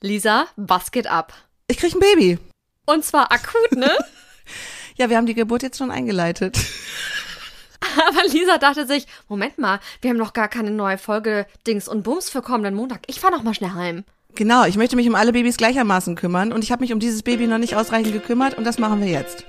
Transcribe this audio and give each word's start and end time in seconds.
Lisa, 0.00 0.46
was 0.54 0.92
geht 0.92 1.08
ab? 1.08 1.32
Ich 1.66 1.78
krieg 1.78 1.92
ein 1.92 1.98
Baby. 1.98 2.38
Und 2.86 3.04
zwar 3.04 3.32
akut, 3.32 3.72
ne? 3.72 3.90
ja, 4.96 5.10
wir 5.10 5.16
haben 5.16 5.26
die 5.26 5.34
Geburt 5.34 5.64
jetzt 5.64 5.78
schon 5.78 5.90
eingeleitet. 5.90 6.56
Aber 7.80 8.22
Lisa 8.28 8.58
dachte 8.58 8.86
sich, 8.86 9.06
Moment 9.28 9.58
mal, 9.58 9.80
wir 10.00 10.10
haben 10.10 10.16
noch 10.16 10.32
gar 10.32 10.48
keine 10.48 10.70
neue 10.70 10.98
Folge 10.98 11.46
Dings 11.66 11.88
und 11.88 12.04
Bums 12.04 12.30
für 12.30 12.42
kommenden 12.42 12.74
Montag. 12.74 13.00
Ich 13.08 13.18
fahr 13.18 13.32
noch 13.32 13.42
mal 13.42 13.54
schnell 13.54 13.72
heim. 13.72 14.04
Genau, 14.36 14.64
ich 14.66 14.76
möchte 14.76 14.94
mich 14.94 15.08
um 15.08 15.16
alle 15.16 15.32
Babys 15.32 15.56
gleichermaßen 15.56 16.14
kümmern 16.14 16.52
und 16.52 16.62
ich 16.62 16.70
habe 16.70 16.82
mich 16.82 16.92
um 16.92 17.00
dieses 17.00 17.24
Baby 17.24 17.48
noch 17.48 17.58
nicht 17.58 17.74
ausreichend 17.74 18.12
gekümmert 18.12 18.54
und 18.54 18.64
das 18.64 18.78
machen 18.78 19.00
wir 19.00 19.08
jetzt. 19.08 19.46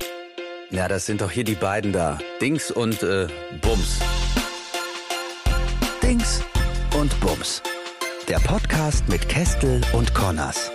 Ja, 0.71 0.88
das 0.88 1.05
sind 1.05 1.21
doch 1.21 1.29
hier 1.29 1.43
die 1.43 1.55
beiden 1.55 1.93
da. 1.93 2.18
Dings 2.41 2.71
und 2.71 3.04
äh, 3.04 3.27
Bums. 3.61 4.00
Dings 6.02 6.41
und 7.00 7.20
Bums. 7.20 7.61
Der 8.30 8.38
Podcast 8.38 9.09
mit 9.09 9.27
Kestel 9.27 9.82
und 9.91 10.14
Connors. 10.14 10.70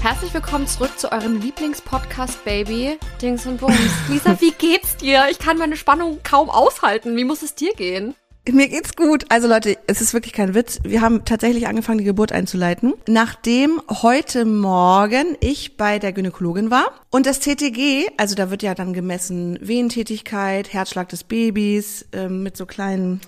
Herzlich 0.00 0.32
willkommen 0.32 0.66
zurück 0.66 0.98
zu 0.98 1.12
eurem 1.12 1.38
Lieblingspodcast 1.38 2.42
Baby, 2.46 2.98
Dings 3.20 3.44
und 3.44 3.60
Bums. 3.60 3.76
Lisa, 4.08 4.40
wie 4.40 4.52
geht's 4.52 4.96
dir? 4.96 5.26
Ich 5.30 5.38
kann 5.38 5.58
meine 5.58 5.76
Spannung 5.76 6.20
kaum 6.22 6.48
aushalten. 6.48 7.14
Wie 7.14 7.24
muss 7.24 7.42
es 7.42 7.54
dir 7.54 7.74
gehen? 7.74 8.14
Mir 8.50 8.66
geht's 8.66 8.96
gut. 8.96 9.26
Also 9.28 9.46
Leute, 9.46 9.78
es 9.86 10.00
ist 10.00 10.14
wirklich 10.14 10.32
kein 10.32 10.52
Witz. 10.52 10.80
Wir 10.82 11.00
haben 11.00 11.24
tatsächlich 11.24 11.68
angefangen, 11.68 11.98
die 11.98 12.04
Geburt 12.04 12.32
einzuleiten, 12.32 12.94
nachdem 13.06 13.80
heute 13.88 14.44
Morgen 14.44 15.36
ich 15.38 15.76
bei 15.76 16.00
der 16.00 16.12
Gynäkologin 16.12 16.68
war 16.68 16.90
und 17.10 17.26
das 17.26 17.38
CTG, 17.38 18.08
also 18.16 18.34
da 18.34 18.50
wird 18.50 18.64
ja 18.64 18.74
dann 18.74 18.94
gemessen 18.94 19.58
Wehentätigkeit, 19.60 20.72
Herzschlag 20.72 21.08
des 21.08 21.22
Babys 21.22 22.04
ähm, 22.12 22.42
mit 22.42 22.56
so 22.56 22.66
kleinen 22.66 23.20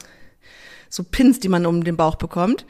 so 0.88 1.04
Pins, 1.04 1.38
die 1.38 1.48
man 1.48 1.64
um 1.64 1.84
den 1.84 1.96
Bauch 1.96 2.16
bekommt. 2.16 2.66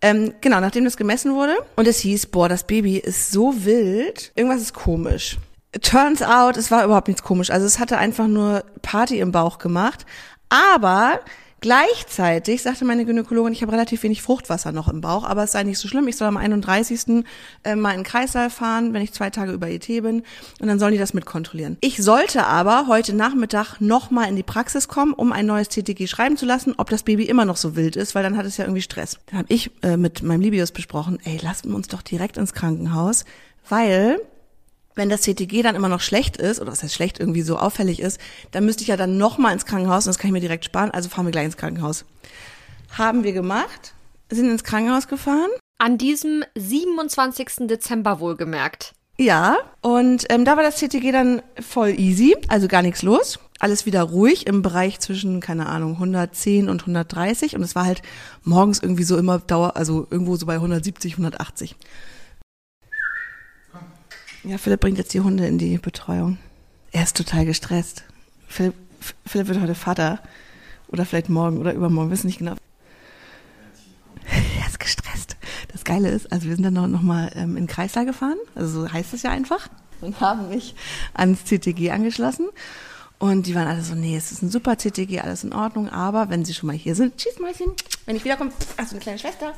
Ähm, 0.00 0.34
genau, 0.40 0.58
nachdem 0.58 0.84
das 0.84 0.96
gemessen 0.96 1.34
wurde 1.34 1.54
und 1.76 1.86
es 1.86 2.00
hieß, 2.00 2.26
boah, 2.26 2.48
das 2.48 2.66
Baby 2.66 2.98
ist 2.98 3.30
so 3.30 3.64
wild, 3.64 4.32
irgendwas 4.34 4.62
ist 4.62 4.74
komisch. 4.74 5.38
Turns 5.80 6.22
out, 6.22 6.56
es 6.56 6.72
war 6.72 6.84
überhaupt 6.84 7.06
nichts 7.06 7.22
komisch. 7.22 7.50
Also 7.50 7.66
es 7.66 7.78
hatte 7.78 7.98
einfach 7.98 8.26
nur 8.26 8.64
Party 8.82 9.20
im 9.20 9.30
Bauch 9.30 9.58
gemacht. 9.58 10.06
Aber 10.48 11.20
Gleichzeitig 11.64 12.60
sagte 12.60 12.84
meine 12.84 13.06
Gynäkologin, 13.06 13.54
ich 13.54 13.62
habe 13.62 13.72
relativ 13.72 14.02
wenig 14.02 14.20
Fruchtwasser 14.20 14.70
noch 14.70 14.86
im 14.86 15.00
Bauch, 15.00 15.24
aber 15.24 15.44
es 15.44 15.52
sei 15.52 15.62
nicht 15.62 15.78
so 15.78 15.88
schlimm. 15.88 16.06
Ich 16.08 16.16
soll 16.18 16.28
am 16.28 16.36
31. 16.36 17.24
Äh, 17.62 17.74
mal 17.74 17.92
in 17.92 18.00
den 18.00 18.04
Kreißsaal 18.04 18.50
fahren, 18.50 18.92
wenn 18.92 19.00
ich 19.00 19.14
zwei 19.14 19.30
Tage 19.30 19.52
über 19.52 19.70
ET 19.70 19.86
bin. 19.86 20.24
Und 20.60 20.68
dann 20.68 20.78
sollen 20.78 20.92
die 20.92 20.98
das 20.98 21.14
mitkontrollieren. 21.14 21.78
Ich 21.80 21.96
sollte 21.96 22.44
aber 22.46 22.86
heute 22.86 23.14
Nachmittag 23.14 23.80
noch 23.80 24.10
mal 24.10 24.28
in 24.28 24.36
die 24.36 24.42
Praxis 24.42 24.88
kommen, 24.88 25.14
um 25.14 25.32
ein 25.32 25.46
neues 25.46 25.70
TTG 25.70 26.06
schreiben 26.06 26.36
zu 26.36 26.44
lassen, 26.44 26.74
ob 26.76 26.90
das 26.90 27.02
Baby 27.02 27.24
immer 27.24 27.46
noch 27.46 27.56
so 27.56 27.76
wild 27.76 27.96
ist, 27.96 28.14
weil 28.14 28.22
dann 28.22 28.36
hat 28.36 28.44
es 28.44 28.58
ja 28.58 28.66
irgendwie 28.66 28.82
Stress. 28.82 29.18
Dann 29.30 29.38
habe 29.38 29.48
ich 29.50 29.70
äh, 29.82 29.96
mit 29.96 30.22
meinem 30.22 30.42
Libius 30.42 30.70
besprochen, 30.70 31.18
ey, 31.24 31.40
lasst 31.42 31.64
uns 31.64 31.88
doch 31.88 32.02
direkt 32.02 32.36
ins 32.36 32.52
Krankenhaus, 32.52 33.24
weil 33.70 34.20
wenn 34.94 35.08
das 35.08 35.22
CTG 35.22 35.62
dann 35.62 35.74
immer 35.74 35.88
noch 35.88 36.00
schlecht 36.00 36.36
ist, 36.36 36.60
oder 36.60 36.72
was 36.72 36.82
heißt 36.82 36.94
schlecht, 36.94 37.18
irgendwie 37.20 37.42
so 37.42 37.58
auffällig 37.58 38.00
ist, 38.00 38.20
dann 38.52 38.64
müsste 38.64 38.82
ich 38.82 38.88
ja 38.88 38.96
dann 38.96 39.16
nochmal 39.16 39.52
ins 39.52 39.66
Krankenhaus 39.66 40.06
und 40.06 40.10
das 40.10 40.18
kann 40.18 40.28
ich 40.28 40.32
mir 40.32 40.40
direkt 40.40 40.64
sparen, 40.64 40.90
also 40.90 41.08
fahren 41.08 41.26
wir 41.26 41.32
gleich 41.32 41.46
ins 41.46 41.56
Krankenhaus. 41.56 42.04
Haben 42.90 43.24
wir 43.24 43.32
gemacht, 43.32 43.94
sind 44.30 44.48
ins 44.48 44.64
Krankenhaus 44.64 45.08
gefahren. 45.08 45.50
An 45.78 45.98
diesem 45.98 46.44
27. 46.56 47.66
Dezember 47.66 48.20
wohlgemerkt. 48.20 48.94
Ja, 49.16 49.58
und 49.80 50.26
ähm, 50.28 50.44
da 50.44 50.56
war 50.56 50.64
das 50.64 50.76
CTG 50.76 51.12
dann 51.12 51.42
voll 51.60 51.90
easy, 51.98 52.36
also 52.48 52.66
gar 52.66 52.82
nichts 52.82 53.02
los. 53.02 53.38
Alles 53.60 53.86
wieder 53.86 54.02
ruhig 54.02 54.46
im 54.46 54.62
Bereich 54.62 54.98
zwischen, 54.98 55.40
keine 55.40 55.66
Ahnung, 55.66 55.92
110 55.92 56.68
und 56.68 56.82
130. 56.82 57.54
Und 57.54 57.62
es 57.62 57.76
war 57.76 57.84
halt 57.84 58.02
morgens 58.42 58.80
irgendwie 58.82 59.04
so 59.04 59.16
immer 59.16 59.38
Dauer, 59.38 59.76
also 59.76 60.06
irgendwo 60.10 60.34
so 60.36 60.46
bei 60.46 60.54
170, 60.54 61.12
180. 61.12 61.76
Ja, 64.44 64.58
Philipp 64.58 64.80
bringt 64.80 64.98
jetzt 64.98 65.14
die 65.14 65.20
Hunde 65.20 65.46
in 65.46 65.56
die 65.56 65.78
Betreuung. 65.78 66.36
Er 66.92 67.02
ist 67.02 67.16
total 67.16 67.46
gestresst. 67.46 68.04
Philipp, 68.46 68.74
Philipp 69.26 69.48
wird 69.48 69.60
heute 69.60 69.74
Vater. 69.74 70.20
Oder 70.88 71.06
vielleicht 71.06 71.30
morgen 71.30 71.58
oder 71.58 71.72
übermorgen, 71.72 72.10
wissen 72.10 72.26
nicht 72.26 72.38
genau. 72.38 72.54
Er 74.60 74.66
ist 74.66 74.78
gestresst. 74.78 75.36
Das 75.72 75.84
Geile 75.84 76.10
ist, 76.10 76.30
also 76.30 76.46
wir 76.46 76.54
sind 76.54 76.64
dann 76.64 76.74
noch, 76.74 76.86
noch 76.86 77.00
mal 77.00 77.30
ähm, 77.34 77.56
in 77.56 77.64
den 77.64 77.66
Kreislauf 77.66 78.04
gefahren, 78.06 78.36
also 78.54 78.82
so 78.82 78.92
heißt 78.92 79.12
es 79.12 79.22
ja 79.22 79.30
einfach, 79.30 79.68
und 80.00 80.20
haben 80.20 80.50
mich 80.50 80.74
ans 81.14 81.44
CTG 81.44 81.90
angeschlossen. 81.90 82.48
Und 83.18 83.46
die 83.46 83.54
waren 83.54 83.66
alle 83.66 83.82
so, 83.82 83.94
nee, 83.94 84.16
es 84.16 84.30
ist 84.30 84.42
ein 84.42 84.50
super 84.50 84.76
CTG, 84.76 85.20
alles 85.20 85.44
in 85.44 85.52
Ordnung, 85.52 85.88
aber 85.88 86.28
wenn 86.28 86.44
sie 86.44 86.54
schon 86.54 86.68
mal 86.68 86.76
hier 86.76 86.94
sind, 86.94 87.16
tschüss 87.16 87.38
Mäuschen, 87.38 87.72
wenn 88.06 88.16
ich 88.16 88.24
wiederkomme, 88.24 88.52
hast 88.76 88.92
du 88.92 88.96
eine 88.96 89.02
kleine 89.02 89.18
Schwester? 89.18 89.52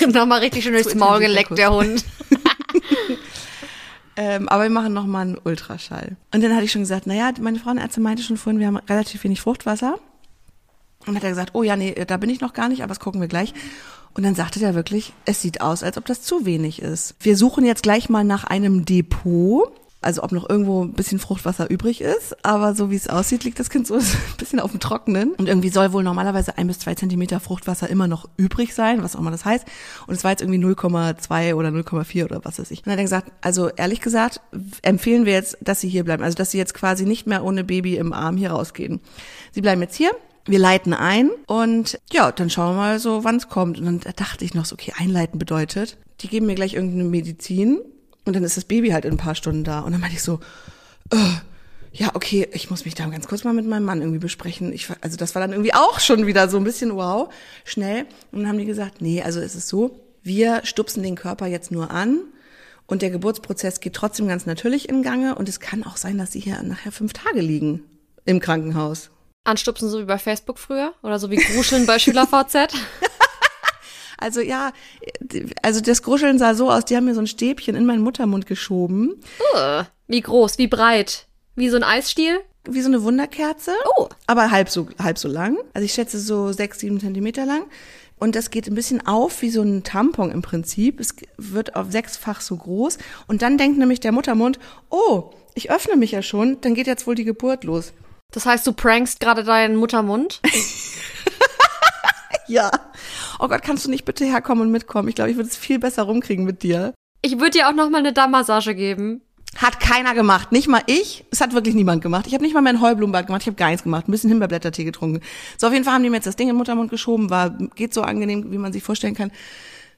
Nochmal 0.12 0.40
richtig 0.40 0.64
schön 0.64 0.72
durchs 0.72 0.94
Maul 0.94 1.20
geleckt, 1.20 1.56
der 1.56 1.72
Hund. 1.72 2.04
Ähm, 4.18 4.48
aber 4.48 4.62
wir 4.62 4.70
machen 4.70 4.94
nochmal 4.94 5.26
einen 5.26 5.38
Ultraschall. 5.44 6.16
Und 6.32 6.42
dann 6.42 6.54
hatte 6.54 6.64
ich 6.64 6.72
schon 6.72 6.80
gesagt, 6.80 7.06
naja, 7.06 7.30
meine 7.40 7.58
Frauenärztin 7.58 8.02
meinte 8.02 8.22
schon 8.22 8.38
vorhin, 8.38 8.58
wir 8.58 8.66
haben 8.66 8.78
relativ 8.78 9.22
wenig 9.24 9.42
Fruchtwasser. 9.42 9.98
Und 11.06 11.16
hat 11.16 11.22
er 11.22 11.30
gesagt, 11.30 11.50
oh 11.52 11.62
ja, 11.62 11.76
nee, 11.76 11.94
da 12.06 12.16
bin 12.16 12.30
ich 12.30 12.40
noch 12.40 12.54
gar 12.54 12.68
nicht, 12.68 12.82
aber 12.82 12.88
das 12.88 13.00
gucken 13.00 13.20
wir 13.20 13.28
gleich. 13.28 13.52
Und 14.14 14.22
dann 14.22 14.34
sagte 14.34 14.58
der 14.58 14.74
wirklich, 14.74 15.12
es 15.26 15.42
sieht 15.42 15.60
aus, 15.60 15.82
als 15.82 15.98
ob 15.98 16.06
das 16.06 16.22
zu 16.22 16.46
wenig 16.46 16.80
ist. 16.80 17.14
Wir 17.20 17.36
suchen 17.36 17.66
jetzt 17.66 17.82
gleich 17.82 18.08
mal 18.08 18.24
nach 18.24 18.44
einem 18.44 18.86
Depot 18.86 19.70
also 20.06 20.22
ob 20.22 20.30
noch 20.30 20.48
irgendwo 20.48 20.84
ein 20.84 20.92
bisschen 20.92 21.18
Fruchtwasser 21.18 21.68
übrig 21.68 22.00
ist, 22.00 22.36
aber 22.44 22.74
so 22.74 22.90
wie 22.90 22.96
es 22.96 23.08
aussieht, 23.08 23.42
liegt 23.42 23.58
das 23.58 23.70
Kind 23.70 23.86
so 23.86 23.94
ein 23.96 24.04
bisschen 24.38 24.60
auf 24.60 24.70
dem 24.70 24.78
Trockenen. 24.78 25.32
Und 25.32 25.48
irgendwie 25.48 25.68
soll 25.68 25.92
wohl 25.92 26.04
normalerweise 26.04 26.56
ein 26.56 26.68
bis 26.68 26.78
zwei 26.78 26.94
Zentimeter 26.94 27.40
Fruchtwasser 27.40 27.90
immer 27.90 28.06
noch 28.06 28.28
übrig 28.36 28.72
sein, 28.72 29.02
was 29.02 29.16
auch 29.16 29.20
immer 29.20 29.32
das 29.32 29.44
heißt. 29.44 29.66
Und 30.06 30.14
es 30.14 30.22
war 30.22 30.30
jetzt 30.30 30.42
irgendwie 30.42 30.64
0,2 30.64 31.54
oder 31.54 31.70
0,4 31.70 32.24
oder 32.24 32.44
was 32.44 32.58
weiß 32.60 32.70
ich. 32.70 32.78
Und 32.80 32.86
dann 32.86 32.92
hat 32.92 33.00
er 33.00 33.04
gesagt, 33.04 33.32
also 33.40 33.68
ehrlich 33.68 34.00
gesagt, 34.00 34.40
empfehlen 34.82 35.26
wir 35.26 35.32
jetzt, 35.32 35.58
dass 35.60 35.80
sie 35.80 35.88
hier 35.88 36.04
bleiben. 36.04 36.22
Also 36.22 36.36
dass 36.36 36.52
sie 36.52 36.58
jetzt 36.58 36.74
quasi 36.74 37.04
nicht 37.04 37.26
mehr 37.26 37.44
ohne 37.44 37.64
Baby 37.64 37.96
im 37.96 38.12
Arm 38.12 38.36
hier 38.36 38.52
rausgehen. 38.52 39.00
Sie 39.52 39.60
bleiben 39.60 39.82
jetzt 39.82 39.96
hier. 39.96 40.12
Wir 40.48 40.60
leiten 40.60 40.94
ein 40.94 41.30
und 41.48 41.98
ja, 42.12 42.30
dann 42.30 42.50
schauen 42.50 42.76
wir 42.76 42.76
mal 42.76 42.98
so, 43.00 43.24
wann 43.24 43.34
es 43.34 43.48
kommt. 43.48 43.80
Und 43.80 43.84
dann 43.84 44.14
dachte 44.14 44.44
ich 44.44 44.54
noch 44.54 44.64
so, 44.64 44.74
okay, 44.74 44.92
einleiten 44.96 45.40
bedeutet, 45.40 45.98
die 46.20 46.28
geben 46.28 46.46
mir 46.46 46.54
gleich 46.54 46.74
irgendeine 46.74 47.02
Medizin 47.02 47.80
und 48.26 48.36
dann 48.36 48.44
ist 48.44 48.56
das 48.56 48.64
Baby 48.64 48.90
halt 48.90 49.06
in 49.06 49.12
ein 49.12 49.18
paar 49.18 49.34
Stunden 49.34 49.64
da. 49.64 49.80
Und 49.80 49.92
dann 49.92 50.00
meinte 50.00 50.16
ich 50.16 50.22
so, 50.22 50.40
äh, 51.10 51.16
ja, 51.92 52.10
okay, 52.14 52.48
ich 52.52 52.68
muss 52.68 52.84
mich 52.84 52.94
da 52.94 53.06
ganz 53.06 53.26
kurz 53.26 53.44
mal 53.44 53.54
mit 53.54 53.66
meinem 53.66 53.84
Mann 53.84 54.00
irgendwie 54.00 54.18
besprechen. 54.18 54.72
Ich, 54.72 54.88
also 55.00 55.16
das 55.16 55.34
war 55.34 55.40
dann 55.40 55.52
irgendwie 55.52 55.72
auch 55.72 56.00
schon 56.00 56.26
wieder 56.26 56.48
so 56.48 56.58
ein 56.58 56.64
bisschen 56.64 56.94
wow, 56.94 57.32
schnell. 57.64 58.04
Und 58.32 58.40
dann 58.40 58.48
haben 58.48 58.58
die 58.58 58.66
gesagt, 58.66 59.00
nee, 59.00 59.22
also 59.22 59.40
es 59.40 59.54
ist 59.54 59.68
so, 59.68 59.98
wir 60.22 60.60
stupsen 60.64 61.02
den 61.02 61.14
Körper 61.14 61.46
jetzt 61.46 61.70
nur 61.70 61.90
an 61.90 62.18
und 62.86 63.00
der 63.00 63.10
Geburtsprozess 63.10 63.80
geht 63.80 63.94
trotzdem 63.94 64.28
ganz 64.28 64.44
natürlich 64.44 64.88
in 64.88 65.02
Gange 65.02 65.36
und 65.36 65.48
es 65.48 65.60
kann 65.60 65.84
auch 65.84 65.96
sein, 65.96 66.18
dass 66.18 66.32
sie 66.32 66.40
hier 66.40 66.62
nachher 66.62 66.92
fünf 66.92 67.12
Tage 67.12 67.40
liegen 67.40 67.84
im 68.24 68.40
Krankenhaus. 68.40 69.10
Anstupsen 69.44 69.88
so 69.88 70.00
wie 70.00 70.04
bei 70.04 70.18
Facebook 70.18 70.58
früher 70.58 70.92
oder 71.02 71.20
so 71.20 71.30
wie 71.30 71.36
Gruscheln 71.36 71.86
bei 71.86 71.98
SchülerVZ? 72.00 72.74
Also 74.18 74.40
ja, 74.40 74.72
also 75.62 75.80
das 75.80 76.02
Gruscheln 76.02 76.38
sah 76.38 76.54
so 76.54 76.70
aus, 76.70 76.84
die 76.84 76.96
haben 76.96 77.04
mir 77.04 77.14
so 77.14 77.20
ein 77.20 77.26
Stäbchen 77.26 77.74
in 77.74 77.86
meinen 77.86 78.02
Muttermund 78.02 78.46
geschoben. 78.46 79.20
Uh, 79.54 79.82
wie 80.08 80.20
groß, 80.20 80.58
wie 80.58 80.68
breit? 80.68 81.26
Wie 81.54 81.68
so 81.68 81.76
ein 81.76 81.84
Eisstiel? 81.84 82.40
Wie 82.68 82.80
so 82.80 82.88
eine 82.88 83.02
Wunderkerze. 83.02 83.72
Oh. 83.96 84.08
Aber 84.26 84.50
halb 84.50 84.68
so, 84.68 84.88
halb 84.98 85.18
so 85.18 85.28
lang. 85.28 85.56
Also 85.72 85.84
ich 85.84 85.92
schätze 85.92 86.18
so 86.18 86.52
sechs, 86.52 86.80
sieben 86.80 87.00
Zentimeter 87.00 87.46
lang. 87.46 87.64
Und 88.18 88.34
das 88.34 88.50
geht 88.50 88.66
ein 88.66 88.74
bisschen 88.74 89.06
auf 89.06 89.42
wie 89.42 89.50
so 89.50 89.62
ein 89.62 89.84
Tampon 89.84 90.30
im 90.30 90.42
Prinzip. 90.42 91.00
Es 91.00 91.14
wird 91.36 91.76
auf 91.76 91.92
sechsfach 91.92 92.40
so 92.40 92.56
groß. 92.56 92.98
Und 93.26 93.42
dann 93.42 93.58
denkt 93.58 93.78
nämlich 93.78 94.00
der 94.00 94.12
Muttermund, 94.12 94.58
oh, 94.90 95.30
ich 95.54 95.70
öffne 95.70 95.96
mich 95.96 96.12
ja 96.12 96.22
schon, 96.22 96.60
dann 96.62 96.74
geht 96.74 96.86
jetzt 96.86 97.06
wohl 97.06 97.14
die 97.14 97.24
Geburt 97.24 97.64
los. 97.64 97.92
Das 98.32 98.46
heißt, 98.46 98.66
du 98.66 98.72
prankst 98.72 99.20
gerade 99.20 99.44
deinen 99.44 99.76
Muttermund? 99.76 100.40
ja. 102.48 102.70
Oh 103.38 103.48
Gott, 103.48 103.62
kannst 103.62 103.86
du 103.86 103.90
nicht 103.90 104.04
bitte 104.04 104.24
herkommen 104.24 104.66
und 104.66 104.72
mitkommen? 104.72 105.08
Ich 105.08 105.14
glaube, 105.14 105.30
ich 105.30 105.36
würde 105.36 105.48
es 105.48 105.56
viel 105.56 105.78
besser 105.78 106.04
rumkriegen 106.04 106.44
mit 106.44 106.62
dir. 106.62 106.94
Ich 107.22 107.38
würde 107.38 107.52
dir 107.52 107.68
auch 107.68 107.74
noch 107.74 107.90
mal 107.90 107.98
eine 107.98 108.12
Dammmassage 108.12 108.74
geben. 108.74 109.22
Hat 109.56 109.80
keiner 109.80 110.14
gemacht, 110.14 110.52
nicht 110.52 110.68
mal 110.68 110.82
ich. 110.86 111.24
Es 111.30 111.40
hat 111.40 111.54
wirklich 111.54 111.74
niemand 111.74 112.02
gemacht. 112.02 112.26
Ich 112.26 112.34
habe 112.34 112.44
nicht 112.44 112.52
mal 112.52 112.60
mein 112.60 112.80
Heublumenbad 112.80 113.26
gemacht, 113.26 113.42
ich 113.42 113.46
habe 113.46 113.56
gar 113.56 113.68
nichts 113.68 113.84
gemacht, 113.84 114.06
ein 114.06 114.10
bisschen 114.10 114.28
Himbeerblättertee 114.28 114.84
getrunken. 114.84 115.20
So, 115.56 115.66
auf 115.66 115.72
jeden 115.72 115.84
Fall 115.84 115.94
haben 115.94 116.02
die 116.02 116.10
mir 116.10 116.16
jetzt 116.16 116.26
das 116.26 116.36
Ding 116.36 116.48
in 116.48 116.54
den 116.54 116.58
Muttermund 116.58 116.90
geschoben, 116.90 117.30
war 117.30 117.50
geht 117.50 117.94
so 117.94 118.02
angenehm, 118.02 118.52
wie 118.52 118.58
man 118.58 118.72
sich 118.72 118.82
vorstellen 118.82 119.14
kann. 119.14 119.32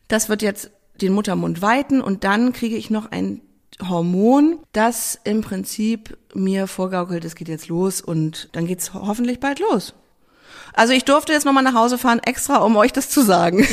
Das 0.07 0.29
wird 0.29 0.43
jetzt 0.43 0.71
den 1.01 1.13
Muttermund 1.13 1.61
weiten 1.61 2.01
und 2.01 2.25
dann 2.25 2.53
kriege 2.53 2.77
ich 2.77 2.91
noch 2.91 3.11
ein 3.11 3.41
Hormon, 3.87 4.61
das 4.73 5.19
im 5.25 5.41
Prinzip 5.41 6.17
mir 6.35 6.67
vorgaukelt, 6.67 7.25
es 7.25 7.35
geht 7.35 7.49
jetzt 7.49 7.69
los 7.69 8.01
und 8.01 8.49
dann 8.53 8.67
geht's 8.67 8.95
hoffentlich 8.95 9.41
bald 9.41 9.61
los. 9.61 9.95
Also 10.73 10.93
ich 10.93 11.05
durfte 11.05 11.33
jetzt 11.33 11.45
nochmal 11.45 11.65
nach 11.65 11.75
Hause 11.75 11.99
fahren, 11.99 12.21
extra 12.21 12.59
um 12.59 12.77
euch 12.77 12.93
das 12.93 13.09
zu 13.09 13.23
sagen. 13.23 13.67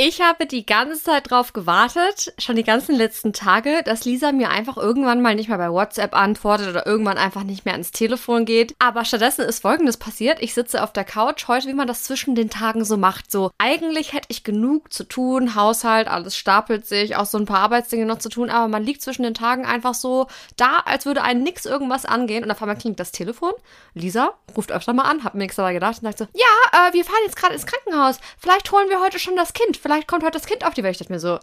Ich 0.00 0.20
habe 0.20 0.46
die 0.46 0.64
ganze 0.64 1.02
Zeit 1.02 1.28
drauf 1.28 1.52
gewartet, 1.52 2.32
schon 2.38 2.54
die 2.54 2.62
ganzen 2.62 2.94
letzten 2.94 3.32
Tage, 3.32 3.82
dass 3.84 4.04
Lisa 4.04 4.30
mir 4.30 4.48
einfach 4.48 4.76
irgendwann 4.76 5.20
mal 5.20 5.34
nicht 5.34 5.48
mehr 5.48 5.58
bei 5.58 5.72
WhatsApp 5.72 6.14
antwortet 6.14 6.68
oder 6.68 6.86
irgendwann 6.86 7.18
einfach 7.18 7.42
nicht 7.42 7.64
mehr 7.64 7.74
ans 7.74 7.90
Telefon 7.90 8.44
geht. 8.44 8.76
Aber 8.78 9.04
stattdessen 9.04 9.44
ist 9.44 9.60
Folgendes 9.60 9.96
passiert. 9.96 10.40
Ich 10.40 10.54
sitze 10.54 10.84
auf 10.84 10.92
der 10.92 11.02
Couch 11.02 11.48
heute, 11.48 11.66
wie 11.66 11.74
man 11.74 11.88
das 11.88 12.04
zwischen 12.04 12.36
den 12.36 12.48
Tagen 12.48 12.84
so 12.84 12.96
macht. 12.96 13.32
So, 13.32 13.50
eigentlich 13.58 14.12
hätte 14.12 14.28
ich 14.28 14.44
genug 14.44 14.92
zu 14.92 15.02
tun, 15.02 15.56
Haushalt, 15.56 16.06
alles 16.06 16.36
stapelt 16.36 16.86
sich, 16.86 17.16
auch 17.16 17.26
so 17.26 17.36
ein 17.36 17.46
paar 17.46 17.58
Arbeitsdinge 17.58 18.06
noch 18.06 18.20
zu 18.20 18.28
tun, 18.28 18.50
aber 18.50 18.68
man 18.68 18.84
liegt 18.84 19.02
zwischen 19.02 19.24
den 19.24 19.34
Tagen 19.34 19.66
einfach 19.66 19.94
so 19.94 20.28
da, 20.54 20.76
als 20.84 21.06
würde 21.06 21.24
einen 21.24 21.42
nix 21.42 21.66
irgendwas 21.66 22.04
angehen 22.04 22.44
und 22.44 22.52
auf 22.52 22.62
einmal 22.62 22.78
klingt 22.78 23.00
das 23.00 23.10
Telefon. 23.10 23.50
Lisa 23.94 24.34
ruft 24.56 24.70
öfter 24.70 24.92
mal 24.92 25.10
an, 25.10 25.24
hab 25.24 25.34
mir 25.34 25.40
nichts 25.40 25.56
dabei 25.56 25.72
gedacht 25.72 25.96
und 25.96 26.04
sagt 26.04 26.18
so, 26.18 26.26
ja, 26.34 26.86
äh, 26.86 26.92
wir 26.92 27.04
fahren 27.04 27.16
jetzt 27.24 27.36
gerade 27.36 27.54
ins 27.54 27.66
Krankenhaus. 27.66 28.20
Vielleicht 28.38 28.70
holen 28.70 28.88
wir 28.90 29.00
heute 29.00 29.18
schon 29.18 29.34
das 29.34 29.52
Kind 29.52 29.76
vielleicht 29.88 30.06
kommt 30.06 30.22
heute 30.22 30.36
das 30.36 30.46
Kind 30.46 30.66
auf 30.66 30.74
die 30.74 30.82
Welt. 30.82 30.92
Ich 30.92 30.98
dachte 30.98 31.12
mir 31.12 31.18
so, 31.18 31.38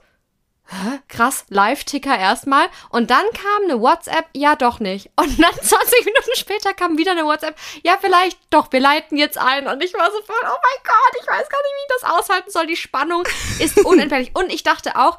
hä? 0.68 1.00
krass, 1.08 1.46
Live-Ticker 1.50 2.16
erstmal. 2.16 2.68
Und 2.90 3.10
dann 3.10 3.26
kam 3.34 3.64
eine 3.64 3.82
WhatsApp, 3.82 4.28
ja 4.34 4.56
doch 4.56 4.80
nicht. 4.80 5.10
Und 5.16 5.42
dann 5.42 5.54
20 5.62 6.06
Minuten 6.06 6.36
später 6.36 6.76
kam 6.76 7.00
wieder 7.00 7.14
eine 7.14 7.26
WhatsApp, 7.26 7.58
ja 7.84 7.98
vielleicht 8.00 8.38
doch, 8.52 8.72
wir 8.72 8.80
leiten 8.80 9.18
jetzt 9.18 9.40
ein. 9.40 9.68
Und 9.68 9.84
ich 9.84 9.96
war 9.96 10.12
so 10.12 10.22
voll, 10.22 10.36
oh 10.44 10.46
mein 10.46 10.84
Gott, 10.84 11.22
ich 11.22 11.28
weiß 11.28 11.50
gar 11.50 11.58
nicht, 11.58 11.74
wie 11.74 11.96
ich 11.96 12.02
das 12.02 12.12
aushalten 12.12 12.52
soll. 12.52 12.68
Die 12.68 12.76
Spannung 12.76 13.24
ist 13.58 13.80
unentbehrlich. 13.86 14.36
Und 14.36 14.54
ich 14.54 14.62
dachte 14.62 14.96
auch, 14.96 15.18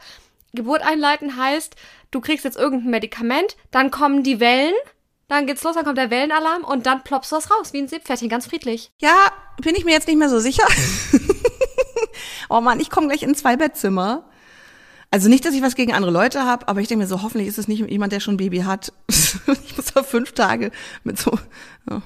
Geburt 0.54 0.82
einleiten 0.82 1.36
heißt, 1.36 1.74
du 2.12 2.20
kriegst 2.20 2.44
jetzt 2.44 2.56
irgendein 2.56 2.90
Medikament, 2.90 3.56
dann 3.72 3.90
kommen 3.90 4.22
die 4.22 4.38
Wellen, 4.38 4.74
dann 5.26 5.48
geht's 5.48 5.64
los, 5.64 5.74
dann 5.74 5.84
kommt 5.84 5.98
der 5.98 6.10
Wellenalarm 6.10 6.62
und 6.62 6.86
dann 6.86 7.02
ploppst 7.02 7.32
du 7.32 7.36
das 7.36 7.50
raus, 7.50 7.72
wie 7.72 7.78
ein 7.78 7.88
Seepferdchen, 7.88 8.28
ganz 8.28 8.46
friedlich. 8.46 8.92
Ja, 9.00 9.32
bin 9.60 9.74
ich 9.74 9.84
mir 9.84 9.90
jetzt 9.90 10.06
nicht 10.06 10.16
mehr 10.16 10.28
so 10.28 10.38
sicher. 10.38 10.64
oh 12.48 12.60
Mann, 12.60 12.80
ich 12.80 12.90
komme 12.90 13.08
gleich 13.08 13.22
in 13.22 13.34
zwei 13.34 13.56
Bettzimmer. 13.56 14.24
Also 15.10 15.28
nicht, 15.28 15.44
dass 15.44 15.54
ich 15.54 15.62
was 15.62 15.76
gegen 15.76 15.94
andere 15.94 16.10
Leute 16.10 16.44
habe, 16.44 16.66
aber 16.68 16.80
ich 16.80 16.88
denke 16.88 17.04
mir 17.04 17.08
so, 17.08 17.22
hoffentlich 17.22 17.48
ist 17.48 17.58
es 17.58 17.68
nicht 17.68 17.88
jemand, 17.88 18.12
der 18.12 18.20
schon 18.20 18.34
ein 18.34 18.38
Baby 18.38 18.58
hat. 18.60 18.92
ich 19.08 19.76
muss 19.76 19.86
da 19.94 20.02
fünf 20.02 20.32
Tage 20.32 20.70
mit 21.04 21.18
so, 21.18 21.38
ja, 21.88 22.02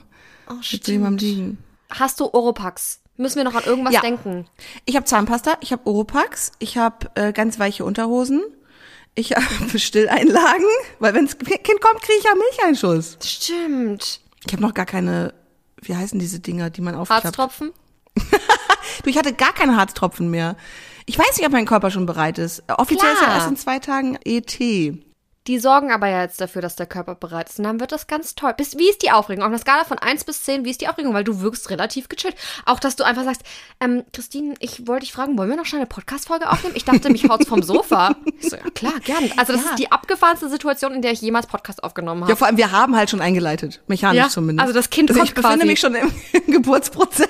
Oh, 0.48 0.54
mit 0.72 0.86
jemandem 0.88 1.18
liegen. 1.28 1.58
Hast 1.90 2.20
du 2.20 2.24
Oropax? 2.32 3.00
Müssen 3.16 3.36
wir 3.36 3.44
noch 3.44 3.54
an 3.54 3.64
irgendwas 3.64 3.94
Ja. 3.94 4.00
denken? 4.00 4.46
Ich 4.84 4.96
habe 4.96 5.04
Zahnpasta, 5.06 5.56
ich 5.60 5.72
habe 5.72 5.86
Oropax, 5.88 6.52
ich 6.58 6.76
habe 6.76 7.10
äh, 7.14 7.32
ganz 7.32 7.58
weiche 7.58 7.84
Unterhosen, 7.84 8.42
ich 9.14 9.32
habe 9.36 9.78
Stilleinlagen, 9.78 10.66
weil 10.98 11.14
wenns 11.14 11.36
Kind 11.38 11.80
kommt, 11.80 12.02
kriege 12.02 12.18
ich 12.18 12.24
ja 12.24 12.34
Milcheinschuss. 12.34 13.18
Stimmt. 13.24 14.20
Ich 14.46 14.52
habe 14.52 14.62
noch 14.62 14.74
gar 14.74 14.86
keine, 14.86 15.34
wie 15.82 15.94
heißen 15.96 16.18
diese 16.18 16.40
Dinger, 16.40 16.70
die 16.70 16.80
man 16.80 16.94
aufklappt? 16.94 17.24
Harztropfen? 17.24 17.72
Du, 19.02 19.10
ich 19.10 19.16
hatte 19.18 19.32
gar 19.32 19.52
keine 19.52 19.76
Harztropfen 19.76 20.30
mehr. 20.30 20.56
Ich 21.06 21.18
weiß 21.18 21.36
nicht, 21.36 21.46
ob 21.46 21.52
mein 21.52 21.66
Körper 21.66 21.90
schon 21.90 22.06
bereit 22.06 22.38
ist. 22.38 22.60
Äh, 22.68 22.72
Offiziell 22.74 23.12
ist 23.12 23.18
ja 23.20 23.24
Klar. 23.26 23.36
erst 23.38 23.48
in 23.48 23.56
zwei 23.56 23.78
Tagen 23.78 24.18
ET. 24.24 24.58
Die 25.46 25.58
sorgen 25.58 25.90
aber 25.90 26.06
ja 26.06 26.20
jetzt 26.20 26.38
dafür, 26.40 26.60
dass 26.60 26.76
der 26.76 26.84
Körper 26.84 27.14
bereit 27.14 27.48
ist. 27.48 27.58
Und 27.58 27.64
dann 27.64 27.80
wird 27.80 27.92
das 27.92 28.06
ganz 28.06 28.34
toll. 28.34 28.52
Bis, 28.56 28.76
wie 28.76 28.90
ist 28.90 29.02
die 29.02 29.10
Aufregung? 29.10 29.42
Auf 29.42 29.48
einer 29.48 29.58
Skala 29.58 29.84
von 29.84 29.98
1 29.98 30.24
bis 30.24 30.42
10, 30.44 30.66
wie 30.66 30.70
ist 30.70 30.82
die 30.82 30.88
Aufregung? 30.88 31.14
Weil 31.14 31.24
du 31.24 31.40
wirkst 31.40 31.70
relativ 31.70 32.08
gechillt. 32.10 32.36
Auch, 32.66 32.78
dass 32.78 32.94
du 32.94 33.04
einfach 33.04 33.24
sagst, 33.24 33.40
ähm, 33.80 34.04
Christine, 34.12 34.54
ich 34.60 34.86
wollte 34.86 35.00
dich 35.06 35.12
fragen, 35.14 35.38
wollen 35.38 35.48
wir 35.48 35.56
noch 35.56 35.64
schnell 35.64 35.80
eine 35.80 35.88
Podcast-Folge 35.88 36.48
aufnehmen? 36.50 36.76
Ich 36.76 36.84
dachte, 36.84 37.08
mich 37.10 37.26
haut's 37.28 37.48
vom 37.48 37.62
Sofa. 37.62 38.14
Ich 38.42 38.50
so, 38.50 38.56
ja 38.56 38.62
klar, 38.74 38.92
gern. 39.04 39.30
Also 39.38 39.52
das 39.54 39.64
Ja. 39.64 39.70
ist 39.70 39.78
die 39.78 39.90
abgefahrenste 39.92 40.48
Situation, 40.50 40.92
in 40.94 41.02
der 41.02 41.12
ich 41.12 41.20
jemals 41.22 41.46
Podcast 41.46 41.82
aufgenommen 41.84 42.22
habe. 42.22 42.32
Ja, 42.32 42.36
vor 42.36 42.46
allem, 42.46 42.56
wir 42.58 42.70
haben 42.72 42.94
halt 42.96 43.10
schon 43.10 43.20
eingeleitet. 43.20 43.82
Mechanisch 43.86 44.18
Ja, 44.18 44.28
zumindest. 44.28 44.62
also 44.66 44.74
das 44.78 44.88
Kind 44.90 45.10
ich 45.10 45.16
kommt 45.16 45.34
befinde 45.34 45.56
quasi. 45.56 45.66
mich 45.66 45.80
schon 45.80 45.94
im, 45.94 46.12
im 46.32 46.46
Geburtsprozess. 46.52 47.28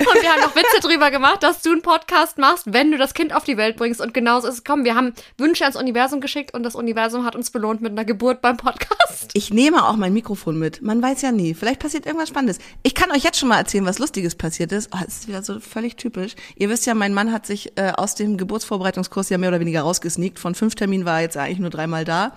Und 0.00 0.22
wir 0.22 0.32
haben 0.32 0.40
noch 0.40 0.54
Witze 0.54 0.80
drüber 0.80 1.10
gemacht, 1.10 1.42
dass 1.42 1.62
du 1.62 1.72
einen 1.72 1.82
Podcast 1.82 2.38
machst, 2.38 2.72
wenn 2.72 2.90
du 2.90 2.98
das 2.98 3.14
Kind 3.14 3.34
auf 3.34 3.44
die 3.44 3.56
Welt 3.56 3.76
bringst. 3.76 4.00
Und 4.00 4.14
genauso 4.14 4.48
ist 4.48 4.54
es 4.54 4.64
gekommen. 4.64 4.84
Wir 4.84 4.94
haben 4.94 5.14
Wünsche 5.38 5.64
ans 5.64 5.76
Universum 5.76 6.20
geschickt 6.20 6.54
und 6.54 6.62
das 6.62 6.74
Universum 6.74 7.24
hat 7.24 7.36
uns 7.36 7.50
belohnt 7.50 7.80
mit 7.80 7.92
einer 7.92 8.04
Geburt 8.04 8.40
beim 8.40 8.56
Podcast. 8.56 9.30
Ich 9.34 9.52
nehme 9.52 9.86
auch 9.86 9.96
mein 9.96 10.12
Mikrofon 10.12 10.58
mit. 10.58 10.82
Man 10.82 11.02
weiß 11.02 11.22
ja 11.22 11.32
nie. 11.32 11.54
Vielleicht 11.54 11.80
passiert 11.80 12.06
irgendwas 12.06 12.28
Spannendes. 12.28 12.58
Ich 12.82 12.94
kann 12.94 13.10
euch 13.10 13.22
jetzt 13.22 13.38
schon 13.38 13.48
mal 13.48 13.58
erzählen, 13.58 13.86
was 13.86 13.98
Lustiges 13.98 14.34
passiert 14.34 14.72
ist. 14.72 14.90
Oh, 14.94 14.98
das 15.04 15.18
ist 15.18 15.28
wieder 15.28 15.42
so 15.42 15.60
völlig 15.60 15.96
typisch. 15.96 16.34
Ihr 16.56 16.68
wisst 16.68 16.86
ja, 16.86 16.94
mein 16.94 17.14
Mann 17.14 17.32
hat 17.32 17.46
sich 17.46 17.76
äh, 17.76 17.92
aus 17.96 18.14
dem 18.14 18.36
Geburtsvorbereitungskurs 18.36 19.28
ja 19.30 19.38
mehr 19.38 19.50
oder 19.50 19.60
weniger 19.60 19.82
rausgesneakt. 19.82 20.38
Von 20.38 20.54
fünf 20.54 20.74
Terminen 20.74 21.04
war 21.04 21.16
er 21.16 21.22
jetzt 21.22 21.36
eigentlich 21.36 21.58
nur 21.58 21.70
dreimal 21.70 22.04
da. 22.04 22.36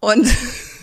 Und 0.00 0.28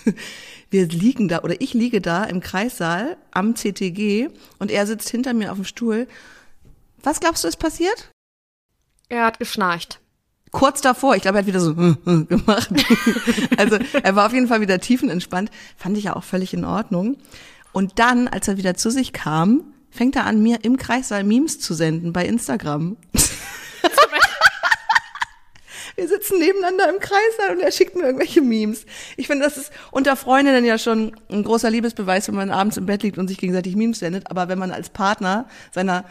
wir 0.69 0.87
liegen 0.87 1.27
da, 1.27 1.41
oder 1.41 1.59
ich 1.61 1.73
liege 1.73 2.01
da 2.01 2.23
im 2.23 2.41
Kreissaal 2.41 3.17
am 3.31 3.55
CTG 3.55 4.29
und 4.59 4.71
er 4.71 4.85
sitzt 4.85 5.09
hinter 5.09 5.33
mir 5.33 5.51
auf 5.51 5.57
dem 5.57 5.65
Stuhl. 5.65 6.07
Was 7.01 7.19
glaubst 7.19 7.43
du, 7.43 7.47
ist 7.47 7.57
passiert? 7.57 8.11
Er 9.07 9.25
hat 9.25 9.39
geschnarcht. 9.39 9.99
kurz 10.51 10.81
davor, 10.81 11.15
ich 11.15 11.21
glaube, 11.23 11.37
er 11.37 11.41
hat 11.41 11.47
wieder 11.47 11.59
so 11.59 11.73
gemacht. 11.75 12.69
also 13.57 13.77
er 14.03 14.15
war 14.15 14.27
auf 14.27 14.33
jeden 14.33 14.47
Fall 14.47 14.61
wieder 14.61 14.79
tiefenentspannt. 14.79 15.49
Fand 15.77 15.97
ich 15.97 16.05
ja 16.05 16.15
auch 16.15 16.23
völlig 16.23 16.53
in 16.53 16.65
Ordnung. 16.65 17.17
Und 17.71 17.99
dann, 17.99 18.27
als 18.27 18.47
er 18.47 18.57
wieder 18.57 18.75
zu 18.75 18.89
sich 18.89 19.13
kam, 19.13 19.63
fängt 19.91 20.15
er 20.15 20.25
an, 20.25 20.41
mir 20.41 20.63
im 20.63 20.77
Kreissaal 20.77 21.23
Memes 21.23 21.59
zu 21.59 21.73
senden 21.73 22.13
bei 22.13 22.25
Instagram. 22.25 22.97
Wir 25.95 26.07
sitzen 26.07 26.39
nebeneinander 26.39 26.89
im 26.89 26.99
Kreissaal 26.99 27.55
und 27.55 27.61
er 27.61 27.71
schickt 27.71 27.95
mir 27.95 28.03
irgendwelche 28.03 28.41
Memes. 28.41 28.85
Ich 29.17 29.27
finde, 29.27 29.45
das 29.45 29.57
ist 29.57 29.71
unter 29.91 30.15
Freundinnen 30.15 30.65
ja 30.65 30.77
schon 30.77 31.15
ein 31.29 31.43
großer 31.43 31.69
Liebesbeweis, 31.69 32.27
wenn 32.27 32.35
man 32.35 32.51
abends 32.51 32.77
im 32.77 32.85
Bett 32.85 33.03
liegt 33.03 33.17
und 33.17 33.27
sich 33.27 33.37
gegenseitig 33.37 33.75
Memes 33.75 33.99
sendet. 33.99 34.29
Aber 34.29 34.47
wenn 34.47 34.59
man 34.59 34.71
als 34.71 34.89
Partner 34.89 35.47
seiner 35.73 36.05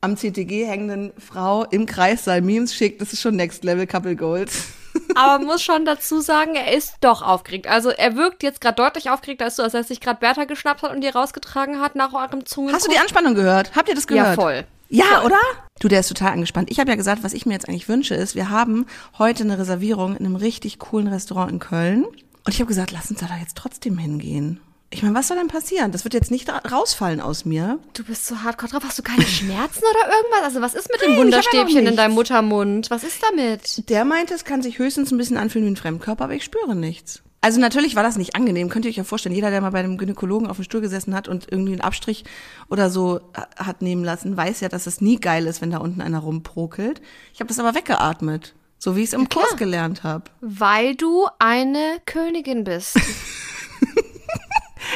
am 0.00 0.16
CTG 0.16 0.64
hängenden 0.64 1.12
Frau 1.18 1.64
im 1.64 1.84
Kreissaal 1.86 2.40
Memes 2.40 2.74
schickt, 2.74 3.00
das 3.00 3.12
ist 3.12 3.20
schon 3.20 3.34
Next 3.36 3.64
Level 3.64 3.86
Couple 3.86 4.14
Goals. 4.14 4.64
Aber 5.16 5.38
man 5.38 5.46
muss 5.46 5.62
schon 5.62 5.84
dazu 5.84 6.20
sagen, 6.20 6.54
er 6.54 6.72
ist 6.76 6.94
doch 7.00 7.22
aufgeregt. 7.22 7.66
Also 7.66 7.90
er 7.90 8.16
wirkt 8.16 8.42
jetzt 8.42 8.60
gerade 8.60 8.76
deutlich 8.76 9.10
aufgeregt 9.10 9.42
als 9.42 9.56
du, 9.56 9.62
als 9.62 9.74
er 9.74 9.82
sich 9.84 10.00
gerade 10.00 10.20
Bertha 10.20 10.44
geschnappt 10.44 10.82
hat 10.82 10.92
und 10.92 11.02
die 11.02 11.08
rausgetragen 11.08 11.80
hat 11.80 11.94
nach 11.96 12.14
eurem 12.14 12.46
Zungen. 12.46 12.72
Hast 12.74 12.86
du 12.86 12.90
die 12.90 12.98
Anspannung 12.98 13.34
gehört? 13.34 13.74
Habt 13.74 13.88
ihr 13.88 13.94
das 13.94 14.06
Ja, 14.10 14.22
gehört? 14.22 14.36
voll. 14.36 14.64
Ja, 14.88 15.22
oder? 15.24 15.38
Du, 15.80 15.88
der 15.88 16.00
ist 16.00 16.08
total 16.08 16.32
angespannt. 16.32 16.70
Ich 16.70 16.80
habe 16.80 16.90
ja 16.90 16.96
gesagt, 16.96 17.22
was 17.22 17.34
ich 17.34 17.46
mir 17.46 17.52
jetzt 17.52 17.68
eigentlich 17.68 17.88
wünsche, 17.88 18.14
ist, 18.14 18.34
wir 18.34 18.50
haben 18.50 18.86
heute 19.18 19.44
eine 19.44 19.58
Reservierung 19.58 20.16
in 20.16 20.24
einem 20.24 20.36
richtig 20.36 20.78
coolen 20.78 21.08
Restaurant 21.08 21.52
in 21.52 21.58
Köln. 21.58 22.04
Und 22.04 22.54
ich 22.54 22.60
habe 22.60 22.68
gesagt, 22.68 22.90
lass 22.90 23.10
uns 23.10 23.20
da 23.20 23.26
jetzt 23.40 23.56
trotzdem 23.56 23.98
hingehen. 23.98 24.60
Ich 24.90 25.02
meine, 25.02 25.14
was 25.14 25.28
soll 25.28 25.36
denn 25.36 25.48
passieren? 25.48 25.92
Das 25.92 26.04
wird 26.04 26.14
jetzt 26.14 26.30
nicht 26.30 26.48
ra- 26.48 26.62
rausfallen 26.70 27.20
aus 27.20 27.44
mir. 27.44 27.78
Du 27.92 28.02
bist 28.04 28.26
so 28.26 28.42
hardcore 28.42 28.72
drauf. 28.72 28.84
Hast 28.84 28.98
du 28.98 29.02
keine 29.02 29.26
Schmerzen 29.26 29.82
oder 29.90 30.16
irgendwas? 30.16 30.42
Also 30.44 30.60
was 30.62 30.72
ist 30.74 30.88
mit 30.90 31.02
dem 31.02 31.10
Nein, 31.10 31.18
ja 31.18 31.24
Wunderstäbchen 31.24 31.86
in 31.86 31.94
deinem 31.96 32.14
Muttermund? 32.14 32.90
Was 32.90 33.04
ist 33.04 33.22
damit? 33.22 33.86
Der 33.90 34.06
meinte, 34.06 34.32
es 34.32 34.46
kann 34.46 34.62
sich 34.62 34.78
höchstens 34.78 35.10
ein 35.12 35.18
bisschen 35.18 35.36
anfühlen 35.36 35.66
wie 35.66 35.72
ein 35.72 35.76
Fremdkörper, 35.76 36.24
aber 36.24 36.32
ich 36.32 36.44
spüre 36.44 36.74
nichts. 36.74 37.22
Also 37.40 37.60
natürlich 37.60 37.94
war 37.94 38.02
das 38.02 38.18
nicht 38.18 38.34
angenehm, 38.34 38.68
könnt 38.68 38.84
ihr 38.84 38.90
euch 38.90 38.96
ja 38.96 39.04
vorstellen. 39.04 39.34
Jeder, 39.34 39.50
der 39.50 39.60
mal 39.60 39.70
bei 39.70 39.78
einem 39.78 39.96
Gynäkologen 39.96 40.48
auf 40.48 40.56
dem 40.56 40.64
Stuhl 40.64 40.80
gesessen 40.80 41.14
hat 41.14 41.28
und 41.28 41.46
irgendwie 41.50 41.72
einen 41.72 41.80
Abstrich 41.80 42.24
oder 42.68 42.90
so 42.90 43.20
äh, 43.34 43.42
hat 43.56 43.80
nehmen 43.80 44.02
lassen, 44.04 44.36
weiß 44.36 44.60
ja, 44.60 44.68
dass 44.68 44.86
es 44.86 45.00
nie 45.00 45.20
geil 45.20 45.46
ist, 45.46 45.62
wenn 45.62 45.70
da 45.70 45.78
unten 45.78 46.00
einer 46.00 46.18
rumprokelt. 46.18 47.00
Ich 47.32 47.40
habe 47.40 47.48
das 47.48 47.60
aber 47.60 47.76
weggeatmet, 47.76 48.54
so 48.78 48.96
wie 48.96 49.00
ich 49.00 49.08
es 49.08 49.12
im 49.12 49.28
Kurs 49.28 49.56
gelernt 49.56 50.02
habe. 50.02 50.24
Weil 50.40 50.96
du 50.96 51.26
eine 51.38 51.98
Königin 52.06 52.64
bist. 52.64 52.98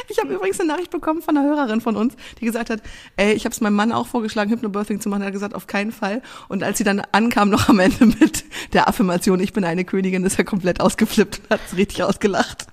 Ich 0.08 0.18
habe 0.18 0.34
übrigens 0.34 0.60
eine 0.60 0.68
Nachricht 0.70 0.90
bekommen 0.90 1.22
von 1.22 1.36
einer 1.36 1.48
Hörerin 1.48 1.80
von 1.80 1.96
uns, 1.96 2.14
die 2.40 2.44
gesagt 2.44 2.70
hat, 2.70 2.80
ey, 3.16 3.32
ich 3.32 3.44
habe 3.44 3.52
es 3.52 3.60
meinem 3.60 3.74
Mann 3.74 3.92
auch 3.92 4.06
vorgeschlagen, 4.06 4.50
Hypnobirthing 4.50 5.00
zu 5.00 5.08
machen. 5.08 5.22
Er 5.22 5.26
hat 5.26 5.32
gesagt, 5.32 5.54
auf 5.54 5.66
keinen 5.66 5.92
Fall. 5.92 6.22
Und 6.48 6.62
als 6.62 6.78
sie 6.78 6.84
dann 6.84 7.02
ankam, 7.12 7.50
noch 7.50 7.68
am 7.68 7.78
Ende 7.78 8.06
mit 8.06 8.44
der 8.72 8.88
Affirmation, 8.88 9.40
ich 9.40 9.52
bin 9.52 9.64
eine 9.64 9.84
Königin, 9.84 10.24
ist 10.24 10.38
er 10.38 10.44
komplett 10.44 10.80
ausgeflippt 10.80 11.40
und 11.40 11.50
hat 11.50 11.60
es 11.66 11.76
richtig 11.76 12.02
ausgelacht. 12.02 12.66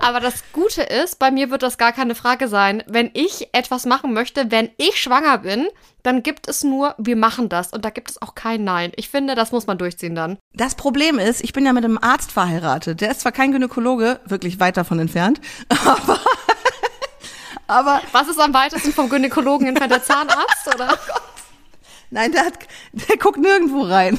Aber 0.00 0.20
das 0.20 0.42
Gute 0.52 0.82
ist, 0.82 1.18
bei 1.18 1.30
mir 1.30 1.50
wird 1.50 1.62
das 1.62 1.78
gar 1.78 1.92
keine 1.92 2.14
Frage 2.14 2.48
sein. 2.48 2.82
Wenn 2.86 3.10
ich 3.14 3.48
etwas 3.52 3.86
machen 3.86 4.12
möchte, 4.12 4.50
wenn 4.50 4.70
ich 4.76 4.96
schwanger 4.96 5.38
bin, 5.38 5.68
dann 6.02 6.22
gibt 6.22 6.48
es 6.48 6.64
nur, 6.64 6.94
wir 6.98 7.16
machen 7.16 7.48
das. 7.48 7.72
Und 7.72 7.84
da 7.84 7.90
gibt 7.90 8.10
es 8.10 8.22
auch 8.22 8.34
kein 8.34 8.64
Nein. 8.64 8.92
Ich 8.96 9.10
finde, 9.10 9.34
das 9.34 9.52
muss 9.52 9.66
man 9.66 9.78
durchziehen 9.78 10.14
dann. 10.14 10.38
Das 10.54 10.74
Problem 10.74 11.18
ist, 11.18 11.44
ich 11.44 11.52
bin 11.52 11.66
ja 11.66 11.72
mit 11.72 11.84
einem 11.84 11.98
Arzt 11.98 12.32
verheiratet. 12.32 13.00
Der 13.00 13.10
ist 13.10 13.20
zwar 13.20 13.32
kein 13.32 13.52
Gynäkologe, 13.52 14.20
wirklich 14.26 14.60
weit 14.60 14.76
davon 14.76 14.98
entfernt, 14.98 15.40
aber, 15.68 16.18
aber 17.70 18.02
Was 18.12 18.28
ist 18.28 18.40
am 18.40 18.52
weitesten 18.52 18.92
vom 18.92 19.08
Gynäkologen 19.08 19.68
entfernt? 19.68 19.92
Der 19.92 20.02
Zahnarzt, 20.02 20.66
oder? 20.74 20.98
nein, 22.10 22.32
der, 22.32 22.46
hat, 22.46 22.58
der 22.92 23.16
guckt 23.16 23.38
nirgendwo 23.38 23.82
rein. 23.82 24.18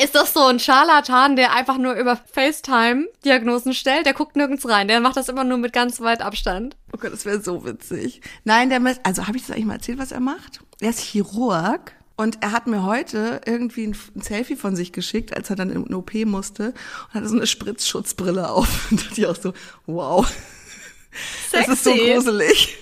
Ist 0.00 0.14
das 0.14 0.32
so 0.32 0.44
ein 0.46 0.60
Scharlatan, 0.60 1.34
der 1.34 1.52
einfach 1.54 1.76
nur 1.76 1.94
über 1.94 2.16
FaceTime 2.16 3.08
Diagnosen 3.24 3.74
stellt? 3.74 4.06
Der 4.06 4.14
guckt 4.14 4.36
nirgends 4.36 4.68
rein. 4.68 4.86
Der 4.86 5.00
macht 5.00 5.16
das 5.16 5.28
immer 5.28 5.42
nur 5.42 5.58
mit 5.58 5.72
ganz 5.72 6.00
weit 6.00 6.22
Abstand. 6.22 6.76
Oh 6.92 6.98
Gott, 6.98 7.12
das 7.12 7.24
wäre 7.24 7.40
so 7.40 7.64
witzig. 7.64 8.20
Nein, 8.44 8.70
der 8.70 8.80
also 9.02 9.26
habe 9.26 9.36
ich 9.36 9.44
das 9.44 9.50
eigentlich 9.50 9.66
mal 9.66 9.74
erzählt, 9.74 9.98
was 9.98 10.12
er 10.12 10.20
macht? 10.20 10.60
Er 10.80 10.90
ist 10.90 11.00
Chirurg 11.00 11.92
und 12.16 12.42
er 12.42 12.52
hat 12.52 12.68
mir 12.68 12.84
heute 12.84 13.40
irgendwie 13.44 13.88
ein, 13.88 13.96
ein 14.14 14.22
Selfie 14.22 14.56
von 14.56 14.76
sich 14.76 14.92
geschickt, 14.92 15.36
als 15.36 15.50
er 15.50 15.56
dann 15.56 15.70
in 15.70 15.94
OP 15.94 16.14
musste 16.26 16.74
und 17.08 17.14
hatte 17.14 17.28
so 17.28 17.36
eine 17.36 17.46
Spritzschutzbrille 17.46 18.50
auf. 18.50 18.68
Und 18.90 19.04
dachte 19.04 19.20
ich 19.20 19.26
auch 19.26 19.36
so, 19.36 19.52
wow, 19.86 20.30
das 21.52 21.68
ist 21.68 21.84
so 21.84 21.90
Sexy. 21.90 22.12
gruselig. 22.12 22.78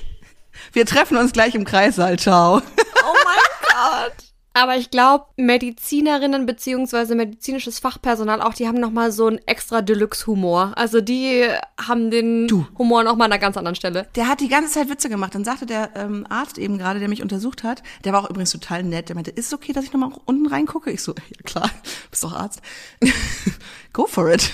Wir 0.72 0.86
treffen 0.86 1.16
uns 1.16 1.32
gleich 1.32 1.54
im 1.54 1.64
Kreissaal, 1.64 2.18
ciao. 2.18 2.58
Oh 2.58 3.14
mein 3.24 3.38
Gott. 3.62 4.26
Aber 4.56 4.74
ich 4.76 4.90
glaube, 4.90 5.26
Medizinerinnen 5.36 6.46
beziehungsweise 6.46 7.14
medizinisches 7.14 7.78
Fachpersonal 7.78 8.40
auch, 8.40 8.54
die 8.54 8.66
haben 8.66 8.80
nochmal 8.80 9.12
so 9.12 9.26
einen 9.26 9.36
extra 9.46 9.82
Deluxe-Humor. 9.82 10.72
Also 10.76 11.02
die 11.02 11.46
haben 11.78 12.10
den 12.10 12.48
Du. 12.48 12.66
Humor 12.78 13.04
nochmal 13.04 13.26
an 13.26 13.32
einer 13.32 13.38
ganz 13.38 13.58
anderen 13.58 13.74
Stelle. 13.74 14.08
Der 14.14 14.28
hat 14.28 14.40
die 14.40 14.48
ganze 14.48 14.72
Zeit 14.72 14.88
Witze 14.88 15.10
gemacht. 15.10 15.34
Dann 15.34 15.44
sagte 15.44 15.66
der 15.66 15.90
ähm, 15.94 16.26
Arzt 16.30 16.56
eben 16.56 16.78
gerade, 16.78 17.00
der 17.00 17.10
mich 17.10 17.20
untersucht 17.20 17.64
hat, 17.64 17.82
der 18.04 18.14
war 18.14 18.24
auch 18.24 18.30
übrigens 18.30 18.50
total 18.50 18.82
nett. 18.82 19.10
Der 19.10 19.14
meinte, 19.14 19.30
ist 19.30 19.48
es 19.48 19.52
okay, 19.52 19.74
dass 19.74 19.84
ich 19.84 19.92
nochmal 19.92 20.12
unten 20.24 20.46
reingucke? 20.46 20.90
Ich 20.90 21.02
so, 21.02 21.12
ja 21.12 21.42
klar, 21.44 21.70
bist 22.10 22.24
doch 22.24 22.34
Arzt. 22.34 22.62
Go 23.92 24.06
for 24.06 24.32
it. 24.32 24.50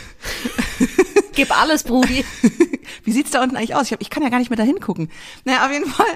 Gib 1.34 1.56
alles, 1.56 1.84
Brudi. 1.84 2.24
Wie 3.04 3.12
sieht's 3.12 3.30
da 3.30 3.42
unten 3.42 3.56
eigentlich 3.56 3.74
aus? 3.74 3.86
Ich, 3.86 3.92
hab, 3.92 4.00
ich 4.00 4.10
kann 4.10 4.22
ja 4.22 4.28
gar 4.28 4.38
nicht 4.38 4.50
mehr 4.50 4.56
da 4.56 4.62
hingucken. 4.62 5.10
Naja, 5.44 5.64
auf 5.64 5.72
jeden 5.72 5.88
Fall 5.88 6.06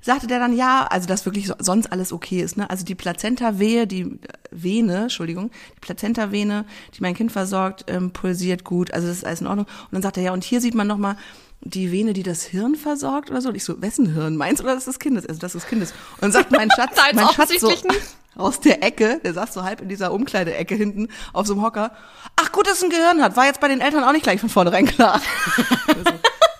sagte 0.00 0.26
der 0.26 0.38
dann 0.38 0.56
ja, 0.56 0.86
also 0.90 1.06
dass 1.06 1.24
wirklich 1.24 1.46
so, 1.46 1.54
sonst 1.58 1.92
alles 1.92 2.12
okay 2.12 2.40
ist. 2.40 2.56
Ne? 2.56 2.68
Also 2.68 2.84
die 2.84 2.94
Plazenta-Wehe, 2.94 3.86
die 3.86 4.02
äh, 4.02 4.16
Vene, 4.50 5.02
Entschuldigung, 5.02 5.50
die 5.76 5.80
Plazenta-Vene, 5.80 6.64
die 6.94 7.00
mein 7.00 7.14
Kind 7.14 7.32
versorgt, 7.32 7.84
ähm, 7.88 8.12
pulsiert 8.12 8.64
gut. 8.64 8.92
Also 8.92 9.06
das 9.06 9.18
ist 9.18 9.26
alles 9.26 9.40
in 9.40 9.46
Ordnung. 9.46 9.66
Und 9.66 9.92
dann 9.92 10.02
sagt 10.02 10.16
er 10.16 10.24
ja, 10.24 10.32
und 10.32 10.44
hier 10.44 10.60
sieht 10.60 10.74
man 10.74 10.86
nochmal 10.86 11.16
die 11.60 11.90
Vene, 11.90 12.12
die 12.12 12.22
das 12.22 12.44
Hirn 12.44 12.74
versorgt 12.74 13.30
oder 13.30 13.40
so. 13.40 13.48
Und 13.48 13.54
ich 13.54 13.64
so, 13.64 13.80
wessen 13.80 14.12
Hirn? 14.12 14.36
Meins 14.36 14.60
oder 14.60 14.74
das 14.74 14.84
des 14.84 14.98
Kindes? 14.98 15.26
Also 15.26 15.40
das 15.40 15.52
des 15.52 15.66
Kindes. 15.66 15.94
Und 16.20 16.32
sagt 16.32 16.50
mein 16.50 16.70
Schatz, 16.70 16.96
mein 17.14 17.28
Schatz 17.28 17.58
so 17.58 17.68
nicht. 17.68 17.84
Aus 18.36 18.60
der 18.60 18.82
Ecke, 18.82 19.20
der 19.24 19.34
saß 19.34 19.54
so 19.54 19.62
halb 19.62 19.80
in 19.80 19.88
dieser 19.88 20.12
Umkleideecke 20.12 20.74
hinten 20.74 21.08
auf 21.32 21.46
so 21.46 21.54
einem 21.54 21.62
Hocker. 21.62 21.92
Ach 22.36 22.52
gut, 22.52 22.66
dass 22.66 22.78
es 22.78 22.84
ein 22.84 22.90
Gehirn 22.90 23.22
hat. 23.22 23.36
War 23.36 23.46
jetzt 23.46 23.60
bei 23.60 23.68
den 23.68 23.80
Eltern 23.80 24.04
auch 24.04 24.12
nicht 24.12 24.24
gleich 24.24 24.40
von 24.40 24.48
vornherein 24.48 24.86
klar. 24.86 25.20
Also, 25.86 26.10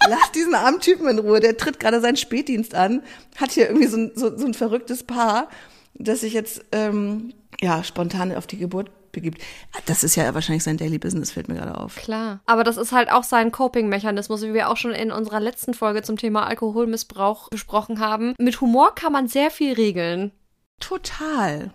lass 0.08 0.32
diesen 0.32 0.54
armen 0.54 0.80
Typen 0.80 1.08
in 1.08 1.18
Ruhe. 1.18 1.40
Der 1.40 1.56
tritt 1.56 1.80
gerade 1.80 2.00
seinen 2.00 2.16
Spätdienst 2.16 2.74
an. 2.74 3.02
Hat 3.36 3.52
hier 3.52 3.68
irgendwie 3.68 3.86
so 3.86 3.96
ein, 3.96 4.12
so, 4.14 4.36
so 4.36 4.46
ein 4.46 4.54
verrücktes 4.54 5.02
Paar, 5.02 5.48
das 5.94 6.20
sich 6.20 6.32
jetzt 6.32 6.64
ähm, 6.72 7.32
ja 7.60 7.82
spontan 7.82 8.34
auf 8.34 8.46
die 8.46 8.58
Geburt 8.58 8.90
begibt. 9.14 9.40
Das 9.86 10.04
ist 10.04 10.16
ja 10.16 10.34
wahrscheinlich 10.34 10.64
sein 10.64 10.76
Daily 10.76 10.98
Business, 10.98 11.30
fällt 11.30 11.48
mir 11.48 11.54
gerade 11.54 11.78
auf. 11.78 11.96
Klar. 11.96 12.40
Aber 12.44 12.64
das 12.64 12.76
ist 12.76 12.92
halt 12.92 13.10
auch 13.10 13.22
sein 13.22 13.50
Coping-Mechanismus, 13.50 14.42
wie 14.42 14.52
wir 14.52 14.68
auch 14.68 14.76
schon 14.76 14.90
in 14.90 15.10
unserer 15.10 15.40
letzten 15.40 15.72
Folge 15.72 16.02
zum 16.02 16.18
Thema 16.18 16.46
Alkoholmissbrauch 16.46 17.48
besprochen 17.48 18.00
haben. 18.00 18.34
Mit 18.38 18.60
Humor 18.60 18.94
kann 18.94 19.12
man 19.12 19.28
sehr 19.28 19.50
viel 19.50 19.72
regeln. 19.72 20.32
Total. 20.80 21.72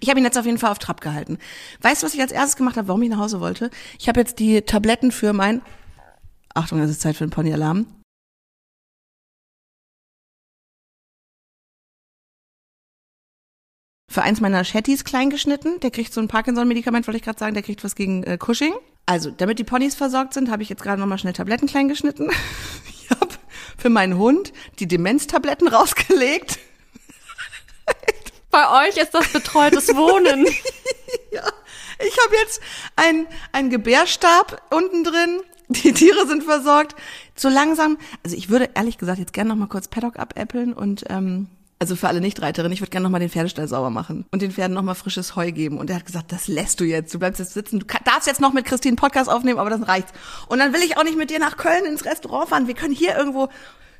Ich 0.00 0.08
habe 0.08 0.20
ihn 0.20 0.24
jetzt 0.24 0.38
auf 0.38 0.46
jeden 0.46 0.58
Fall 0.58 0.70
auf 0.70 0.78
Trab 0.78 1.00
gehalten. 1.00 1.38
Weißt 1.80 2.02
du, 2.02 2.06
was 2.06 2.14
ich 2.14 2.20
als 2.20 2.32
erstes 2.32 2.56
gemacht 2.56 2.76
habe, 2.76 2.88
warum 2.88 3.02
ich 3.02 3.08
nach 3.08 3.18
Hause 3.18 3.40
wollte? 3.40 3.70
Ich 3.98 4.08
habe 4.08 4.20
jetzt 4.20 4.38
die 4.38 4.62
Tabletten 4.62 5.10
für 5.10 5.32
mein 5.32 5.62
Achtung, 6.54 6.80
es 6.80 6.90
ist 6.90 7.00
Zeit 7.00 7.16
für 7.16 7.24
den 7.24 7.30
Ponyalarm. 7.30 7.86
Für 14.10 14.22
eins 14.22 14.40
meiner 14.40 14.64
Shetties 14.64 15.04
klein 15.04 15.30
geschnitten. 15.30 15.78
Der 15.80 15.92
kriegt 15.92 16.12
so 16.12 16.20
ein 16.20 16.26
Parkinson-Medikament, 16.26 17.06
wollte 17.06 17.18
ich 17.18 17.22
gerade 17.22 17.38
sagen. 17.38 17.54
Der 17.54 17.62
kriegt 17.62 17.84
was 17.84 17.94
gegen 17.94 18.24
äh, 18.24 18.36
Cushing. 18.38 18.74
Also, 19.06 19.30
damit 19.30 19.60
die 19.60 19.64
Ponys 19.64 19.94
versorgt 19.94 20.34
sind, 20.34 20.50
habe 20.50 20.64
ich 20.64 20.68
jetzt 20.68 20.82
gerade 20.82 21.00
nochmal 21.00 21.18
schnell 21.18 21.32
Tabletten 21.32 21.66
klein 21.68 21.88
geschnitten. 21.88 22.30
Ich 22.88 23.16
habe 23.16 23.34
für 23.76 23.90
meinen 23.90 24.18
Hund 24.18 24.52
die 24.78 24.86
Demenztabletten 24.86 25.66
rausgelegt. 25.66 26.60
Bei 28.50 28.88
euch 28.88 28.96
ist 28.96 29.14
das 29.14 29.28
betreutes 29.32 29.88
Wohnen. 29.94 30.46
Ja, 31.32 31.44
ich 32.04 32.16
habe 32.24 32.36
jetzt 32.42 32.60
ein 32.96 33.26
ein 33.52 33.70
Gebärstab 33.70 34.62
unten 34.70 35.04
drin. 35.04 35.40
Die 35.68 35.92
Tiere 35.92 36.26
sind 36.26 36.42
versorgt. 36.42 36.96
So 37.36 37.48
langsam, 37.48 37.98
also 38.24 38.36
ich 38.36 38.48
würde 38.48 38.70
ehrlich 38.74 38.98
gesagt 38.98 39.20
jetzt 39.20 39.32
gerne 39.32 39.50
noch 39.50 39.56
mal 39.56 39.68
kurz 39.68 39.86
Paddock 39.86 40.18
abäppeln 40.18 40.72
und 40.72 41.04
ähm, 41.08 41.46
also 41.80 41.96
für 41.96 42.08
alle 42.08 42.20
Nichtreiterinnen, 42.20 42.72
ich 42.72 42.80
würde 42.80 42.90
gerne 42.90 43.04
noch 43.04 43.10
mal 43.10 43.20
den 43.20 43.30
Pferdestall 43.30 43.66
sauber 43.66 43.88
machen 43.88 44.26
und 44.30 44.42
den 44.42 44.52
Pferden 44.52 44.74
noch 44.74 44.82
mal 44.82 44.94
frisches 44.94 45.34
Heu 45.34 45.50
geben. 45.50 45.78
Und 45.78 45.88
er 45.88 45.96
hat 45.96 46.06
gesagt, 46.06 46.30
das 46.30 46.46
lässt 46.46 46.78
du 46.80 46.84
jetzt. 46.84 47.14
Du 47.14 47.18
bleibst 47.18 47.40
jetzt 47.40 47.54
sitzen. 47.54 47.80
Du 47.80 47.86
darfst 48.04 48.26
jetzt 48.26 48.40
noch 48.40 48.52
mit 48.52 48.66
Christine 48.66 48.90
einen 48.90 48.96
Podcast 48.96 49.30
aufnehmen, 49.30 49.58
aber 49.58 49.70
das 49.70 49.88
reicht. 49.88 50.08
Und 50.48 50.58
dann 50.58 50.74
will 50.74 50.82
ich 50.82 50.98
auch 50.98 51.04
nicht 51.04 51.16
mit 51.16 51.30
dir 51.30 51.38
nach 51.38 51.56
Köln 51.56 51.86
ins 51.86 52.04
Restaurant 52.04 52.50
fahren. 52.50 52.66
Wir 52.66 52.74
können 52.74 52.94
hier 52.94 53.16
irgendwo. 53.16 53.44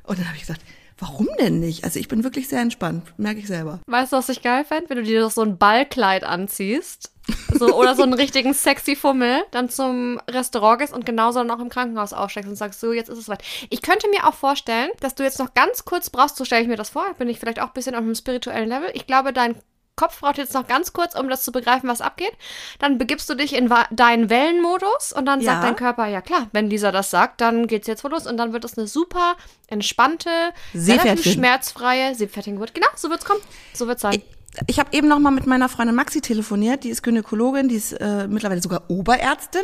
Und 0.02 0.18
dann 0.18 0.26
habe 0.26 0.36
ich 0.36 0.42
gesagt, 0.42 0.60
warum 1.00 1.28
denn 1.38 1.60
nicht? 1.60 1.84
Also 1.84 1.98
ich 1.98 2.08
bin 2.08 2.24
wirklich 2.24 2.48
sehr 2.48 2.60
entspannt, 2.60 3.12
merke 3.16 3.40
ich 3.40 3.46
selber. 3.46 3.80
Weißt 3.86 4.12
du, 4.12 4.16
was 4.16 4.28
ich 4.28 4.42
geil 4.42 4.64
fände? 4.64 4.88
Wenn 4.90 4.98
du 4.98 5.02
dir 5.02 5.20
doch 5.20 5.30
so 5.30 5.42
ein 5.42 5.58
Ballkleid 5.58 6.24
anziehst. 6.24 7.12
So, 7.54 7.76
oder 7.76 7.94
so 7.94 8.02
einen 8.02 8.14
richtigen 8.14 8.54
sexy 8.54 8.96
Fummel, 8.96 9.42
dann 9.50 9.68
zum 9.68 10.20
Restaurant 10.28 10.80
gehst 10.80 10.92
und 10.92 11.06
genauso 11.06 11.38
dann 11.38 11.50
auch 11.50 11.60
im 11.60 11.68
Krankenhaus 11.68 12.12
aufsteigst 12.12 12.48
und 12.48 12.56
sagst, 12.56 12.80
so, 12.80 12.92
jetzt 12.92 13.08
ist 13.08 13.18
es 13.18 13.28
weit. 13.28 13.42
Ich 13.68 13.82
könnte 13.82 14.08
mir 14.08 14.26
auch 14.26 14.34
vorstellen, 14.34 14.90
dass 15.00 15.14
du 15.14 15.22
jetzt 15.22 15.38
noch 15.38 15.54
ganz 15.54 15.84
kurz 15.84 16.10
brauchst, 16.10 16.36
so 16.36 16.44
stelle 16.44 16.62
ich 16.62 16.68
mir 16.68 16.76
das 16.76 16.90
vor, 16.90 17.06
bin 17.18 17.28
ich 17.28 17.38
vielleicht 17.38 17.60
auch 17.60 17.68
ein 17.68 17.72
bisschen 17.72 17.94
auf 17.94 18.02
einem 18.02 18.14
spirituellen 18.14 18.68
Level. 18.68 18.90
Ich 18.94 19.06
glaube, 19.06 19.32
dein 19.32 19.54
Kopf 20.00 20.18
braucht 20.20 20.38
jetzt 20.38 20.54
noch 20.54 20.66
ganz 20.66 20.94
kurz, 20.94 21.14
um 21.14 21.28
das 21.28 21.42
zu 21.42 21.52
begreifen, 21.52 21.86
was 21.88 22.00
abgeht. 22.00 22.32
Dann 22.78 22.96
begibst 22.96 23.28
du 23.28 23.34
dich 23.34 23.54
in 23.54 23.70
deinen 23.90 24.30
Wellenmodus 24.30 25.12
und 25.12 25.26
dann 25.26 25.42
sagt 25.42 25.62
Ja. 25.62 25.68
dein 25.68 25.76
Körper, 25.76 26.06
ja 26.06 26.22
klar, 26.22 26.48
wenn 26.52 26.70
Lisa 26.70 26.90
das 26.90 27.10
sagt, 27.10 27.42
dann 27.42 27.66
geht's 27.66 27.86
jetzt 27.86 28.02
wohl 28.02 28.10
los 28.10 28.26
und 28.26 28.38
dann 28.38 28.54
wird 28.54 28.64
es 28.64 28.78
eine 28.78 28.86
super 28.86 29.36
entspannte, 29.68 30.30
relativ 30.74 31.30
schmerzfreie 31.34 32.14
Seepferdchengeburt. 32.14 32.72
Genau, 32.74 32.88
so 32.96 33.10
wird's 33.10 33.26
kommen. 33.26 33.40
So 33.74 33.86
wird's 33.86 34.00
sein. 34.00 34.22
Ich, 34.66 34.80
habe 34.80 34.90
eben 34.92 35.06
noch 35.06 35.20
mal 35.20 35.30
mit 35.30 35.46
meiner 35.46 35.68
Freundin 35.68 35.94
Maxi 35.94 36.20
telefoniert. 36.20 36.82
Die 36.84 36.90
ist 36.90 37.02
Gynäkologin, 37.02 37.68
die 37.68 37.76
ist 37.76 37.92
äh, 37.92 38.26
mittlerweile 38.26 38.60
sogar 38.60 38.82
Oberärztin 38.88 39.62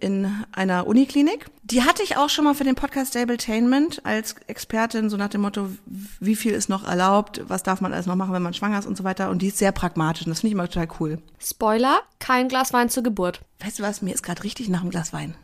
in 0.00 0.28
einer 0.52 0.86
Uniklinik. 0.86 1.46
Die 1.62 1.82
hatte 1.82 2.02
ich 2.02 2.16
auch 2.16 2.28
schon 2.28 2.44
mal 2.44 2.54
für 2.54 2.64
den 2.64 2.74
Podcast 2.74 3.12
Stabletainment 3.12 4.04
als 4.04 4.34
Expertin, 4.48 5.08
so 5.08 5.16
nach 5.16 5.28
dem 5.28 5.42
Motto, 5.42 5.68
wie 5.86 6.36
viel 6.36 6.52
ist 6.52 6.68
noch 6.68 6.86
erlaubt, 6.86 7.42
was 7.46 7.62
darf 7.62 7.80
man 7.80 7.92
alles 7.92 8.06
noch 8.06 8.16
machen, 8.16 8.32
wenn 8.32 8.42
man 8.42 8.54
schwanger 8.54 8.78
ist 8.78 8.86
und 8.86 8.96
so 8.96 9.04
weiter. 9.04 9.30
Und 9.30 9.40
die 9.40 9.48
ist 9.48 9.58
sehr 9.58 9.72
pragmatisch 9.72 10.26
und 10.26 10.30
das 10.30 10.40
finde 10.40 10.48
ich 10.48 10.54
immer 10.54 10.68
total 10.68 10.88
cool. 11.00 11.18
Spoiler, 11.38 12.02
kein 12.18 12.48
Glas 12.48 12.72
Wein 12.72 12.90
zur 12.90 13.02
Geburt. 13.02 13.40
Weißt 13.60 13.78
du 13.78 13.82
was, 13.82 14.02
mir 14.02 14.12
ist 14.12 14.22
gerade 14.22 14.42
richtig 14.42 14.68
nach 14.68 14.80
einem 14.80 14.90
Glas 14.90 15.12
Wein. 15.12 15.36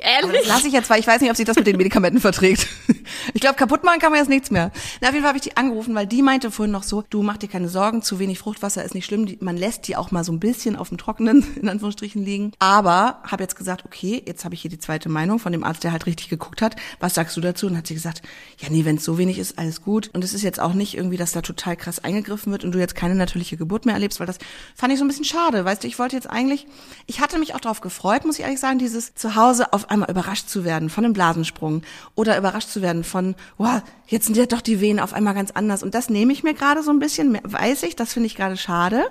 Ehrlich? 0.00 0.46
lasse 0.46 0.68
ich 0.68 0.72
jetzt, 0.72 0.88
weil 0.90 1.00
ich 1.00 1.06
weiß 1.06 1.20
nicht, 1.20 1.30
ob 1.30 1.36
sich 1.36 1.46
das 1.46 1.56
mit 1.56 1.66
den 1.66 1.76
Medikamenten 1.76 2.20
verträgt. 2.20 2.66
Ich 3.34 3.40
glaube, 3.40 3.56
kaputt 3.56 3.84
machen 3.84 4.00
kann 4.00 4.10
man 4.10 4.20
jetzt 4.20 4.28
nichts 4.28 4.50
mehr. 4.50 4.70
Na, 5.00 5.08
auf 5.08 5.14
jeden 5.14 5.22
Fall 5.22 5.28
habe 5.28 5.38
ich 5.38 5.42
die 5.42 5.56
angerufen, 5.56 5.94
weil 5.94 6.06
die 6.06 6.22
meinte 6.22 6.50
vorhin 6.50 6.72
noch 6.72 6.82
so, 6.82 7.04
du 7.08 7.22
mach 7.22 7.36
dir 7.36 7.48
keine 7.48 7.68
Sorgen, 7.68 8.02
zu 8.02 8.18
wenig 8.18 8.38
Fruchtwasser 8.38 8.84
ist 8.84 8.94
nicht 8.94 9.06
schlimm. 9.06 9.26
Die, 9.26 9.38
man 9.40 9.56
lässt 9.56 9.88
die 9.88 9.96
auch 9.96 10.10
mal 10.10 10.24
so 10.24 10.32
ein 10.32 10.40
bisschen 10.40 10.76
auf 10.76 10.88
dem 10.88 10.98
Trockenen, 10.98 11.44
in 11.60 11.68
Anführungsstrichen, 11.68 12.22
liegen. 12.22 12.52
Aber 12.58 13.20
habe 13.24 13.42
jetzt 13.42 13.56
gesagt, 13.56 13.84
okay, 13.84 14.22
jetzt 14.26 14.44
habe 14.44 14.54
ich 14.54 14.62
hier 14.62 14.70
die 14.70 14.78
zweite 14.78 15.08
Meinung 15.08 15.38
von 15.38 15.52
dem 15.52 15.64
Arzt, 15.64 15.84
der 15.84 15.92
halt 15.92 16.06
richtig 16.06 16.28
geguckt 16.28 16.62
hat. 16.62 16.76
Was 17.00 17.14
sagst 17.14 17.36
du 17.36 17.40
dazu? 17.40 17.66
Und 17.66 17.76
hat 17.76 17.86
sie 17.86 17.94
gesagt, 17.94 18.22
ja, 18.58 18.68
nee, 18.70 18.84
wenn 18.84 18.96
es 18.96 19.04
so 19.04 19.18
wenig 19.18 19.38
ist, 19.38 19.58
alles 19.58 19.82
gut. 19.82 20.10
Und 20.12 20.24
es 20.24 20.34
ist 20.34 20.42
jetzt 20.42 20.60
auch 20.60 20.74
nicht 20.74 20.96
irgendwie, 20.96 21.16
dass 21.16 21.32
da 21.32 21.42
total 21.42 21.76
krass 21.76 22.02
eingegriffen 22.02 22.52
wird 22.52 22.64
und 22.64 22.72
du 22.72 22.78
jetzt 22.78 22.94
keine 22.94 23.14
natürliche 23.14 23.56
Geburt 23.56 23.86
mehr 23.86 23.94
erlebst, 23.94 24.20
weil 24.20 24.26
das 24.26 24.38
fand 24.74 24.92
ich 24.92 24.98
so 24.98 25.04
ein 25.04 25.08
bisschen 25.08 25.24
schade. 25.24 25.64
Weißt 25.64 25.82
du, 25.82 25.88
ich 25.88 25.98
wollte 25.98 26.16
jetzt 26.16 26.28
eigentlich, 26.28 26.66
ich 27.06 27.20
hatte 27.20 27.38
mich 27.38 27.54
auch 27.54 27.60
darauf 27.60 27.80
gefreut, 27.80 28.24
muss 28.24 28.38
ich 28.38 28.44
ehrlich 28.44 28.60
sagen, 28.60 28.78
dieses 28.78 29.14
zu 29.14 29.34
Hause 29.34 29.72
einmal 29.90 30.10
überrascht 30.10 30.48
zu 30.48 30.64
werden 30.64 30.90
von 30.90 31.04
einem 31.04 31.12
Blasensprung 31.12 31.82
oder 32.14 32.36
überrascht 32.38 32.68
zu 32.68 32.82
werden 32.82 33.04
von, 33.04 33.34
wow, 33.56 33.82
jetzt 34.06 34.26
sind 34.26 34.36
ja 34.36 34.46
doch 34.46 34.60
die 34.60 34.80
Venen 34.80 35.00
auf 35.00 35.12
einmal 35.12 35.34
ganz 35.34 35.50
anders. 35.50 35.82
Und 35.82 35.94
das 35.94 36.08
nehme 36.08 36.32
ich 36.32 36.42
mir 36.42 36.54
gerade 36.54 36.82
so 36.82 36.90
ein 36.90 36.98
bisschen, 36.98 37.38
weiß 37.42 37.82
ich, 37.84 37.96
das 37.96 38.12
finde 38.12 38.26
ich 38.26 38.36
gerade 38.36 38.56
schade. 38.56 39.04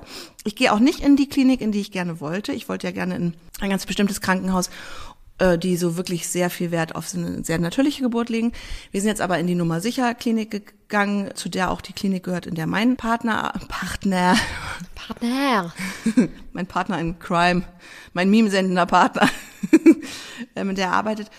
Ich 0.44 0.56
gehe 0.56 0.74
auch 0.74 0.80
nicht 0.80 1.00
in 1.00 1.16
die 1.16 1.30
Klinik, 1.30 1.62
in 1.62 1.72
die 1.72 1.82
ich 1.82 1.92
gerne 1.92 2.20
wollte. 2.20 2.54
Ich 2.54 2.70
wollte 2.70 2.88
ja 2.88 2.94
gerne 2.94 3.16
in 3.16 3.34
ein 3.60 3.70
ganz 3.70 3.86
bestimmtes 3.86 4.22
Krankenhaus 4.22 4.70
die 5.60 5.78
so 5.78 5.98
wirklich 5.98 6.28
sehr 6.28 6.50
viel 6.50 6.72
Wert 6.72 6.96
auf 6.96 7.14
eine 7.14 7.44
sehr 7.44 7.60
natürliche 7.60 8.02
Geburt 8.02 8.30
legen. 8.30 8.54
Wir 8.92 9.02
sind 9.02 9.10
jetzt 9.10 9.22
aber 9.22 9.38
in 9.38 9.46
die 9.46 9.54
Nummer 9.54 9.82
sicher 9.82 10.16
Klinik 10.16 10.50
gegangen, 10.50 11.30
zu 11.36 11.48
der 11.48 11.70
auch 11.70 11.82
die 11.82 11.94
Klinik 11.94 12.24
gehört, 12.24 12.48
in 12.48 12.56
der 12.56 12.66
mein 12.66 12.98
Partner, 12.98 13.54
Partner, 13.68 14.36
Partner. 14.96 15.74
mein 16.54 16.66
Partner 16.66 17.00
in 17.00 17.20
Crime, 17.20 17.64
mein 18.14 18.30
Meme-sendender 18.30 18.86
Partner, 18.86 19.30
äh, 20.56 20.64
mit 20.64 20.78
der 20.78 20.88
er 20.88 20.94
arbeitet. 20.94 21.30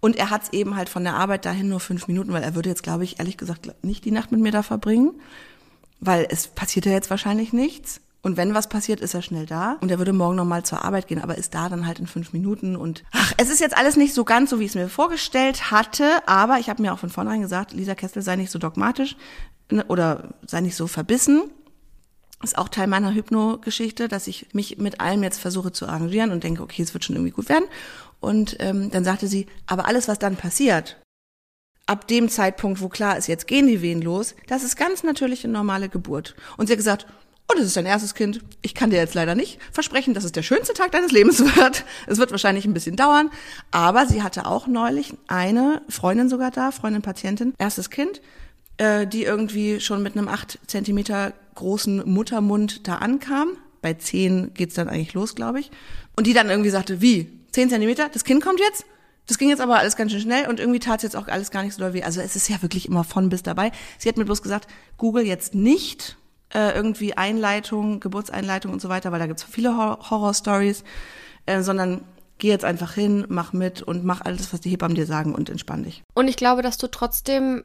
Und 0.00 0.16
er 0.16 0.30
hat 0.30 0.44
es 0.44 0.52
eben 0.52 0.76
halt 0.76 0.88
von 0.88 1.04
der 1.04 1.14
Arbeit 1.14 1.46
dahin 1.46 1.68
nur 1.68 1.80
fünf 1.80 2.06
Minuten, 2.08 2.32
weil 2.32 2.42
er 2.42 2.54
würde 2.54 2.68
jetzt, 2.68 2.82
glaube 2.82 3.04
ich, 3.04 3.18
ehrlich 3.18 3.38
gesagt 3.38 3.72
nicht 3.82 4.04
die 4.04 4.10
Nacht 4.10 4.32
mit 4.32 4.40
mir 4.40 4.52
da 4.52 4.62
verbringen, 4.62 5.12
weil 6.00 6.26
es 6.28 6.48
passiert 6.48 6.86
ja 6.86 6.92
jetzt 6.92 7.10
wahrscheinlich 7.10 7.52
nichts. 7.52 8.00
Und 8.26 8.36
wenn 8.36 8.54
was 8.54 8.68
passiert, 8.68 8.98
ist 8.98 9.14
er 9.14 9.22
schnell 9.22 9.46
da. 9.46 9.76
Und 9.80 9.88
er 9.88 9.98
würde 9.98 10.12
morgen 10.12 10.34
nochmal 10.34 10.64
zur 10.64 10.84
Arbeit 10.84 11.06
gehen, 11.06 11.22
aber 11.22 11.38
ist 11.38 11.54
da 11.54 11.68
dann 11.68 11.86
halt 11.86 12.00
in 12.00 12.08
fünf 12.08 12.32
Minuten. 12.32 12.74
Und 12.74 13.04
ach, 13.12 13.32
es 13.36 13.50
ist 13.50 13.60
jetzt 13.60 13.76
alles 13.76 13.94
nicht 13.94 14.14
so 14.14 14.24
ganz 14.24 14.50
so, 14.50 14.58
wie 14.58 14.64
ich 14.64 14.70
es 14.70 14.74
mir 14.74 14.88
vorgestellt 14.88 15.70
hatte. 15.70 16.26
Aber 16.26 16.58
ich 16.58 16.68
habe 16.68 16.82
mir 16.82 16.92
auch 16.92 16.98
von 16.98 17.08
vornherein 17.08 17.40
gesagt, 17.40 17.72
Lisa 17.72 17.94
Kessel 17.94 18.22
sei 18.22 18.34
nicht 18.34 18.50
so 18.50 18.58
dogmatisch 18.58 19.14
ne, 19.70 19.84
oder 19.84 20.34
sei 20.44 20.60
nicht 20.60 20.74
so 20.74 20.88
verbissen 20.88 21.44
ist 22.42 22.58
auch 22.58 22.68
Teil 22.68 22.88
meiner 22.88 23.14
Hypno-Geschichte, 23.14 24.08
dass 24.08 24.26
ich 24.26 24.52
mich 24.52 24.76
mit 24.76 25.00
allem 25.00 25.22
jetzt 25.22 25.38
versuche 25.38 25.72
zu 25.72 25.86
arrangieren 25.86 26.32
und 26.32 26.44
denke, 26.44 26.62
okay, 26.62 26.82
es 26.82 26.94
wird 26.94 27.04
schon 27.04 27.16
irgendwie 27.16 27.32
gut 27.32 27.48
werden. 27.48 27.64
Und 28.20 28.56
ähm, 28.58 28.90
dann 28.90 29.04
sagte 29.04 29.26
sie, 29.26 29.46
aber 29.66 29.86
alles, 29.86 30.06
was 30.06 30.18
dann 30.18 30.36
passiert, 30.36 31.00
ab 31.86 32.06
dem 32.08 32.28
Zeitpunkt, 32.28 32.80
wo 32.80 32.88
klar 32.88 33.16
ist, 33.16 33.28
jetzt 33.28 33.46
gehen 33.46 33.68
die 33.68 33.80
Wehen 33.80 34.02
los, 34.02 34.34
das 34.48 34.64
ist 34.64 34.76
ganz 34.76 35.02
natürliche 35.02 35.48
normale 35.48 35.88
Geburt. 35.88 36.34
Und 36.56 36.66
sie 36.66 36.74
hat 36.74 36.78
gesagt, 36.78 37.06
oh, 37.48 37.54
das 37.56 37.66
ist 37.66 37.76
dein 37.76 37.86
erstes 37.86 38.14
Kind. 38.14 38.40
Ich 38.62 38.74
kann 38.74 38.90
dir 38.90 38.96
jetzt 38.96 39.14
leider 39.14 39.34
nicht 39.34 39.58
versprechen, 39.72 40.14
dass 40.14 40.24
es 40.24 40.32
der 40.32 40.42
schönste 40.42 40.74
Tag 40.74 40.92
deines 40.92 41.12
Lebens 41.12 41.40
wird. 41.56 41.84
Es 42.06 42.18
wird 42.18 42.30
wahrscheinlich 42.30 42.64
ein 42.64 42.74
bisschen 42.74 42.96
dauern. 42.96 43.30
Aber 43.70 44.06
sie 44.06 44.22
hatte 44.22 44.46
auch 44.46 44.66
neulich 44.66 45.14
eine 45.28 45.82
Freundin 45.88 46.28
sogar 46.28 46.50
da, 46.50 46.70
Freundin 46.72 47.02
Patientin, 47.02 47.54
erstes 47.58 47.90
Kind, 47.90 48.20
äh, 48.78 49.06
die 49.06 49.24
irgendwie 49.24 49.80
schon 49.80 50.02
mit 50.02 50.16
einem 50.16 50.28
acht 50.28 50.58
Zentimeter 50.66 51.32
großen 51.54 52.08
Muttermund 52.08 52.86
da 52.88 52.96
ankam. 52.96 53.56
Bei 53.82 53.94
zehn 53.94 54.52
geht's 54.54 54.74
dann 54.74 54.88
eigentlich 54.88 55.14
los, 55.14 55.34
glaube 55.34 55.60
ich. 55.60 55.70
Und 56.16 56.26
die 56.26 56.32
dann 56.32 56.50
irgendwie 56.50 56.70
sagte, 56.70 57.00
wie? 57.00 57.30
Zehn 57.52 57.70
Zentimeter? 57.70 58.08
Das 58.12 58.24
Kind 58.24 58.42
kommt 58.42 58.60
jetzt? 58.60 58.84
Das 59.26 59.38
ging 59.38 59.48
jetzt 59.48 59.60
aber 59.60 59.78
alles 59.78 59.96
ganz 59.96 60.12
schön 60.12 60.20
schnell 60.20 60.48
und 60.48 60.60
irgendwie 60.60 60.78
tat 60.78 60.98
es 60.98 61.02
jetzt 61.02 61.16
auch 61.16 61.26
alles 61.26 61.50
gar 61.50 61.64
nicht 61.64 61.74
so 61.74 61.82
doll 61.82 61.94
weh. 61.94 62.02
Also 62.02 62.20
es 62.20 62.36
ist 62.36 62.48
ja 62.48 62.62
wirklich 62.62 62.86
immer 62.86 63.02
von 63.02 63.28
bis 63.28 63.42
dabei. 63.42 63.72
Sie 63.98 64.08
hat 64.08 64.16
mir 64.16 64.24
bloß 64.24 64.40
gesagt, 64.40 64.68
Google 64.98 65.26
jetzt 65.26 65.54
nicht 65.54 66.16
äh, 66.54 66.74
irgendwie 66.74 67.16
Einleitung, 67.16 68.00
Geburtseinleitung 68.00 68.72
und 68.72 68.80
so 68.80 68.88
weiter, 68.88 69.12
weil 69.12 69.18
da 69.18 69.26
gibt's 69.26 69.44
viele 69.44 69.76
Hor 69.76 69.98
Horror-Stories, 70.10 70.84
äh, 71.46 71.62
sondern 71.62 72.02
geh 72.38 72.48
jetzt 72.48 72.64
einfach 72.64 72.92
hin, 72.94 73.24
mach 73.28 73.52
mit 73.52 73.82
und 73.82 74.04
mach 74.04 74.20
alles, 74.20 74.52
was 74.52 74.60
die 74.60 74.70
Hebammen 74.70 74.94
dir 74.94 75.06
sagen 75.06 75.34
und 75.34 75.48
entspann 75.50 75.84
dich. 75.84 76.02
Und 76.14 76.28
ich 76.28 76.36
glaube, 76.36 76.62
dass 76.62 76.78
du 76.78 76.88
trotzdem 76.88 77.64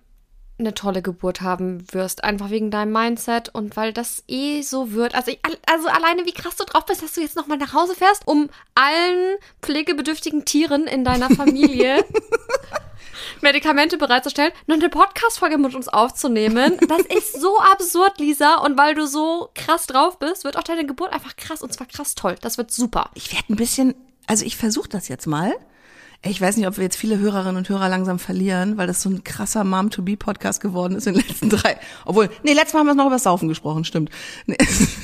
eine 0.60 0.74
tolle 0.74 1.02
Geburt 1.02 1.42
haben 1.42 1.84
wirst, 1.92 2.24
einfach 2.24 2.52
wegen 2.52 2.72
deinem 2.72 2.92
Mindset 2.92 3.50
und 3.50 3.76
weil 3.76 3.94
das 3.94 4.24
eh 4.28 4.62
so 4.62 4.92
wird. 4.92 5.16
Also, 5.16 5.32
ich, 5.32 5.40
also 5.66 5.88
alleine 5.88 6.26
wie 6.26 6.34
krass 6.34 6.56
du 6.56 6.66
drauf 6.66 6.86
bist, 6.86 7.02
dass 7.02 7.14
du 7.14 7.22
jetzt 7.22 7.36
nochmal 7.36 7.58
nach 7.58 7.74
Hause 7.74 7.96
fährst, 7.96 8.28
um 8.28 8.50
allen 8.76 9.38
pflegebedürftigen 9.62 10.46
Tieren 10.46 10.86
in 10.88 11.04
deiner 11.04 11.30
Familie 11.30 12.06
Medikamente 13.42 13.98
bereitzustellen, 13.98 14.52
noch 14.68 14.76
eine 14.76 14.90
Podcast-Folge 14.90 15.58
mit 15.58 15.76
uns 15.76 15.88
aufzunehmen. 15.88 16.78
Das 16.88 17.02
ist 17.02 17.40
so 17.40 17.60
absurd, 17.60 18.20
Lisa. 18.20 18.56
Und 18.56 18.78
weil 18.78 18.96
du 18.96 19.08
so 19.08 19.50
krass 19.56 19.88
drauf 19.88 20.20
bist, 20.20 20.44
wird 20.44 20.58
auch 20.58 20.64
deine 20.64 20.86
Geburt 20.86 21.14
einfach 21.14 21.36
krass 21.36 21.62
und 21.62 21.74
zwar 21.74 21.88
krass 21.88 22.16
toll. 22.16 22.36
Das 22.42 22.58
wird 22.58 22.72
super. 22.72 23.10
Ich 23.14 23.34
werde 23.34 23.54
ein 23.54 23.56
bisschen, 23.56 23.96
also 24.28 24.46
ich 24.46 24.58
versuche 24.58 24.90
das 24.90 25.08
jetzt 25.08 25.28
mal. 25.28 25.54
Ich 26.24 26.40
weiß 26.40 26.56
nicht, 26.58 26.68
ob 26.68 26.78
wir 26.78 26.84
jetzt 26.84 26.98
viele 26.98 27.18
Hörerinnen 27.18 27.58
und 27.58 27.68
Hörer 27.68 27.90
langsam 27.90 28.20
verlieren, 28.20 28.78
weil 28.78 28.86
das 28.86 29.02
so 29.02 29.10
ein 29.10 29.24
krasser 29.24 29.64
Mom-to-Be-Podcast 29.64 30.62
geworden 30.62 30.96
ist 30.96 31.08
in 31.08 31.16
den 31.16 31.24
letzten 31.28 31.50
drei. 31.50 31.78
Obwohl, 32.06 32.30
nee, 32.44 32.54
letztes 32.54 32.74
Mal 32.74 32.82
haben 32.82 32.88
wir 32.88 32.94
noch 32.94 33.08
über 33.08 33.16
das 33.16 33.24
Saufen 33.24 33.48
gesprochen, 33.48 33.86
stimmt. 33.86 34.12
Nee. 34.46 34.58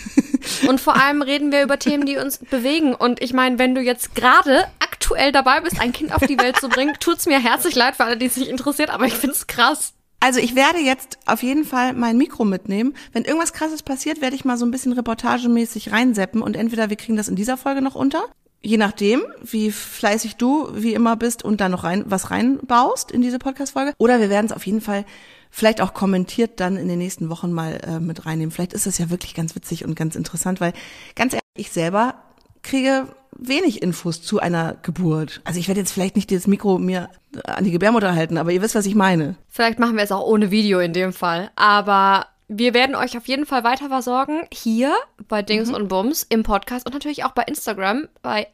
Und 0.67 0.79
vor 0.79 0.95
allem 0.95 1.23
reden 1.23 1.51
wir 1.51 1.63
über 1.63 1.79
Themen, 1.79 2.05
die 2.05 2.17
uns 2.17 2.37
bewegen. 2.37 2.93
Und 2.93 3.19
ich 3.19 3.33
meine, 3.33 3.57
wenn 3.57 3.73
du 3.73 3.81
jetzt 3.81 4.13
gerade 4.13 4.65
aktuell 4.79 5.31
dabei 5.31 5.61
bist, 5.61 5.81
ein 5.81 5.91
Kind 5.91 6.13
auf 6.13 6.25
die 6.25 6.37
Welt 6.37 6.57
zu 6.57 6.69
bringen, 6.69 6.93
tut's 6.99 7.25
mir 7.25 7.39
herzlich 7.39 7.73
leid 7.73 7.95
für 7.95 8.03
alle, 8.03 8.17
die 8.17 8.27
es 8.27 8.37
nicht 8.37 8.49
interessiert, 8.49 8.91
aber 8.91 9.05
ich 9.05 9.13
find's 9.13 9.47
krass. 9.47 9.93
Also 10.19 10.39
ich 10.39 10.55
werde 10.55 10.79
jetzt 10.79 11.17
auf 11.25 11.41
jeden 11.41 11.65
Fall 11.65 11.93
mein 11.93 12.17
Mikro 12.17 12.45
mitnehmen. 12.45 12.95
Wenn 13.11 13.23
irgendwas 13.23 13.53
krasses 13.53 13.81
passiert, 13.81 14.21
werde 14.21 14.35
ich 14.35 14.45
mal 14.45 14.57
so 14.57 14.65
ein 14.65 14.71
bisschen 14.71 14.93
reportagemäßig 14.93 15.91
reinseppen 15.91 16.43
und 16.43 16.55
entweder 16.55 16.89
wir 16.91 16.97
kriegen 16.97 17.17
das 17.17 17.27
in 17.27 17.35
dieser 17.35 17.57
Folge 17.57 17.81
noch 17.81 17.95
unter 17.95 18.23
je 18.61 18.77
nachdem, 18.77 19.23
wie 19.43 19.71
fleißig 19.71 20.35
du 20.35 20.69
wie 20.73 20.93
immer 20.93 21.15
bist 21.15 21.43
und 21.43 21.61
da 21.61 21.69
noch 21.69 21.83
rein 21.83 22.03
was 22.07 22.31
reinbaust 22.31 23.11
in 23.11 23.21
diese 23.21 23.39
Podcast-Folge. 23.39 23.93
Oder 23.97 24.19
wir 24.19 24.29
werden 24.29 24.47
es 24.47 24.51
auf 24.51 24.65
jeden 24.65 24.81
Fall 24.81 25.05
vielleicht 25.49 25.81
auch 25.81 25.93
kommentiert 25.93 26.59
dann 26.59 26.75
in 26.75 26.87
den 26.87 26.99
nächsten 26.99 27.29
Wochen 27.29 27.51
mal 27.51 27.79
äh, 27.85 27.99
mit 27.99 28.25
reinnehmen. 28.25 28.51
Vielleicht 28.51 28.73
ist 28.73 28.85
das 28.85 28.97
ja 28.97 29.09
wirklich 29.09 29.33
ganz 29.33 29.55
witzig 29.55 29.85
und 29.85 29.95
ganz 29.95 30.15
interessant, 30.15 30.59
weil 30.59 30.73
ganz 31.15 31.33
ehrlich, 31.33 31.43
ich 31.55 31.71
selber 31.71 32.15
kriege 32.63 33.07
wenig 33.39 33.81
Infos 33.81 34.21
zu 34.21 34.39
einer 34.39 34.75
Geburt. 34.81 35.41
Also 35.43 35.59
ich 35.59 35.67
werde 35.67 35.79
jetzt 35.79 35.91
vielleicht 35.91 36.15
nicht 36.15 36.29
dieses 36.29 36.47
Mikro 36.47 36.79
mir 36.79 37.09
an 37.43 37.63
die 37.63 37.71
Gebärmutter 37.71 38.15
halten, 38.15 38.37
aber 38.37 38.51
ihr 38.51 38.61
wisst, 38.61 38.75
was 38.75 38.85
ich 38.85 38.95
meine. 38.95 39.35
Vielleicht 39.47 39.79
machen 39.79 39.95
wir 39.95 40.03
es 40.03 40.11
auch 40.11 40.25
ohne 40.25 40.51
Video 40.51 40.79
in 40.79 40.93
dem 40.93 41.13
Fall. 41.13 41.51
Aber 41.55 42.25
wir 42.47 42.73
werden 42.73 42.95
euch 42.95 43.17
auf 43.17 43.27
jeden 43.27 43.45
Fall 43.45 43.63
weiter 43.63 43.89
versorgen. 43.89 44.47
Hier 44.53 44.93
bei 45.27 45.41
Dings 45.41 45.69
mhm. 45.69 45.75
und 45.75 45.87
Bums 45.89 46.23
im 46.23 46.43
Podcast 46.43 46.85
und 46.85 46.93
natürlich 46.93 47.25
auch 47.25 47.31
bei 47.31 47.43
Instagram 47.43 48.07
bei 48.21 48.47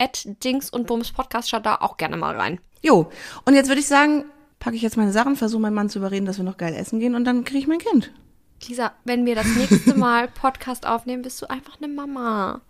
Dings 0.44 0.70
und 0.70 0.88
Bums 0.88 1.12
Podcast. 1.12 1.50
Schaut 1.50 1.66
da 1.66 1.76
auch 1.76 1.98
gerne 1.98 2.18
mal 2.18 2.36
rein. 2.36 2.60
Jo, 2.82 3.12
und 3.46 3.54
jetzt 3.54 3.68
würde 3.68 3.82
ich 3.82 3.88
sagen, 3.88 4.26
packe 4.60 4.76
ich 4.76 4.82
jetzt 4.82 4.98
meine 4.98 5.12
Sachen, 5.12 5.36
versuche 5.36 5.62
meinen 5.62 5.76
Mann 5.76 5.90
zu 5.90 6.00
überreden, 6.00 6.26
dass 6.26 6.38
wir 6.38 6.44
noch 6.44 6.58
geil 6.58 6.74
essen 6.74 7.00
gehen 7.00 7.16
und 7.16 7.26
dann 7.26 7.44
kriege 7.44 7.60
ich 7.60 7.68
mein 7.68 7.80
Kind. 7.80 8.12
Lisa, 8.68 8.94
wenn 9.04 9.26
wir 9.26 9.36
das 9.36 9.48
nächste 9.48 9.94
Mal 9.98 10.28
Podcast 10.28 10.88
aufnehmen, 10.88 11.22
bist 11.22 11.42
du 11.42 11.50
einfach 11.50 11.78
eine 11.82 11.92
Mama. 11.92 12.62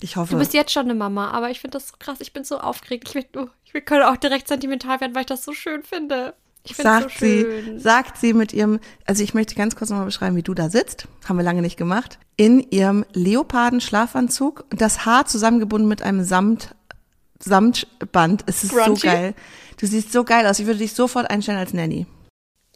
Ich 0.00 0.16
hoffe. 0.16 0.32
Du 0.32 0.38
bist 0.38 0.54
jetzt 0.54 0.72
schon 0.72 0.84
eine 0.84 0.94
Mama, 0.94 1.30
aber 1.30 1.50
ich 1.50 1.60
finde 1.60 1.76
das 1.78 1.88
so 1.88 1.94
krass. 1.98 2.18
Ich 2.20 2.32
bin 2.32 2.44
so 2.44 2.58
aufgeregt. 2.58 3.08
Ich, 3.08 3.14
will, 3.14 3.50
ich 3.64 3.84
kann 3.84 4.02
auch 4.02 4.16
direkt 4.16 4.48
sentimental 4.48 5.00
werden, 5.00 5.14
weil 5.14 5.22
ich 5.22 5.26
das 5.26 5.44
so 5.44 5.52
schön 5.52 5.82
finde. 5.82 6.34
Ich 6.66 6.76
sagt 6.76 7.10
so 7.18 7.26
sie, 7.26 7.78
sagt 7.78 8.16
sie 8.16 8.32
mit 8.32 8.54
ihrem, 8.54 8.80
also 9.04 9.22
ich 9.22 9.34
möchte 9.34 9.54
ganz 9.54 9.76
kurz 9.76 9.90
nochmal 9.90 10.06
beschreiben, 10.06 10.34
wie 10.34 10.42
du 10.42 10.54
da 10.54 10.70
sitzt, 10.70 11.06
haben 11.28 11.36
wir 11.36 11.42
lange 11.42 11.60
nicht 11.60 11.76
gemacht, 11.76 12.18
in 12.36 12.60
ihrem 12.70 13.04
Leoparden-Schlafanzug, 13.12 14.64
das 14.70 15.04
Haar 15.04 15.26
zusammengebunden 15.26 15.88
mit 15.88 16.02
einem 16.02 16.24
Samt, 16.24 16.74
Samtband. 17.38 18.44
Es 18.46 18.64
ist 18.64 18.72
Crunchy. 18.72 19.00
so 19.00 19.06
geil. 19.06 19.34
Du 19.78 19.86
siehst 19.86 20.12
so 20.12 20.24
geil 20.24 20.46
aus. 20.46 20.58
Ich 20.58 20.66
würde 20.66 20.78
dich 20.78 20.94
sofort 20.94 21.30
einstellen 21.30 21.58
als 21.58 21.74
Nanny. 21.74 22.06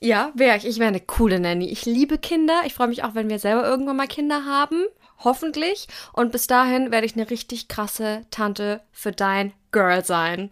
Ja, 0.01 0.31
wäre 0.35 0.57
ich. 0.57 0.67
Ich 0.67 0.79
wäre 0.79 0.89
eine 0.89 1.01
coole 1.01 1.41
Nanny. 1.41 1.69
Ich 1.69 1.87
liebe 1.87 2.19
Kinder. 2.19 2.63
Ich 2.67 2.75
freue 2.75 2.89
mich 2.89 3.05
auch, 3.05 3.15
wenn 3.15 3.29
wir 3.29 3.39
selber 3.39 3.67
irgendwann 3.67 3.97
mal 3.97 4.07
Kinder 4.07 4.45
haben. 4.45 4.85
Hoffentlich. 5.25 5.89
Und 6.13 6.31
bis 6.31 6.47
dahin 6.47 6.91
werde 6.91 7.07
ich 7.07 7.15
eine 7.15 7.31
richtig 7.31 7.69
krasse 7.69 8.23
Tante 8.31 8.83
für 8.93 9.13
dein 9.13 9.53
Girl 9.73 10.05
sein. 10.05 10.51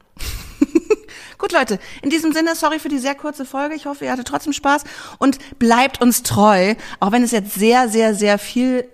Gut, 1.38 1.52
Leute, 1.52 1.78
in 2.02 2.10
diesem 2.10 2.32
Sinne, 2.32 2.54
sorry 2.54 2.78
für 2.78 2.88
die 2.88 2.98
sehr 2.98 3.14
kurze 3.14 3.44
Folge. 3.44 3.74
Ich 3.74 3.86
hoffe, 3.86 4.04
ihr 4.04 4.12
hattet 4.12 4.28
trotzdem 4.28 4.52
Spaß 4.52 4.84
und 5.18 5.38
bleibt 5.58 6.00
uns 6.00 6.22
treu, 6.22 6.74
auch 7.00 7.12
wenn 7.12 7.22
es 7.22 7.30
jetzt 7.30 7.54
sehr, 7.54 7.88
sehr, 7.88 8.14
sehr 8.14 8.38
viel 8.38 8.88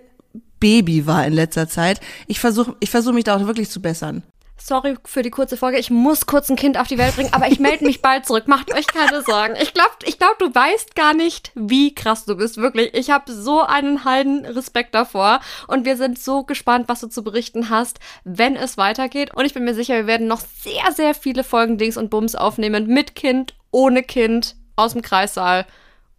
Baby 0.59 1.05
war 1.05 1.25
in 1.25 1.33
letzter 1.33 1.67
Zeit. 1.67 1.99
Ich 2.27 2.39
versuche 2.39 2.75
ich 2.79 2.89
versuch 2.89 3.11
mich 3.11 3.25
da 3.25 3.35
auch 3.35 3.45
wirklich 3.47 3.69
zu 3.69 3.81
bessern. 3.81 4.23
Sorry 4.65 4.95
für 5.03 5.23
die 5.23 5.29
kurze 5.29 5.57
Folge. 5.57 5.77
Ich 5.77 5.89
muss 5.89 6.25
kurz 6.25 6.49
ein 6.49 6.55
Kind 6.55 6.79
auf 6.79 6.87
die 6.87 6.97
Welt 6.97 7.17
bringen, 7.17 7.33
aber 7.33 7.49
ich 7.49 7.59
melde 7.59 7.83
mich 7.83 8.01
bald 8.01 8.25
zurück. 8.25 8.47
Macht 8.47 8.73
euch 8.73 8.87
keine 8.87 9.21
Sorgen. 9.21 9.55
Ich 9.61 9.73
glaube, 9.73 9.91
ich 10.05 10.17
glaub, 10.17 10.39
du 10.39 10.55
weißt 10.55 10.95
gar 10.95 11.13
nicht, 11.13 11.51
wie 11.53 11.93
krass 11.93 12.23
du 12.23 12.37
bist. 12.37 12.55
Wirklich. 12.55 12.93
Ich 12.93 13.09
habe 13.09 13.29
so 13.29 13.61
einen 13.61 14.05
halben 14.05 14.45
Respekt 14.45 14.95
davor. 14.95 15.41
Und 15.67 15.83
wir 15.83 15.97
sind 15.97 16.17
so 16.17 16.45
gespannt, 16.45 16.87
was 16.87 17.01
du 17.01 17.07
zu 17.07 17.25
berichten 17.25 17.69
hast, 17.69 17.99
wenn 18.23 18.55
es 18.55 18.77
weitergeht. 18.77 19.35
Und 19.35 19.43
ich 19.43 19.53
bin 19.53 19.65
mir 19.65 19.75
sicher, 19.75 19.95
wir 19.95 20.07
werden 20.07 20.27
noch 20.27 20.39
sehr, 20.39 20.93
sehr 20.93 21.13
viele 21.13 21.43
Folgen 21.43 21.77
Dings 21.77 21.97
und 21.97 22.09
Bums 22.09 22.33
aufnehmen. 22.33 22.87
Mit 22.87 23.15
Kind, 23.15 23.55
ohne 23.69 24.01
Kind, 24.01 24.55
aus 24.77 24.93
dem 24.93 25.01
Kreissaal 25.01 25.65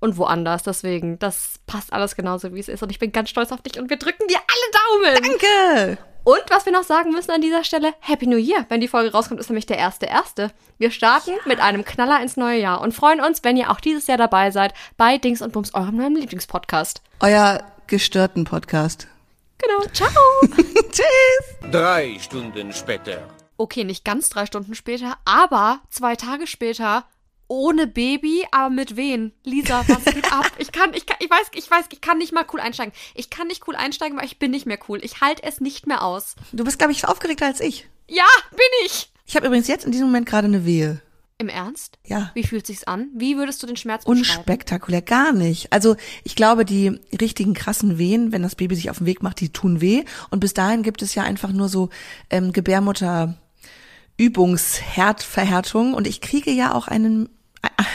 und 0.01 0.19
woanders. 0.19 0.65
Deswegen, 0.65 1.19
das 1.19 1.61
passt 1.67 1.95
alles 1.95 2.15
genauso, 2.15 2.53
wie 2.53 2.61
es 2.61 2.69
ist. 2.69 2.83
Und 2.83 2.91
ich 2.91 2.99
bin 2.99 3.11
ganz 3.11 3.31
stolz 3.31 3.53
auf 3.53 3.63
dich 3.63 3.79
und 3.79 3.89
wir 3.89 3.97
drücken 3.97 4.29
dir 4.29 4.37
alle 4.37 5.15
Daumen. 5.15 5.39
Danke! 5.41 6.14
Und 6.25 6.43
was 6.49 6.65
wir 6.65 6.73
noch 6.73 6.85
sagen 6.85 7.11
müssen 7.11 7.31
an 7.33 7.43
dieser 7.43 7.65
Stelle, 7.65 7.93
Happy 8.01 8.27
New 8.27 8.39
Year. 8.39 8.65
Wenn 8.71 8.81
die 8.81 8.89
Folge 8.89 9.13
rauskommt, 9.13 9.41
ist 9.41 9.51
nämlich 9.51 9.67
der 9.67 9.77
erste 9.77 10.07
erste. 10.07 10.51
Wir 10.79 10.91
starten 10.91 11.33
ja. 11.33 11.37
mit 11.45 11.61
einem 11.61 11.85
Knaller 11.85 12.23
ins 12.23 12.39
neue 12.39 12.59
Jahr 12.59 12.81
und 12.81 12.95
freuen 12.95 13.21
uns, 13.21 13.45
wenn 13.45 13.59
ihr 13.59 13.71
auch 13.71 13.79
dieses 13.79 14.07
Jahr 14.07 14.17
dabei 14.17 14.51
seid 14.51 14.73
bei 14.97 15.19
Dings 15.19 15.43
und 15.43 15.53
Bums, 15.53 15.75
eurem 15.75 15.97
neuen 15.97 16.17
Lieblingspodcast. 16.17 17.03
Euer 17.21 17.63
gestörten 17.89 18.45
Podcast. 18.45 19.07
Genau, 19.59 19.87
ciao. 19.93 20.11
Tschüss. 20.91 21.71
Drei 21.71 22.19
Stunden 22.19 22.73
später. 22.73 23.29
Okay, 23.59 23.85
nicht 23.85 24.05
ganz 24.05 24.31
drei 24.31 24.47
Stunden 24.47 24.75
später, 24.75 25.19
aber 25.27 25.81
zwei 25.91 26.17
Tage 26.17 26.47
später 26.47 27.05
ohne 27.55 27.87
Baby, 27.87 28.45
aber 28.51 28.69
mit 28.69 28.97
wen? 28.97 29.33
Lisa, 29.45 29.85
was 29.87 30.05
geht 30.05 30.33
ab? 30.33 30.51
Ich 30.59 30.73
kann, 30.73 30.93
ich 30.93 31.07
kann, 31.07 31.17
ich 31.21 31.31
weiß, 31.31 31.47
ich 31.55 31.71
weiß, 31.71 31.87
ich 31.93 32.01
kann 32.01 32.19
nicht 32.19 32.33
mal 32.33 32.45
cool 32.53 32.61
einsteigen. 32.61 32.93
Ich 33.15 33.31
kann 33.31 33.47
nicht 33.47 33.67
cool 33.69 33.77
einsteigen, 33.77 34.19
weil 34.19 34.27
ich 34.27 34.39
bin 34.39 34.51
nicht 34.51 34.67
mehr 34.67 34.79
cool. 34.89 34.99
Ich 35.03 35.21
halte 35.21 35.45
es 35.45 35.61
nicht 35.61 35.87
mehr 35.87 36.03
aus. 36.03 36.35
Du 36.53 36.65
bist, 36.65 36.79
glaube 36.79 36.93
ich, 36.93 37.07
aufgeregter 37.07 37.47
als 37.47 37.61
ich. 37.61 37.87
Ja, 38.09 38.27
bin 38.51 38.61
ich. 38.87 39.11
Ich 39.27 39.37
habe 39.37 39.47
übrigens 39.47 39.69
jetzt 39.69 39.85
in 39.87 39.93
diesem 39.93 40.09
Moment 40.09 40.27
gerade 40.27 40.49
eine 40.49 40.67
Wehe. 40.67 41.01
Im 41.39 41.49
Ernst? 41.49 41.99
Ja. 42.07 42.31
Wie 42.35 42.45
fühlt 42.45 42.67
sich's 42.67 42.85
an? 42.85 43.09
Wie 43.15 43.37
würdest 43.37 43.63
du 43.63 43.67
den 43.67 43.77
Schmerz 43.77 44.05
beschreiben? 44.05 44.39
Unspektakulär, 44.39 45.03
gar 45.03 45.33
nicht. 45.33 45.73
Also 45.73 45.97
ich 46.23 46.37
glaube, 46.37 46.65
die 46.65 47.01
richtigen 47.21 47.55
krassen 47.55 47.99
Wehen, 47.99 48.33
wenn 48.33 48.43
das 48.43 48.55
Baby 48.55 48.75
sich 48.77 48.91
auf 48.91 48.99
den 48.99 49.07
Weg 49.07 49.23
macht, 49.23 49.41
die 49.41 49.53
tun 49.53 49.81
weh. 49.81 50.05
Und 50.31 50.41
bis 50.41 50.55
dahin 50.55 50.83
gibt 50.83 51.03
es 51.03 51.15
ja 51.15 51.23
einfach 51.23 51.51
nur 51.53 51.69
so 51.69 51.89
ähm, 52.31 52.53
Gebärmutter. 52.53 53.37
Übungsherdverhärtung 54.17 55.95
und 55.95 56.07
ich 56.07 56.21
kriege 56.21 56.51
ja 56.51 56.73
auch 56.75 56.87
einen 56.87 57.29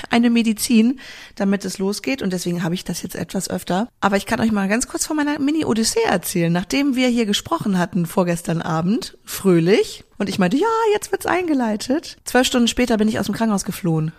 eine 0.09 0.29
Medizin, 0.29 0.99
damit 1.35 1.65
es 1.65 1.77
losgeht. 1.77 2.21
Und 2.21 2.33
deswegen 2.33 2.63
habe 2.63 2.75
ich 2.75 2.83
das 2.83 3.01
jetzt 3.01 3.15
etwas 3.15 3.49
öfter. 3.49 3.87
Aber 4.01 4.17
ich 4.17 4.25
kann 4.25 4.39
euch 4.39 4.51
mal 4.51 4.67
ganz 4.67 4.87
kurz 4.87 5.05
von 5.05 5.15
meiner 5.15 5.39
Mini-Odyssee 5.39 6.03
erzählen. 6.05 6.51
Nachdem 6.51 6.95
wir 6.95 7.07
hier 7.07 7.25
gesprochen 7.25 7.77
hatten 7.77 8.05
vorgestern 8.05 8.61
Abend, 8.61 9.17
fröhlich, 9.23 10.03
und 10.17 10.27
ich 10.27 10.37
meinte, 10.37 10.57
ja, 10.57 10.67
jetzt 10.93 11.11
wird's 11.11 11.25
eingeleitet. 11.25 12.17
Zwölf 12.25 12.45
Stunden 12.45 12.67
später 12.67 12.97
bin 12.97 13.07
ich 13.07 13.19
aus 13.19 13.27
dem 13.27 13.35
Krankenhaus 13.35 13.63
geflohen. 13.63 14.11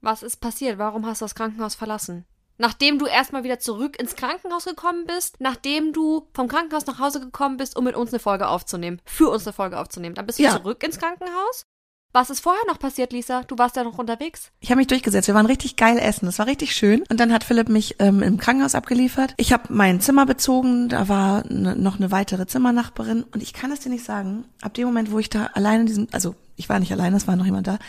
Was 0.00 0.22
ist 0.22 0.40
passiert? 0.40 0.78
Warum 0.78 1.06
hast 1.06 1.20
du 1.20 1.26
das 1.26 1.34
Krankenhaus 1.34 1.74
verlassen? 1.74 2.24
Nachdem 2.56 2.98
du 2.98 3.06
erstmal 3.06 3.42
wieder 3.42 3.58
zurück 3.58 3.98
ins 4.00 4.14
Krankenhaus 4.14 4.64
gekommen 4.64 5.06
bist, 5.06 5.40
nachdem 5.40 5.92
du 5.92 6.28
vom 6.34 6.46
Krankenhaus 6.46 6.86
nach 6.86 7.00
Hause 7.00 7.20
gekommen 7.20 7.56
bist, 7.56 7.76
um 7.76 7.84
mit 7.84 7.96
uns 7.96 8.12
eine 8.12 8.20
Folge 8.20 8.48
aufzunehmen, 8.48 9.00
für 9.04 9.28
uns 9.28 9.46
eine 9.46 9.52
Folge 9.52 9.78
aufzunehmen, 9.78 10.14
dann 10.14 10.26
bist 10.26 10.38
du 10.38 10.44
ja. 10.44 10.52
zurück 10.52 10.82
ins 10.84 10.98
Krankenhaus? 10.98 11.66
Was 12.14 12.30
ist 12.30 12.38
vorher 12.38 12.62
noch 12.68 12.78
passiert, 12.78 13.12
Lisa? 13.12 13.42
Du 13.42 13.58
warst 13.58 13.74
ja 13.74 13.82
noch 13.82 13.98
unterwegs. 13.98 14.52
Ich 14.60 14.70
habe 14.70 14.78
mich 14.78 14.86
durchgesetzt. 14.86 15.26
Wir 15.26 15.34
waren 15.34 15.46
richtig 15.46 15.74
geil 15.74 15.98
essen. 15.98 16.26
Das 16.26 16.38
war 16.38 16.46
richtig 16.46 16.72
schön. 16.72 17.02
Und 17.10 17.18
dann 17.18 17.32
hat 17.32 17.42
Philipp 17.42 17.68
mich 17.68 17.96
ähm, 17.98 18.22
im 18.22 18.38
Krankenhaus 18.38 18.76
abgeliefert. 18.76 19.34
Ich 19.36 19.52
habe 19.52 19.64
mein 19.74 20.00
Zimmer 20.00 20.24
bezogen. 20.24 20.88
Da 20.88 21.08
war 21.08 21.44
ne, 21.52 21.74
noch 21.74 21.96
eine 21.96 22.12
weitere 22.12 22.46
Zimmernachbarin. 22.46 23.24
Und 23.24 23.42
ich 23.42 23.52
kann 23.52 23.72
es 23.72 23.80
dir 23.80 23.88
nicht 23.88 24.04
sagen. 24.04 24.44
Ab 24.62 24.74
dem 24.74 24.86
Moment, 24.86 25.10
wo 25.10 25.18
ich 25.18 25.28
da 25.28 25.46
allein 25.54 25.80
in 25.80 25.86
diesem, 25.86 26.06
also 26.12 26.36
ich 26.54 26.68
war 26.68 26.78
nicht 26.78 26.92
allein, 26.92 27.14
es 27.14 27.26
war 27.26 27.34
noch 27.34 27.46
jemand 27.46 27.66
da, 27.66 27.80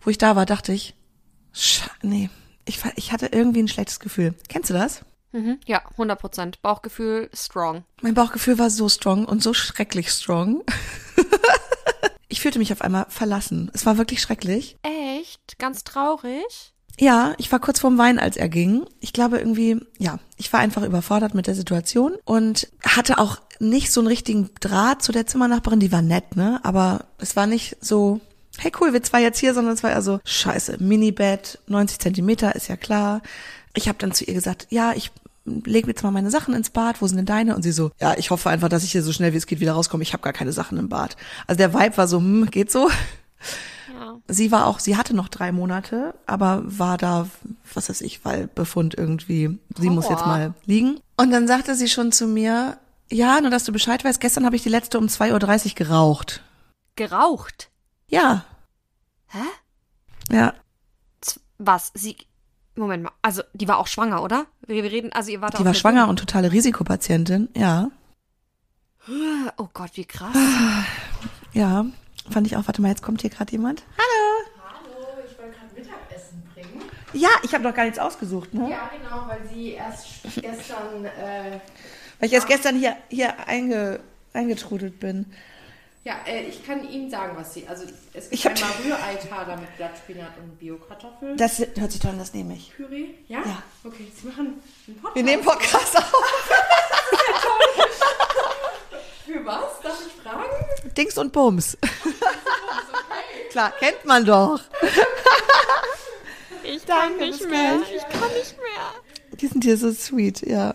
wo 0.00 0.08
ich 0.08 0.16
da 0.16 0.34
war, 0.34 0.46
dachte 0.46 0.72
ich, 0.72 0.94
nee, 2.00 2.30
Ich, 2.64 2.80
ich 2.96 3.12
hatte 3.12 3.26
irgendwie 3.26 3.62
ein 3.62 3.68
schlechtes 3.68 4.00
Gefühl. 4.00 4.34
Kennst 4.48 4.70
du 4.70 4.74
das? 4.74 5.02
Mhm. 5.32 5.58
Ja, 5.66 5.82
100 5.90 6.18
Prozent. 6.18 6.62
Bauchgefühl 6.62 7.28
strong. 7.34 7.84
Mein 8.00 8.14
Bauchgefühl 8.14 8.58
war 8.58 8.70
so 8.70 8.88
strong 8.88 9.26
und 9.26 9.42
so 9.42 9.52
schrecklich 9.52 10.08
strong. 10.08 10.62
ich 12.34 12.40
fühlte 12.40 12.58
mich 12.58 12.72
auf 12.72 12.82
einmal 12.82 13.06
verlassen. 13.10 13.70
Es 13.74 13.86
war 13.86 13.96
wirklich 13.96 14.20
schrecklich. 14.20 14.76
Echt? 14.82 15.56
Ganz 15.60 15.84
traurig? 15.84 16.74
Ja, 16.98 17.32
ich 17.38 17.52
war 17.52 17.60
kurz 17.60 17.78
vorm 17.78 17.96
Weinen, 17.96 18.18
als 18.18 18.36
er 18.36 18.48
ging. 18.48 18.86
Ich 18.98 19.12
glaube 19.12 19.38
irgendwie, 19.38 19.80
ja, 19.98 20.18
ich 20.36 20.52
war 20.52 20.58
einfach 20.58 20.82
überfordert 20.82 21.32
mit 21.32 21.46
der 21.46 21.54
Situation 21.54 22.16
und 22.24 22.66
hatte 22.82 23.18
auch 23.18 23.40
nicht 23.60 23.92
so 23.92 24.00
einen 24.00 24.08
richtigen 24.08 24.50
Draht 24.58 25.00
zu 25.00 25.12
der 25.12 25.28
Zimmernachbarin. 25.28 25.78
Die 25.78 25.92
war 25.92 26.02
nett, 26.02 26.34
ne? 26.34 26.58
Aber 26.64 27.04
es 27.18 27.36
war 27.36 27.46
nicht 27.46 27.76
so, 27.80 28.20
hey 28.58 28.72
cool, 28.80 28.92
wir 28.92 29.04
zwei 29.04 29.22
jetzt 29.22 29.38
hier, 29.38 29.54
sondern 29.54 29.74
es 29.74 29.84
war 29.84 29.92
eher 29.92 30.02
so, 30.02 30.18
scheiße, 30.24 30.78
Minibett, 30.82 31.60
90 31.68 32.00
Zentimeter, 32.00 32.56
ist 32.56 32.66
ja 32.66 32.76
klar. 32.76 33.22
Ich 33.76 33.86
habe 33.86 33.98
dann 33.98 34.10
zu 34.10 34.24
ihr 34.24 34.34
gesagt, 34.34 34.66
ja, 34.70 34.92
ich 34.92 35.12
leg 35.44 35.86
mir 35.86 35.92
jetzt 35.92 36.02
mal 36.02 36.10
meine 36.10 36.30
Sachen 36.30 36.54
ins 36.54 36.70
Bad, 36.70 37.02
wo 37.02 37.06
sind 37.06 37.16
denn 37.16 37.26
deine? 37.26 37.54
Und 37.54 37.62
sie 37.62 37.72
so, 37.72 37.90
ja, 38.00 38.14
ich 38.16 38.30
hoffe 38.30 38.50
einfach, 38.50 38.68
dass 38.68 38.84
ich 38.84 38.92
hier 38.92 39.02
so 39.02 39.12
schnell 39.12 39.32
wie 39.32 39.36
es 39.36 39.46
geht 39.46 39.60
wieder 39.60 39.72
rauskomme. 39.72 40.02
Ich 40.02 40.12
habe 40.12 40.22
gar 40.22 40.32
keine 40.32 40.52
Sachen 40.52 40.78
im 40.78 40.88
Bad. 40.88 41.16
Also 41.46 41.58
der 41.58 41.74
Vibe 41.74 41.96
war 41.96 42.08
so, 42.08 42.18
hm, 42.18 42.50
geht 42.50 42.70
so. 42.70 42.90
Ja. 43.92 44.16
Sie 44.26 44.50
war 44.50 44.66
auch, 44.66 44.78
sie 44.80 44.96
hatte 44.96 45.14
noch 45.14 45.28
drei 45.28 45.52
Monate, 45.52 46.14
aber 46.26 46.62
war 46.64 46.98
da, 46.98 47.28
was 47.74 47.88
weiß 47.88 48.00
ich, 48.00 48.24
weil 48.24 48.48
Befund 48.48 48.94
irgendwie, 48.94 49.58
sie 49.76 49.90
muss 49.90 50.08
jetzt 50.08 50.26
mal 50.26 50.54
liegen. 50.64 50.98
Und 51.16 51.30
dann 51.30 51.46
sagte 51.46 51.74
sie 51.74 51.88
schon 51.88 52.10
zu 52.10 52.26
mir, 52.26 52.78
ja, 53.10 53.40
nur 53.40 53.50
dass 53.50 53.64
du 53.64 53.72
Bescheid 53.72 54.04
weißt, 54.04 54.20
gestern 54.20 54.46
habe 54.46 54.56
ich 54.56 54.62
die 54.62 54.68
letzte 54.68 54.98
um 54.98 55.06
2.30 55.06 55.66
Uhr 55.68 55.74
geraucht. 55.74 56.42
Geraucht? 56.96 57.70
Ja, 58.08 58.44
Hä? 59.28 59.38
ja. 60.30 60.54
Was? 61.58 61.92
Sie. 61.94 62.16
Moment 62.76 63.04
mal. 63.04 63.12
Also, 63.22 63.42
die 63.52 63.68
war 63.68 63.78
auch 63.78 63.86
schwanger, 63.86 64.22
oder? 64.22 64.46
Wir 64.66 64.82
reden, 64.84 65.12
also 65.12 65.30
ihr 65.30 65.40
wart 65.40 65.58
Die 65.58 65.64
war 65.64 65.74
schwanger 65.74 66.08
und 66.08 66.18
totale 66.18 66.50
Risikopatientin, 66.52 67.48
ja. 67.56 67.90
Oh 69.56 69.68
Gott, 69.72 69.90
wie 69.94 70.04
krass. 70.06 70.34
Ja, 71.52 71.84
fand 72.30 72.46
ich 72.46 72.56
auch. 72.56 72.66
Warte 72.66 72.80
mal, 72.82 72.88
jetzt 72.88 73.02
kommt 73.02 73.20
hier 73.20 73.30
gerade 73.30 73.52
jemand. 73.52 73.84
Hallo, 73.98 75.18
ich 75.30 75.38
wollte 75.38 75.52
gerade 75.56 75.74
Mittagessen 75.74 76.42
bringen. 76.54 76.82
Ja, 77.12 77.28
ich 77.42 77.52
habe 77.54 77.62
noch 77.62 77.74
gar 77.74 77.84
nichts 77.84 77.98
ausgesucht, 77.98 78.54
ne? 78.54 78.70
Ja, 78.70 78.90
genau, 78.96 79.28
weil 79.28 79.46
sie 79.52 79.72
erst 79.72 80.22
gestern, 80.34 81.04
äh, 81.04 81.60
Weil 82.18 82.26
ich 82.28 82.32
erst 82.32 82.48
gestern 82.48 82.76
hier, 82.76 82.96
hier 83.08 83.46
einge, 83.46 84.00
eingetrudelt 84.32 84.98
bin. 84.98 85.26
Ja, 86.04 86.16
äh, 86.26 86.42
ich 86.42 86.64
kann 86.66 86.86
Ihnen 86.88 87.10
sagen, 87.10 87.34
was 87.34 87.54
sie, 87.54 87.66
also 87.66 87.84
es 88.12 88.28
gibt 88.28 88.34
Ich 88.34 88.46
einmal 88.46 88.70
Rührei-Taler 88.84 89.56
mit 89.56 89.74
Blattspinat 89.78 90.36
und 90.38 90.58
Biokartoffeln. 90.58 91.38
Das 91.38 91.58
hört 91.58 91.92
sich 91.92 92.00
toll 92.00 92.10
an, 92.10 92.18
das 92.18 92.34
nehme 92.34 92.54
ich. 92.54 92.72
Püree, 92.76 93.14
ja? 93.26 93.40
Ja. 93.40 93.62
Okay, 93.84 94.12
Sie 94.14 94.26
machen 94.26 94.62
einen 94.86 94.96
Podcast. 94.96 95.16
Wir 95.16 95.22
nehmen 95.22 95.42
Podcast 95.42 95.96
auf. 95.96 96.12
Für 99.24 99.46
was? 99.46 99.80
Darf 99.82 99.98
ich 100.06 100.12
fragen? 100.22 100.44
Dings 100.94 101.16
und 101.16 101.32
Bums. 101.32 101.78
Klar, 103.50 103.72
kennt 103.78 104.04
man 104.04 104.26
doch. 104.26 104.60
Ich 106.64 106.84
kann 106.84 107.16
nicht 107.16 107.48
mehr. 107.48 107.80
Ich 107.96 108.02
kann 108.02 108.30
nicht 108.32 108.58
mehr. 108.58 108.92
Die 109.40 109.46
sind 109.46 109.64
hier 109.64 109.78
so 109.78 109.90
sweet, 109.90 110.42
ja. 110.46 110.74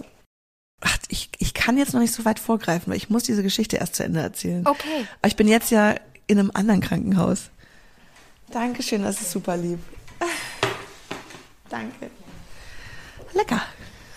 Ach, 0.82 0.98
ich, 1.10 1.30
ich 1.38 1.49
kann 1.70 1.78
jetzt 1.78 1.94
noch 1.94 2.02
nicht 2.02 2.16
so 2.16 2.26
weit 2.26 2.40
vorgreifen, 2.40 2.90
weil 2.90 2.98
ich 2.98 3.12
muss 3.12 3.22
diese 3.22 3.44
Geschichte 3.44 3.78
erst 3.78 3.94
zu 3.94 4.04
Ende 4.04 4.22
erzählen. 4.22 4.66
Okay. 4.66 5.06
Aber 5.22 5.28
ich 5.28 5.36
bin 5.36 5.48
jetzt 5.48 5.70
ja 5.70 5.94
in 6.26 6.40
einem 6.40 6.50
anderen 6.52 6.82
Krankenhaus. 6.82 7.52
Dankeschön, 8.52 9.04
das 9.04 9.22
ist 9.22 9.30
super 9.30 9.56
lieb. 9.56 9.78
Danke. 11.70 12.10
Lecker. 13.36 13.62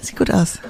Sieht 0.01 0.17
gut 0.17 0.31
aus. 0.31 0.61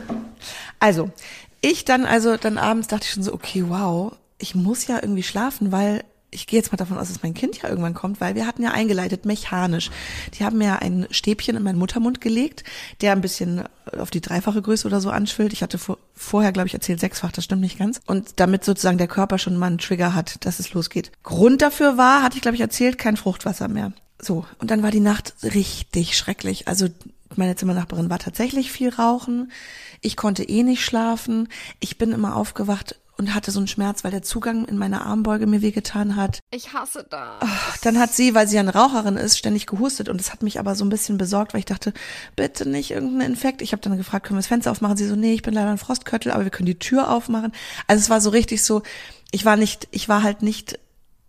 Also, 0.81 1.13
ich 1.61 1.85
dann, 1.85 2.05
also 2.05 2.37
dann 2.37 2.59
abends 2.59 2.89
dachte 2.89 3.05
ich 3.05 3.13
schon 3.13 3.23
so, 3.23 3.33
okay, 3.33 3.63
wow, 3.69 4.17
ich 4.39 4.57
muss 4.57 4.89
ja 4.89 4.97
irgendwie 5.01 5.23
schlafen, 5.23 5.71
weil 5.71 6.03
ich 6.33 6.47
gehe 6.47 6.59
jetzt 6.59 6.73
mal 6.73 6.79
davon 6.79 6.99
aus, 6.99 7.09
dass 7.09 7.23
mein 7.23 7.35
Kind 7.35 7.63
ja 7.63 7.69
irgendwann 7.69 7.95
kommt, 7.95 8.21
weil 8.21 8.35
wir 8.35 8.47
hatten 8.47 8.63
ja 8.63 8.73
eingeleitet, 8.73 9.27
mechanisch. 9.27 9.91
Die 10.35 10.45
haben 10.45 10.59
mir 10.59 10.81
ein 10.81 11.07
Stäbchen 11.11 11.57
in 11.57 11.63
meinen 11.63 11.79
Muttermund 11.79 12.21
gelegt, 12.21 12.65
der 13.03 13.13
ein 13.13 13.21
bisschen 13.21 13.65
auf 13.99 14.11
die 14.11 14.23
dreifache 14.23 14.63
Größe 14.63 14.87
oder 14.87 15.01
so 15.01 15.11
anschwillt. 15.11 15.53
Ich 15.53 15.63
hatte 15.63 15.77
vor, 15.77 15.99
vorher, 16.15 16.53
glaube 16.53 16.69
ich, 16.69 16.75
erzählt 16.75 17.01
sechsfach, 17.01 17.33
das 17.33 17.45
stimmt 17.45 17.61
nicht 17.61 17.79
ganz. 17.79 18.01
Und 18.07 18.41
damit 18.41 18.65
sozusagen 18.65 18.99
der 18.99 19.09
Körper 19.09 19.39
schon 19.39 19.59
mal 19.59 19.67
einen 19.67 19.79
Trigger 19.79 20.15
hat, 20.15 20.45
dass 20.47 20.59
es 20.59 20.73
losgeht. 20.73 21.13
Grund 21.23 21.61
dafür 21.61 21.99
war, 21.99 22.23
hatte 22.23 22.37
ich, 22.37 22.43
glaube 22.43 22.55
ich, 22.55 22.63
erzählt, 22.63 22.97
kein 22.97 23.19
Fruchtwasser 23.19 23.69
mehr. 23.69 23.93
So, 24.19 24.47
und 24.59 24.71
dann 24.71 24.83
war 24.83 24.91
die 24.91 25.01
Nacht 25.01 25.35
richtig 25.43 26.17
schrecklich. 26.17 26.67
Also 26.67 26.89
meine 27.37 27.57
Zimmernachbarin 27.57 28.09
war 28.09 28.19
tatsächlich 28.19 28.73
viel 28.73 28.89
rauchen. 28.91 29.53
Ich 30.01 30.17
konnte 30.17 30.45
eh 30.45 30.63
nicht 30.63 30.85
schlafen. 30.85 31.49
Ich 31.81 31.99
bin 31.99 32.13
immer 32.13 32.37
aufgewacht 32.37 32.97
und 33.17 33.35
hatte 33.35 33.51
so 33.51 33.61
einen 33.61 33.69
Schmerz, 33.69 34.05
weil 34.05 34.11
der 34.11 34.23
Zugang 34.23 34.65
in 34.65 34.79
meine 34.79 35.05
Armbeuge 35.05 35.47
mir 35.47 35.63
wehgetan 35.63 36.17
hat. 36.17 36.41
Ich 36.51 36.73
hasse 36.73 37.07
das. 37.09 37.43
Dann 37.83 37.99
hat 37.99 38.13
sie, 38.13 38.35
weil 38.35 38.49
sie 38.49 38.59
eine 38.59 38.73
Raucherin 38.73 39.17
ist, 39.17 39.39
ständig 39.39 39.67
gehustet 39.67 40.09
und 40.09 40.19
das 40.19 40.33
hat 40.33 40.43
mich 40.43 40.59
aber 40.59 40.75
so 40.75 40.85
ein 40.85 40.89
bisschen 40.89 41.19
besorgt, 41.19 41.53
weil 41.53 41.61
ich 41.61 41.67
dachte, 41.67 41.93
bitte 42.37 42.69
nicht 42.69 42.91
irgendein 42.91 43.31
Infekt. 43.31 43.63
Ich 43.63 43.73
habe 43.73 43.83
dann 43.83 43.97
gefragt, 43.97 44.27
können 44.27 44.37
wir 44.37 44.43
das 44.43 44.49
Fenster 44.49 44.71
aufmachen? 44.71 44.97
Sie 44.97 45.07
so, 45.07 45.17
nee, 45.17 45.35
ich 45.35 45.43
bin 45.43 45.55
leider 45.55 45.71
ein 45.71 45.79
Frostköttel, 45.79 46.33
aber 46.33 46.45
wir 46.45 46.51
können 46.51 46.67
die 46.67 46.79
Tür 46.79 47.11
aufmachen. 47.11 47.53
Also 47.87 48.01
es 48.01 48.11
war 48.11 48.21
so 48.21 48.31
richtig 48.31 48.63
so, 48.63 48.83
ich 49.31 49.45
war 49.45 49.57
nicht, 49.57 49.89
ich 49.91 50.09
war 50.09 50.23
halt 50.23 50.43
nicht 50.43 50.79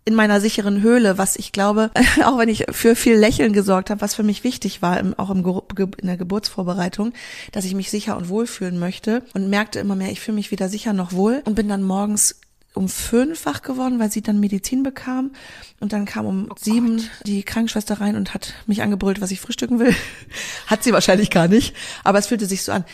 in 0.06 0.14
meiner 0.14 0.40
sicheren 0.40 0.82
Höhle, 0.82 1.16
was 1.18 1.36
ich 1.36 1.52
glaube, 1.52 1.90
auch 2.24 2.36
wenn 2.38 2.48
ich 2.48 2.66
für 2.70 2.94
viel 2.94 3.16
Lächeln 3.16 3.52
gesorgt 3.52 3.90
habe, 3.90 4.00
was 4.00 4.14
für 4.14 4.22
mich 4.22 4.44
wichtig 4.44 4.82
war, 4.82 4.98
im, 5.00 5.18
auch 5.18 5.30
im, 5.30 5.42
Ge- 5.42 5.88
in 6.00 6.06
der 6.06 6.16
Geburtsvorbereitung, 6.16 7.12
dass 7.52 7.64
ich 7.64 7.74
mich 7.74 7.90
sicher 7.90 8.16
und 8.16 8.28
wohl 8.28 8.46
fühlen 8.46 8.78
möchte 8.78 9.22
und 9.34 9.48
merkte 9.48 9.78
immer 9.80 9.96
mehr, 9.96 10.10
ich 10.12 10.20
fühle 10.20 10.34
mich 10.36 10.50
weder 10.50 10.68
sicher 10.68 10.92
noch 10.92 11.12
wohl 11.12 11.42
und 11.46 11.54
bin 11.54 11.68
dann 11.68 11.82
morgens 11.82 12.40
um 12.74 12.88
fünf 12.88 13.46
wach 13.46 13.62
geworden, 13.62 14.00
weil 14.00 14.10
sie 14.10 14.20
dann 14.20 14.40
Medizin 14.40 14.82
bekam. 14.82 15.30
Und 15.78 15.92
dann 15.92 16.06
kam 16.06 16.26
um 16.26 16.48
sieben 16.60 17.08
die 17.24 17.44
Krankenschwester 17.44 18.00
rein 18.00 18.16
und 18.16 18.34
hat 18.34 18.52
mich 18.66 18.82
angebrüllt, 18.82 19.20
was 19.20 19.30
ich 19.30 19.40
frühstücken 19.40 19.78
will. 19.78 19.94
hat 20.66 20.82
sie 20.82 20.92
wahrscheinlich 20.92 21.30
gar 21.30 21.46
nicht, 21.46 21.74
aber 22.02 22.18
es 22.18 22.26
fühlte 22.26 22.46
sich 22.46 22.64
so 22.64 22.72
an. 22.72 22.84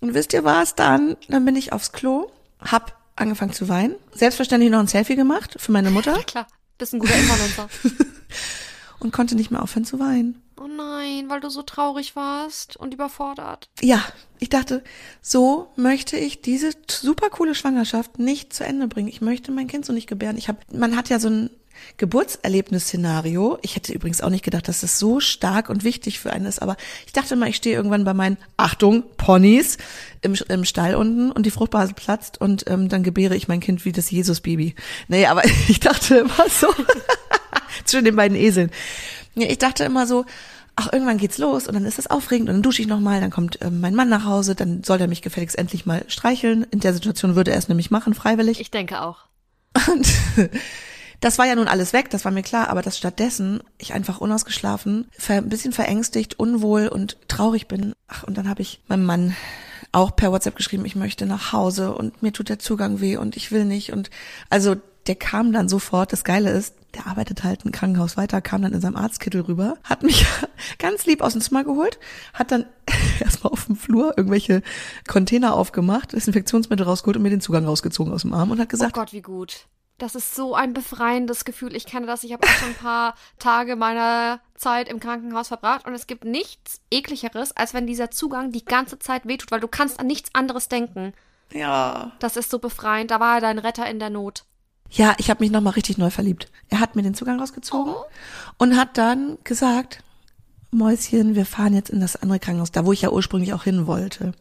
Und 0.00 0.14
wisst 0.14 0.32
ihr 0.32 0.42
was 0.44 0.74
dann? 0.74 1.16
Dann 1.28 1.44
bin 1.44 1.54
ich 1.54 1.72
aufs 1.72 1.92
Klo, 1.92 2.30
hab 2.60 2.96
angefangen 3.14 3.52
zu 3.52 3.68
weinen, 3.68 3.94
selbstverständlich 4.12 4.70
noch 4.70 4.78
ein 4.80 4.86
Selfie 4.88 5.16
gemacht 5.16 5.56
für 5.58 5.72
meine 5.72 5.90
Mutter 5.90 6.14
Klar, 6.26 6.46
bist 6.78 6.94
ein 6.94 6.98
guter 6.98 7.16
Influencer. 7.16 7.68
und 8.98 9.12
konnte 9.12 9.34
nicht 9.34 9.50
mehr 9.50 9.62
aufhören 9.62 9.84
zu 9.84 9.98
weinen. 9.98 10.42
oh 10.58 10.66
nein, 10.66 11.28
weil 11.28 11.40
du 11.40 11.48
so 11.48 11.62
traurig 11.62 12.16
warst 12.16 12.76
und 12.76 12.94
überfordert. 12.94 13.68
Ja, 13.80 14.02
ich 14.38 14.48
dachte, 14.48 14.82
so 15.20 15.70
möchte 15.76 16.16
ich 16.16 16.40
diese 16.40 16.70
super 16.88 17.30
coole 17.30 17.54
Schwangerschaft 17.54 18.18
nicht 18.18 18.52
zu 18.52 18.64
Ende 18.64 18.88
bringen. 18.88 19.08
Ich 19.08 19.20
möchte 19.20 19.52
mein 19.52 19.68
Kind 19.68 19.84
so 19.84 19.92
nicht 19.92 20.08
gebären. 20.08 20.38
Ich 20.38 20.48
habe, 20.48 20.58
man 20.72 20.96
hat 20.96 21.08
ja 21.08 21.18
so 21.18 21.28
ein 21.28 21.50
Geburtserlebnis-Szenario. 21.96 23.58
Ich 23.62 23.76
hätte 23.76 23.92
übrigens 23.92 24.20
auch 24.20 24.30
nicht 24.30 24.44
gedacht, 24.44 24.68
dass 24.68 24.80
das 24.80 24.98
so 24.98 25.20
stark 25.20 25.68
und 25.68 25.84
wichtig 25.84 26.18
für 26.18 26.32
einen 26.32 26.46
ist, 26.46 26.60
aber 26.62 26.76
ich 27.06 27.12
dachte 27.12 27.36
mal, 27.36 27.48
ich 27.48 27.56
stehe 27.56 27.76
irgendwann 27.76 28.04
bei 28.04 28.14
meinen, 28.14 28.36
Achtung, 28.56 29.04
Ponys 29.16 29.78
im, 30.22 30.34
im 30.48 30.64
Stall 30.64 30.94
unten 30.94 31.30
und 31.30 31.46
die 31.46 31.50
Fruchtblase 31.50 31.94
platzt 31.94 32.40
und 32.40 32.68
ähm, 32.68 32.88
dann 32.88 33.02
gebäre 33.02 33.36
ich 33.36 33.48
mein 33.48 33.60
Kind 33.60 33.84
wie 33.84 33.92
das 33.92 34.10
Jesus-Baby. 34.10 34.74
Nee, 35.08 35.26
aber 35.26 35.42
ich 35.68 35.80
dachte 35.80 36.18
immer 36.18 36.48
so, 36.48 36.68
zwischen 37.84 38.04
den 38.04 38.16
beiden 38.16 38.36
Eseln. 38.36 38.70
Ich 39.34 39.58
dachte 39.58 39.84
immer 39.84 40.06
so, 40.06 40.24
ach, 40.76 40.92
irgendwann 40.92 41.18
geht's 41.18 41.38
los 41.38 41.66
und 41.66 41.74
dann 41.74 41.84
ist 41.84 41.98
das 41.98 42.06
aufregend 42.06 42.48
und 42.48 42.56
dann 42.56 42.62
dusche 42.62 42.82
ich 42.82 42.88
nochmal, 42.88 43.20
dann 43.20 43.30
kommt 43.30 43.58
ähm, 43.62 43.80
mein 43.80 43.94
Mann 43.94 44.08
nach 44.08 44.24
Hause, 44.24 44.54
dann 44.54 44.84
soll 44.84 45.00
er 45.00 45.08
mich 45.08 45.22
gefälligst 45.22 45.58
endlich 45.58 45.86
mal 45.86 46.04
streicheln. 46.08 46.66
In 46.70 46.80
der 46.80 46.92
Situation 46.92 47.34
würde 47.34 47.50
er 47.50 47.58
es 47.58 47.68
nämlich 47.68 47.90
machen, 47.90 48.14
freiwillig. 48.14 48.60
Ich 48.60 48.70
denke 48.70 49.00
auch. 49.00 49.26
Und 49.88 50.06
das 51.20 51.38
war 51.38 51.46
ja 51.46 51.54
nun 51.54 51.68
alles 51.68 51.92
weg, 51.92 52.10
das 52.10 52.24
war 52.24 52.32
mir 52.32 52.42
klar, 52.42 52.68
aber 52.68 52.82
dass 52.82 52.98
stattdessen 52.98 53.60
ich 53.78 53.94
einfach 53.94 54.20
unausgeschlafen, 54.20 55.08
ein 55.28 55.48
bisschen 55.48 55.72
verängstigt, 55.72 56.38
unwohl 56.38 56.88
und 56.88 57.16
traurig 57.28 57.68
bin. 57.68 57.94
Ach, 58.08 58.24
und 58.24 58.36
dann 58.36 58.48
habe 58.48 58.62
ich 58.62 58.80
meinem 58.88 59.04
Mann 59.04 59.36
auch 59.92 60.14
per 60.14 60.32
WhatsApp 60.32 60.56
geschrieben, 60.56 60.84
ich 60.84 60.96
möchte 60.96 61.26
nach 61.26 61.52
Hause 61.52 61.94
und 61.94 62.22
mir 62.22 62.32
tut 62.32 62.48
der 62.48 62.58
Zugang 62.58 63.00
weh 63.00 63.16
und 63.16 63.36
ich 63.36 63.50
will 63.50 63.64
nicht. 63.64 63.92
Und 63.92 64.10
also 64.50 64.76
der 65.06 65.14
kam 65.14 65.52
dann 65.52 65.68
sofort, 65.68 66.12
das 66.12 66.24
Geile 66.24 66.50
ist, 66.50 66.74
der 66.94 67.06
arbeitet 67.06 67.44
halt 67.44 67.64
im 67.64 67.72
Krankenhaus 67.72 68.16
weiter, 68.16 68.40
kam 68.40 68.62
dann 68.62 68.72
in 68.72 68.80
seinem 68.80 68.96
Arztkittel 68.96 69.42
rüber, 69.42 69.76
hat 69.84 70.02
mich 70.02 70.26
ganz 70.78 71.06
lieb 71.06 71.22
aus 71.22 71.32
dem 71.32 71.40
Zimmer 71.40 71.64
geholt, 71.64 71.98
hat 72.34 72.50
dann 72.50 72.66
erstmal 73.20 73.52
auf 73.52 73.66
dem 73.66 73.76
Flur 73.76 74.14
irgendwelche 74.16 74.62
Container 75.06 75.54
aufgemacht, 75.54 76.12
Desinfektionsmittel 76.12 76.86
rausgeholt 76.86 77.16
und 77.16 77.22
mir 77.22 77.30
den 77.30 77.40
Zugang 77.40 77.64
rausgezogen 77.64 78.12
aus 78.12 78.22
dem 78.22 78.32
Arm 78.32 78.50
und 78.50 78.58
hat 78.58 78.68
Oh 78.68 78.70
gesagt, 78.70 78.94
Gott, 78.94 79.12
wie 79.12 79.22
gut. 79.22 79.66
Das 79.98 80.14
ist 80.14 80.34
so 80.34 80.54
ein 80.54 80.74
befreiendes 80.74 81.44
Gefühl. 81.46 81.74
Ich 81.74 81.86
kenne 81.86 82.06
das. 82.06 82.22
Ich 82.22 82.32
habe 82.32 82.46
auch 82.46 82.50
schon 82.50 82.68
ein 82.68 82.74
paar 82.74 83.14
Tage 83.38 83.76
meiner 83.76 84.40
Zeit 84.54 84.88
im 84.88 85.00
Krankenhaus 85.00 85.48
verbracht 85.48 85.86
und 85.86 85.94
es 85.94 86.06
gibt 86.06 86.24
nichts 86.24 86.80
ekligeres, 86.90 87.52
als 87.52 87.72
wenn 87.72 87.86
dieser 87.86 88.10
Zugang 88.10 88.52
die 88.52 88.64
ganze 88.64 88.98
Zeit 88.98 89.26
wehtut, 89.26 89.50
weil 89.50 89.60
du 89.60 89.68
kannst 89.68 89.98
an 89.98 90.06
nichts 90.06 90.30
anderes 90.34 90.68
denken. 90.68 91.14
ja, 91.52 92.12
Das 92.18 92.36
ist 92.36 92.50
so 92.50 92.58
befreiend. 92.58 93.10
Da 93.10 93.20
war 93.20 93.36
er 93.36 93.40
dein 93.40 93.58
Retter 93.58 93.88
in 93.88 93.98
der 93.98 94.10
Not. 94.10 94.44
Ja, 94.90 95.14
ich 95.18 95.30
habe 95.30 95.42
mich 95.42 95.50
nochmal 95.50 95.72
richtig 95.72 95.98
neu 95.98 96.10
verliebt. 96.10 96.50
Er 96.68 96.80
hat 96.80 96.94
mir 96.94 97.02
den 97.02 97.14
Zugang 97.14 97.40
rausgezogen 97.40 97.94
und 98.58 98.76
hat 98.76 98.96
dann 98.98 99.38
gesagt, 99.44 100.02
Mäuschen, 100.70 101.34
wir 101.34 101.46
fahren 101.46 101.74
jetzt 101.74 101.90
in 101.90 102.00
das 102.00 102.16
andere 102.16 102.38
Krankenhaus, 102.38 102.70
da 102.70 102.84
wo 102.84 102.92
ich 102.92 103.02
ja 103.02 103.10
ursprünglich 103.10 103.52
auch 103.54 103.64
hin 103.64 103.86
wollte. 103.86 104.32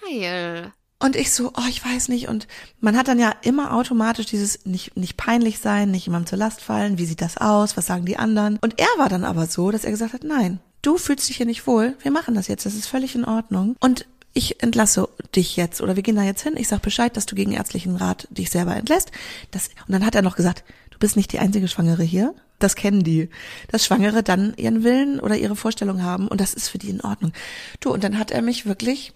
Geil. 0.00 0.72
Und 1.04 1.16
ich 1.16 1.32
so, 1.32 1.52
oh, 1.54 1.68
ich 1.68 1.84
weiß 1.84 2.08
nicht. 2.08 2.28
Und 2.28 2.48
man 2.80 2.96
hat 2.96 3.08
dann 3.08 3.18
ja 3.18 3.34
immer 3.42 3.74
automatisch 3.74 4.24
dieses 4.24 4.64
nicht, 4.64 4.96
nicht 4.96 5.18
peinlich 5.18 5.58
sein, 5.58 5.90
nicht 5.90 6.06
jemandem 6.06 6.28
zur 6.28 6.38
Last 6.38 6.62
fallen. 6.62 6.96
Wie 6.96 7.04
sieht 7.04 7.20
das 7.20 7.36
aus? 7.36 7.76
Was 7.76 7.84
sagen 7.84 8.06
die 8.06 8.16
anderen? 8.16 8.58
Und 8.62 8.80
er 8.80 8.88
war 8.96 9.10
dann 9.10 9.22
aber 9.22 9.44
so, 9.46 9.70
dass 9.70 9.84
er 9.84 9.90
gesagt 9.90 10.14
hat, 10.14 10.24
nein, 10.24 10.60
du 10.80 10.96
fühlst 10.96 11.28
dich 11.28 11.36
hier 11.36 11.44
nicht 11.44 11.66
wohl. 11.66 11.94
Wir 12.00 12.10
machen 12.10 12.34
das 12.34 12.48
jetzt. 12.48 12.64
Das 12.64 12.74
ist 12.74 12.86
völlig 12.86 13.14
in 13.14 13.26
Ordnung. 13.26 13.76
Und 13.80 14.06
ich 14.32 14.62
entlasse 14.62 15.06
dich 15.36 15.56
jetzt 15.56 15.82
oder 15.82 15.94
wir 15.94 16.02
gehen 16.02 16.16
da 16.16 16.22
jetzt 16.22 16.40
hin. 16.40 16.54
Ich 16.56 16.68
sag 16.68 16.80
Bescheid, 16.80 17.14
dass 17.18 17.26
du 17.26 17.34
gegen 17.34 17.52
ärztlichen 17.52 17.96
Rat 17.96 18.26
dich 18.30 18.48
selber 18.48 18.74
entlässt. 18.74 19.10
Das, 19.50 19.68
und 19.86 19.92
dann 19.92 20.06
hat 20.06 20.14
er 20.14 20.22
noch 20.22 20.36
gesagt, 20.36 20.64
du 20.88 20.98
bist 20.98 21.18
nicht 21.18 21.32
die 21.32 21.38
einzige 21.38 21.68
Schwangere 21.68 22.02
hier. 22.02 22.34
Das 22.60 22.76
kennen 22.76 23.04
die. 23.04 23.28
Dass 23.68 23.84
Schwangere 23.84 24.22
dann 24.22 24.54
ihren 24.56 24.82
Willen 24.84 25.20
oder 25.20 25.36
ihre 25.36 25.54
Vorstellung 25.54 26.02
haben 26.02 26.28
und 26.28 26.40
das 26.40 26.54
ist 26.54 26.70
für 26.70 26.78
die 26.78 26.88
in 26.88 27.02
Ordnung. 27.02 27.34
Du, 27.80 27.92
und 27.92 28.02
dann 28.02 28.18
hat 28.18 28.30
er 28.30 28.40
mich 28.40 28.64
wirklich, 28.64 29.12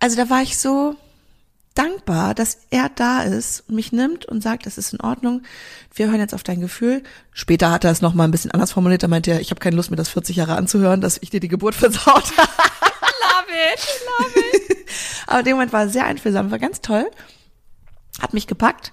also 0.00 0.16
da 0.16 0.28
war 0.28 0.42
ich 0.42 0.58
so 0.58 0.96
dankbar, 1.74 2.34
dass 2.34 2.58
er 2.70 2.88
da 2.88 3.22
ist 3.22 3.64
und 3.68 3.74
mich 3.74 3.92
nimmt 3.92 4.24
und 4.26 4.42
sagt, 4.42 4.66
das 4.66 4.78
ist 4.78 4.92
in 4.92 5.00
Ordnung. 5.00 5.42
Wir 5.94 6.06
hören 6.06 6.20
jetzt 6.20 6.34
auf 6.34 6.42
dein 6.42 6.60
Gefühl. 6.60 7.02
Später 7.32 7.70
hat 7.70 7.84
er 7.84 7.90
es 7.90 8.00
noch 8.00 8.14
mal 8.14 8.24
ein 8.24 8.30
bisschen 8.30 8.52
anders 8.52 8.72
formuliert. 8.72 9.02
Da 9.02 9.08
meinte 9.08 9.32
er, 9.32 9.40
ich 9.40 9.50
habe 9.50 9.60
keine 9.60 9.76
Lust 9.76 9.90
mir 9.90 9.96
das 9.96 10.08
40 10.08 10.36
Jahre 10.36 10.56
anzuhören, 10.56 11.00
dass 11.00 11.18
ich 11.20 11.30
dir 11.30 11.40
die 11.40 11.48
Geburt 11.48 11.74
versaut 11.74 12.36
habe. 12.36 12.50
Love 13.22 13.52
it, 13.74 13.88
love 14.06 14.40
it. 14.40 14.88
Aber 15.26 15.40
in 15.40 15.44
dem 15.44 15.54
Moment 15.56 15.72
war 15.72 15.82
er 15.82 15.88
sehr 15.88 16.04
einfühlsam, 16.04 16.50
war 16.50 16.58
ganz 16.58 16.80
toll. 16.80 17.10
Hat 18.20 18.32
mich 18.32 18.46
gepackt, 18.46 18.92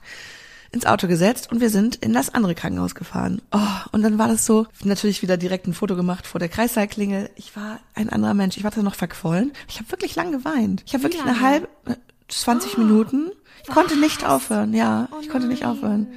ins 0.71 0.85
Auto 0.85 1.07
gesetzt 1.07 1.51
und 1.51 1.61
wir 1.61 1.69
sind 1.69 1.97
in 1.97 2.13
das 2.13 2.33
andere 2.33 2.55
Krankenhaus 2.55 2.95
gefahren. 2.95 3.41
Oh, 3.51 3.59
und 3.91 4.01
dann 4.01 4.17
war 4.17 4.27
das 4.27 4.45
so, 4.45 4.65
natürlich 4.83 5.21
wieder 5.21 5.37
direkt 5.37 5.67
ein 5.67 5.73
Foto 5.73 5.95
gemacht 5.95 6.25
vor 6.25 6.39
der 6.39 6.49
Kreissaal-Klingel. 6.49 7.29
Ich 7.35 7.55
war 7.55 7.79
ein 7.93 8.09
anderer 8.09 8.33
Mensch. 8.33 8.57
Ich 8.57 8.63
war 8.63 8.71
da 8.71 8.81
noch 8.81 8.95
verquollen. 8.95 9.51
Ich 9.67 9.77
habe 9.77 9.91
wirklich 9.91 10.15
lang 10.15 10.31
geweint. 10.31 10.81
Ich 10.85 10.93
habe 10.93 11.03
wirklich 11.03 11.21
eine 11.21 11.41
halbe, 11.41 11.67
äh, 12.31 12.35
20 12.35 12.77
Minuten. 12.77 13.31
Ich 13.63 13.69
konnte 13.69 13.95
nicht 13.95 14.25
aufhören. 14.25 14.73
Ja, 14.73 15.07
ich 15.21 15.29
konnte 15.29 15.47
nicht 15.47 15.65
aufhören. 15.65 16.07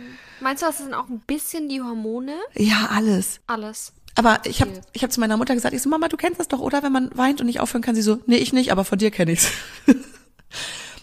Meinst 0.40 0.62
du, 0.62 0.66
das 0.66 0.78
sind 0.78 0.94
auch 0.94 1.08
ein 1.08 1.20
bisschen 1.20 1.68
die 1.68 1.80
Hormone? 1.80 2.34
Ja, 2.54 2.88
alles. 2.90 3.40
Alles. 3.46 3.92
Aber 4.16 4.40
ich 4.44 4.60
habe 4.60 4.70
ich 4.92 5.02
hab 5.02 5.12
zu 5.12 5.20
meiner 5.20 5.36
Mutter 5.36 5.54
gesagt, 5.54 5.74
ich 5.74 5.82
so, 5.82 5.88
Mama, 5.88 6.08
du 6.08 6.16
kennst 6.16 6.38
das 6.38 6.48
doch, 6.48 6.60
oder? 6.60 6.82
Wenn 6.82 6.92
man 6.92 7.10
weint 7.16 7.40
und 7.40 7.46
nicht 7.46 7.60
aufhören 7.60 7.82
kann, 7.82 7.94
sie 7.94 8.02
so, 8.02 8.20
nee, 8.26 8.36
ich 8.36 8.52
nicht, 8.52 8.70
aber 8.70 8.84
von 8.84 8.98
dir 8.98 9.10
kenne 9.10 9.32
ich's. 9.32 9.50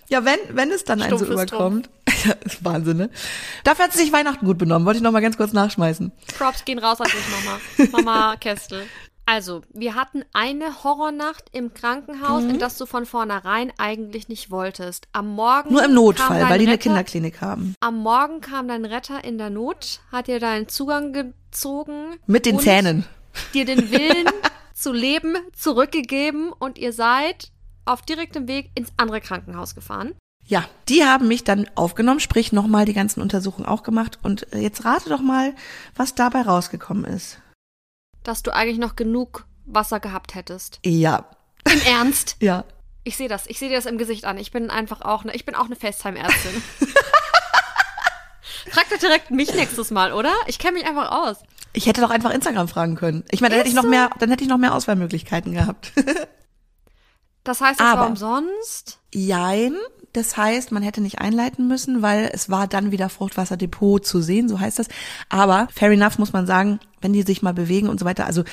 ja, 0.10 0.24
wenn, 0.24 0.40
wenn 0.52 0.72
es 0.72 0.86
dann 0.86 1.02
einen 1.02 1.18
so 1.18 1.26
überkommt. 1.26 1.90
Ja, 2.24 2.34
ist 2.46 2.64
Wahnsinn, 2.64 2.98
ne? 2.98 3.10
Dafür 3.64 3.86
hat 3.86 3.94
sie 3.94 4.00
sich 4.00 4.14
Weihnachten 4.14 4.46
gut 4.46 4.60
benommen. 4.60 4.86
Wollte 4.86 4.98
ich 4.98 5.04
noch 5.04 5.12
mal 5.12 5.22
ganz 5.22 5.38
kurz 5.38 5.54
nachschmeißen. 5.54 6.12
Props 6.38 6.66
gehen 6.66 6.78
raus 6.78 7.02
an 7.02 7.08
dich, 7.08 7.90
Mama. 7.90 8.04
Mama 8.04 8.36
Kestel. 8.36 8.86
Also, 9.34 9.62
wir 9.74 9.96
hatten 9.96 10.26
eine 10.34 10.84
Horrornacht 10.84 11.46
im 11.54 11.74
Krankenhaus, 11.74 12.44
in 12.44 12.60
das 12.60 12.78
du 12.78 12.86
von 12.86 13.06
vornherein 13.06 13.72
eigentlich 13.78 14.28
nicht 14.28 14.52
wolltest. 14.52 15.08
Am 15.14 15.36
Morgen. 15.36 15.72
Nur 15.72 15.84
im 15.86 15.92
kam 15.92 15.96
Notfall, 15.96 16.40
dein 16.42 16.50
weil 16.50 16.60
die 16.60 16.66
eine 16.66 16.74
Retter- 16.74 16.84
Kinderklinik 16.84 17.40
haben. 17.40 17.74
Am 17.80 18.00
Morgen 18.00 18.42
kam 18.42 18.68
dein 18.68 18.84
Retter 18.84 19.24
in 19.24 19.38
der 19.38 19.50
Not, 19.50 20.02
hat 20.12 20.28
dir 20.28 20.42
deinen 20.42 20.68
Zugang 20.68 21.14
gezogen. 21.14 22.18
Mit 22.26 22.46
den 22.46 22.60
Zähnen. 22.60 23.06
Dir 23.54 23.64
den 23.64 23.90
Willen 23.90 24.28
zu 24.74 24.92
leben 24.92 25.38
zurückgegeben 25.56 26.52
und 26.52 26.78
ihr 26.78 26.92
seid 26.92 27.54
auf 27.86 28.02
direktem 28.02 28.50
Weg 28.50 28.72
ins 28.76 28.92
andere 28.98 29.22
Krankenhaus 29.22 29.76
gefahren. 29.76 30.14
Ja, 30.46 30.66
die 30.90 31.06
haben 31.06 31.30
mich 31.30 31.46
dann 31.46 31.70
aufgenommen, 31.76 32.20
sprich 32.20 32.52
nochmal 32.52 32.84
die 32.84 32.92
ganzen 32.94 33.22
Untersuchungen 33.22 33.66
auch 33.66 33.84
gemacht. 33.84 34.20
Und 34.24 34.52
äh, 34.52 34.58
jetzt 34.60 34.84
rate 34.84 35.08
doch 35.08 35.22
mal, 35.22 35.54
was 35.96 36.16
dabei 36.16 36.42
rausgekommen 36.42 37.06
ist. 37.06 37.38
Dass 38.24 38.44
du 38.44 38.54
eigentlich 38.54 38.78
noch 38.78 38.96
genug 38.96 39.46
Wasser 39.66 40.00
gehabt 40.00 40.36
hättest. 40.36 40.80
Ja, 40.86 41.26
Im 41.72 41.82
Ernst? 41.82 42.38
ja. 42.42 42.66
Ich 43.04 43.18
sehe 43.18 43.28
das. 43.30 43.48
Ich 43.48 43.58
sehe 43.58 43.70
dir 43.70 43.76
das 43.76 43.88
im 43.88 43.98
Gesicht 43.98 44.26
an. 44.26 44.38
Ich 44.38 44.52
bin 44.52 44.70
einfach 44.70 45.02
auch 45.02 45.24
eine, 45.24 45.34
ich 45.34 45.46
bin 45.46 45.56
auch 45.56 45.66
eine 45.66 45.76
FaceTime-Ärztin. 45.76 46.62
Frag 48.70 48.90
doch 48.90 48.98
direkt 49.00 49.32
mich 49.32 49.54
nächstes 49.56 49.90
Mal, 49.92 50.14
oder? 50.14 50.34
Ich 50.46 50.60
kenne 50.60 50.74
mich 50.78 50.86
einfach 50.86 51.12
aus. 51.12 51.38
Ich 51.74 51.88
hätte 51.88 52.02
doch 52.02 52.10
einfach 52.12 52.32
Instagram 52.32 52.68
fragen 52.68 52.96
können. 52.96 53.24
Ich 53.32 53.42
meine, 53.42 53.52
dann 53.52 53.60
hätte 53.60 53.70
ich 53.70 53.76
noch 53.76 53.84
so. 53.84 53.90
mehr, 53.90 54.10
dann 54.20 54.30
hätte 54.30 54.44
ich 54.44 54.50
noch 54.50 54.58
mehr 54.58 54.76
Auswahlmöglichkeiten 54.76 55.54
gehabt. 55.54 55.92
Das 57.44 57.60
heißt, 57.60 57.80
es 57.80 57.86
Aber- 57.88 58.02
war 58.02 58.08
umsonst. 58.08 59.00
Jein. 59.12 59.76
Das 60.14 60.38
heißt, 60.38 60.72
man 60.72 60.84
hätte 60.84 61.02
nicht 61.02 61.18
einleiten 61.20 61.68
müssen, 61.68 62.02
weil 62.04 62.30
es 62.34 62.52
war 62.52 62.68
dann 62.68 62.92
wieder 62.92 63.10
Fruchtwasserdepot 63.10 64.06
zu 64.06 64.22
sehen, 64.22 64.48
so 64.48 64.60
heißt 64.60 64.78
das. 64.78 64.90
Aber 65.30 65.68
fair 65.74 65.90
enough 65.90 66.20
muss 66.20 66.34
man 66.34 66.46
sagen, 66.46 66.80
wenn 67.02 67.14
die 67.14 67.24
sich 67.24 67.42
mal 67.42 67.54
bewegen 67.54 67.90
und 67.90 68.00
so 68.00 68.06
weiter. 68.06 68.26
Also 68.26 68.44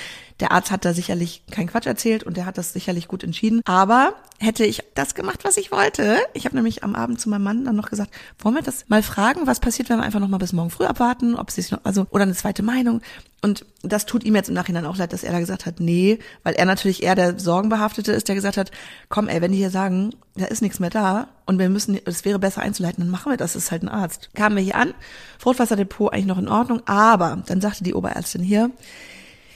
der 0.41 0.53
Arzt 0.53 0.71
hat 0.71 0.85
da 0.85 0.95
sicherlich 0.95 1.43
keinen 1.51 1.69
Quatsch 1.69 1.87
erzählt 1.87 2.25
und 2.25 2.37
der 2.37 2.47
hat 2.47 2.59
das 2.59 2.73
sicherlich 2.73 3.09
gut 3.09 3.23
entschieden. 3.25 3.61
Aber 3.65 4.15
hätte 4.39 4.65
ich 4.65 4.83
das 4.95 5.15
gemacht, 5.15 5.41
was 5.45 5.57
ich 5.57 5.73
wollte. 5.73 6.19
Ich 6.33 6.45
habe 6.45 6.55
nämlich 6.55 6.85
am 6.85 6.95
Abend 6.95 7.21
zu 7.21 7.29
meinem 7.29 7.43
Mann 7.43 7.65
dann 7.65 7.77
noch 7.77 7.91
gesagt, 7.91 8.13
wollen 8.39 8.55
wir 8.55 8.63
das 8.63 8.89
mal 8.89 9.03
fragen, 9.03 9.47
was 9.47 9.61
passiert, 9.61 9.91
wenn 9.91 9.99
wir 9.99 10.05
einfach 10.05 10.21
noch 10.21 10.29
mal 10.29 10.39
bis 10.39 10.53
morgen 10.53 10.71
früh 10.71 10.85
abwarten, 10.85 11.35
ob 11.35 11.49
es 11.49 11.57
sich 11.57 11.71
noch, 11.71 11.81
also 11.85 12.07
oder 12.11 12.23
eine 12.23 12.35
zweite 12.35 12.63
Meinung. 12.63 13.03
Und 13.41 13.65
das 13.83 14.07
tut 14.07 14.25
ihm 14.25 14.35
jetzt 14.35 14.49
im 14.49 14.55
Nachhinein 14.55 14.87
auch 14.87 14.97
leid, 14.97 15.13
dass 15.13 15.23
er 15.23 15.33
da 15.33 15.39
gesagt 15.39 15.65
hat, 15.65 15.79
nee, 15.79 16.19
weil 16.43 16.55
er 16.55 16.65
natürlich 16.65 17.05
eher 17.05 17.15
der 17.15 17.39
Sorgenbehaftete 17.39 18.11
ist, 18.11 18.27
der 18.27 18.35
gesagt 18.35 18.57
hat, 18.57 18.73
komm, 19.09 19.29
ey, 19.29 19.41
wenn 19.41 19.53
die 19.53 19.59
hier 19.59 19.71
sagen, 19.71 20.11
da 20.35 20.47
ist 20.47 20.63
nichts 20.63 20.81
mehr 20.81 20.91
da 20.91 21.29
und 21.47 21.59
wir 21.59 21.69
müssen, 21.69 21.99
es 22.05 22.25
wäre 22.25 22.41
besser 22.41 22.63
einzuleiten, 22.63 23.03
dann 23.03 23.11
machen 23.11 23.31
wir 23.31 23.37
das, 23.37 23.53
das 23.53 23.65
ist 23.65 23.71
halt 23.71 23.83
ein 23.83 23.89
Arzt. 23.89 24.31
Kamen 24.35 24.57
wir 24.57 24.63
hier 24.63 24.75
an, 24.75 24.93
Fruchtwasserdepot 25.39 26.13
eigentlich 26.13 26.27
noch 26.27 26.39
in 26.39 26.49
Ordnung, 26.49 26.83
aber 26.87 27.43
dann 27.47 27.61
sagte 27.61 27.85
die 27.85 27.95
Oberärztin 27.95 28.38
hier, 28.39 28.71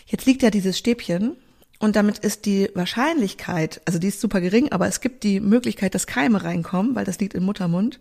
jetzt 0.07 0.27
liegt 0.27 0.43
ja 0.43 0.51
dieses 0.51 0.79
Stäbchen 0.79 1.37
und 1.83 1.97
damit 1.97 2.19
ist 2.19 2.47
die 2.47 2.71
Wahrscheinlichkeit, 2.75 3.81
also 3.87 3.99
die 3.99 4.07
ist 4.07 4.21
super 4.21 4.41
gering, 4.41 4.71
aber 4.71 4.87
es 4.87 5.01
gibt 5.01 5.25
die 5.25 5.41
Möglichkeit, 5.41 5.97
dass 5.97 6.07
Keime 6.07 6.45
reinkommen, 6.45 6.95
weil 6.95 7.05
das 7.05 7.19
liegt 7.19 7.35
im 7.35 7.43
Muttermund. 7.43 7.99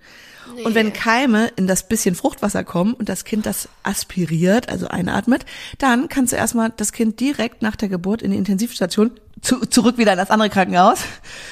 Und 0.64 0.76
wenn 0.76 0.94
Keime 0.94 1.48
in 1.56 1.66
das 1.66 1.88
bisschen 1.88 2.14
Fruchtwasser 2.14 2.64
kommen 2.64 2.94
und 2.94 3.10
das 3.10 3.26
Kind 3.26 3.48
das 3.48 3.70
aspiriert, 3.82 4.70
also 4.70 4.88
einatmet, 4.88 5.48
dann 5.80 6.10
kannst 6.10 6.32
du 6.32 6.38
erstmal 6.38 6.72
das 6.78 6.92
Kind 6.92 7.20
direkt 7.20 7.64
nach 7.64 7.76
der 7.76 7.90
Geburt 7.90 8.22
in 8.22 8.30
die 8.30 8.38
Intensivstation 8.38 9.12
zu, 9.42 9.62
zurück 9.66 9.98
wieder 9.98 10.12
in 10.12 10.20
das 10.20 10.30
andere 10.30 10.52
Krankenhaus 10.52 11.00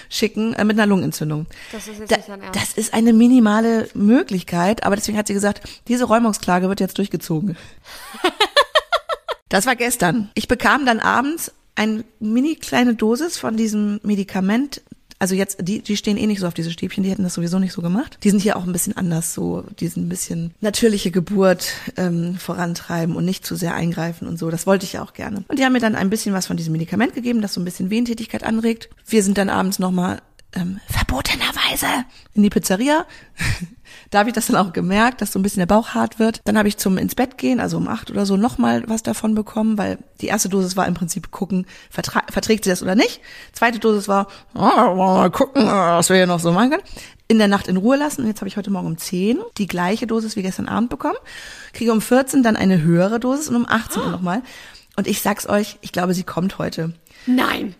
schicken 0.09 0.53
äh, 0.53 0.63
mit 0.63 0.77
einer 0.77 0.85
Lungenentzündung. 0.85 1.47
Das 1.71 1.87
ist 1.87 1.99
jetzt 1.99 2.11
Da, 2.11 2.17
nicht 2.17 2.29
Ernst. 2.29 2.55
das 2.55 2.73
ist 2.73 2.93
eine 2.93 3.11
minimale 3.11 3.89
Möglichkeit, 3.95 4.83
aber 4.83 4.95
deswegen 4.95 5.17
hat 5.17 5.25
sie 5.25 5.33
gesagt, 5.33 5.67
diese 5.87 6.05
Räumungsklage 6.05 6.69
wird 6.69 6.79
jetzt 6.79 6.99
durchgezogen. 6.99 7.57
Das 9.49 9.65
war 9.65 9.75
gestern. 9.75 10.29
Ich 10.35 10.47
bekam 10.47 10.85
dann 10.85 10.99
abends 10.99 11.51
eine 11.75 12.03
mini 12.19 12.55
kleine 12.55 12.93
Dosis 12.95 13.37
von 13.37 13.57
diesem 13.57 13.99
Medikament. 14.03 14.81
Also 15.17 15.35
jetzt, 15.35 15.57
die, 15.61 15.81
die 15.81 15.97
stehen 15.97 16.17
eh 16.17 16.27
nicht 16.27 16.39
so 16.39 16.47
auf 16.47 16.53
diese 16.53 16.71
Stäbchen, 16.71 17.03
die 17.03 17.09
hätten 17.09 17.23
das 17.23 17.33
sowieso 17.33 17.59
nicht 17.59 17.73
so 17.73 17.81
gemacht. 17.81 18.19
Die 18.23 18.29
sind 18.29 18.41
hier 18.41 18.55
auch 18.55 18.65
ein 18.65 18.71
bisschen 18.71 18.95
anders, 18.95 19.33
so 19.33 19.65
diesen 19.79 20.07
bisschen 20.07 20.53
natürliche 20.61 21.11
Geburt 21.11 21.73
ähm, 21.97 22.35
vorantreiben 22.35 23.15
und 23.15 23.25
nicht 23.25 23.45
zu 23.45 23.55
sehr 23.55 23.73
eingreifen 23.75 24.27
und 24.27 24.37
so. 24.39 24.49
Das 24.49 24.65
wollte 24.65 24.85
ich 24.85 24.93
ja 24.93 25.03
auch 25.03 25.13
gerne. 25.13 25.43
Und 25.47 25.59
die 25.59 25.65
haben 25.65 25.73
mir 25.73 25.81
dann 25.81 25.95
ein 25.95 26.09
bisschen 26.09 26.33
was 26.33 26.47
von 26.47 26.55
diesem 26.55 26.71
Medikament 26.71 27.15
gegeben, 27.15 27.41
das 27.41 27.53
so 27.53 27.59
ein 27.59 27.65
bisschen 27.65 27.89
Wehentätigkeit 27.89 28.43
anregt. 28.43 28.89
Wir 29.05 29.23
sind 29.23 29.37
dann 29.37 29.49
abends 29.49 29.79
nochmal 29.79 30.21
ähm, 30.53 30.79
verbotenerweise 30.87 32.05
in 32.33 32.43
die 32.43 32.49
Pizzeria. 32.49 33.05
Da 34.09 34.19
habe 34.19 34.29
ich 34.29 34.35
das 34.35 34.47
dann 34.47 34.55
auch 34.55 34.73
gemerkt, 34.73 35.21
dass 35.21 35.31
so 35.31 35.39
ein 35.39 35.43
bisschen 35.43 35.59
der 35.59 35.67
Bauch 35.67 35.89
hart 35.89 36.19
wird. 36.19 36.41
Dann 36.45 36.57
habe 36.57 36.67
ich 36.67 36.77
zum 36.77 36.97
ins 36.97 37.15
Bett 37.15 37.37
gehen, 37.37 37.59
also 37.59 37.77
um 37.77 37.87
acht 37.87 38.09
oder 38.09 38.25
so, 38.25 38.37
nochmal 38.37 38.83
was 38.87 39.03
davon 39.03 39.35
bekommen, 39.35 39.77
weil 39.77 39.99
die 40.21 40.27
erste 40.27 40.49
Dosis 40.49 40.75
war 40.75 40.87
im 40.87 40.93
Prinzip 40.93 41.31
gucken, 41.31 41.65
verträgt 41.91 42.63
sie 42.63 42.69
das 42.69 42.81
oder 42.81 42.95
nicht. 42.95 43.21
Zweite 43.53 43.79
Dosis 43.79 44.07
war, 44.07 44.27
oh, 44.55 44.59
mal 44.59 45.29
gucken, 45.29 45.65
was 45.65 46.09
wir 46.09 46.15
hier 46.15 46.27
noch 46.27 46.39
so 46.39 46.51
machen 46.51 46.71
können. 46.71 46.83
In 47.27 47.37
der 47.37 47.47
Nacht 47.47 47.67
in 47.67 47.77
Ruhe 47.77 47.95
lassen. 47.95 48.21
Und 48.21 48.27
jetzt 48.27 48.41
habe 48.41 48.47
ich 48.47 48.57
heute 48.57 48.71
Morgen 48.71 48.87
um 48.87 48.97
10 48.97 49.39
die 49.59 49.67
gleiche 49.67 50.07
Dosis 50.07 50.35
wie 50.35 50.41
gestern 50.41 50.67
Abend 50.67 50.89
bekommen. 50.89 51.17
Kriege 51.73 51.91
um 51.91 52.01
14 52.01 52.41
dann 52.41 52.55
eine 52.55 52.81
höhere 52.81 53.19
Dosis 53.19 53.49
und 53.49 53.55
um 53.55 53.67
18 53.67 54.01
Uhr 54.01 54.09
nochmal. 54.09 54.41
Und 54.95 55.05
ich 55.05 55.21
sag's 55.21 55.47
euch, 55.47 55.77
ich 55.81 55.91
glaube, 55.91 56.15
sie 56.15 56.23
kommt 56.23 56.57
heute. 56.57 56.93
Nein. 57.27 57.75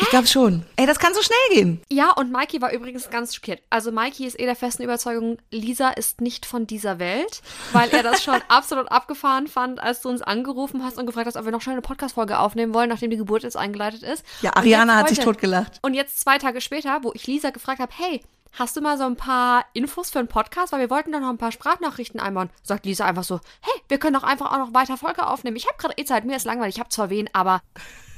Ich 0.00 0.08
glaube 0.08 0.26
schon. 0.26 0.64
Ey, 0.76 0.86
das 0.86 0.98
kann 0.98 1.14
so 1.14 1.22
schnell 1.22 1.38
gehen. 1.50 1.82
Ja, 1.90 2.10
und 2.12 2.32
Mikey 2.32 2.60
war 2.60 2.72
übrigens 2.72 3.10
ganz 3.10 3.34
schockiert. 3.34 3.62
Also 3.70 3.92
Mikey 3.92 4.26
ist 4.26 4.38
eh 4.38 4.46
der 4.46 4.56
festen 4.56 4.82
Überzeugung, 4.82 5.38
Lisa 5.50 5.90
ist 5.90 6.20
nicht 6.20 6.46
von 6.46 6.66
dieser 6.66 6.98
Welt, 6.98 7.42
weil 7.72 7.90
er 7.90 8.02
das 8.02 8.22
schon 8.22 8.40
absolut 8.48 8.90
abgefahren 8.90 9.46
fand, 9.46 9.80
als 9.80 10.00
du 10.02 10.08
uns 10.08 10.22
angerufen 10.22 10.82
hast 10.84 10.98
und 10.98 11.06
gefragt 11.06 11.26
hast, 11.26 11.36
ob 11.36 11.44
wir 11.44 11.52
noch 11.52 11.60
schnell 11.60 11.74
eine 11.74 11.82
Podcast-Folge 11.82 12.38
aufnehmen 12.38 12.74
wollen, 12.74 12.88
nachdem 12.88 13.10
die 13.10 13.16
Geburt 13.16 13.42
jetzt 13.42 13.56
eingeleitet 13.56 14.02
ist. 14.02 14.24
Ja, 14.40 14.54
Ariana 14.56 14.96
hat 14.96 15.08
sich 15.08 15.18
totgelacht. 15.18 15.78
Und 15.82 15.94
jetzt 15.94 16.20
zwei 16.20 16.38
Tage 16.38 16.60
später, 16.60 17.00
wo 17.02 17.12
ich 17.14 17.26
Lisa 17.26 17.50
gefragt 17.50 17.80
habe, 17.80 17.92
hey, 17.96 18.22
hast 18.52 18.76
du 18.76 18.80
mal 18.80 18.98
so 18.98 19.04
ein 19.04 19.16
paar 19.16 19.64
Infos 19.72 20.10
für 20.10 20.18
einen 20.18 20.28
Podcast? 20.28 20.72
Weil 20.72 20.80
wir 20.80 20.90
wollten 20.90 21.12
doch 21.12 21.20
noch 21.20 21.30
ein 21.30 21.38
paar 21.38 21.52
Sprachnachrichten 21.52 22.20
einbauen. 22.20 22.50
Sagt 22.62 22.86
Lisa 22.86 23.04
einfach 23.04 23.24
so, 23.24 23.40
hey, 23.60 23.82
wir 23.88 23.98
können 23.98 24.14
doch 24.14 24.24
einfach 24.24 24.52
auch 24.52 24.58
noch 24.58 24.74
weiter 24.74 24.96
Folge 24.96 25.26
aufnehmen. 25.26 25.56
Ich 25.56 25.66
habe 25.66 25.76
gerade 25.78 25.94
eh 25.96 26.04
Zeit, 26.04 26.24
mir 26.24 26.36
ist 26.36 26.44
langweilig, 26.44 26.76
ich 26.76 26.80
habe 26.80 26.90
zwar 26.90 27.10
wen, 27.10 27.28
aber 27.32 27.62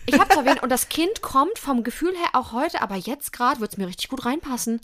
ich 0.06 0.18
habe 0.18 0.44
wen 0.44 0.58
und 0.58 0.70
das 0.70 0.88
Kind 0.88 1.22
kommt 1.22 1.58
vom 1.58 1.84
Gefühl 1.84 2.14
her 2.16 2.30
auch 2.32 2.52
heute, 2.52 2.80
aber 2.82 2.96
jetzt 2.96 3.32
gerade 3.32 3.60
wird 3.60 3.72
es 3.72 3.78
mir 3.78 3.86
richtig 3.86 4.08
gut 4.08 4.24
reinpassen. 4.24 4.80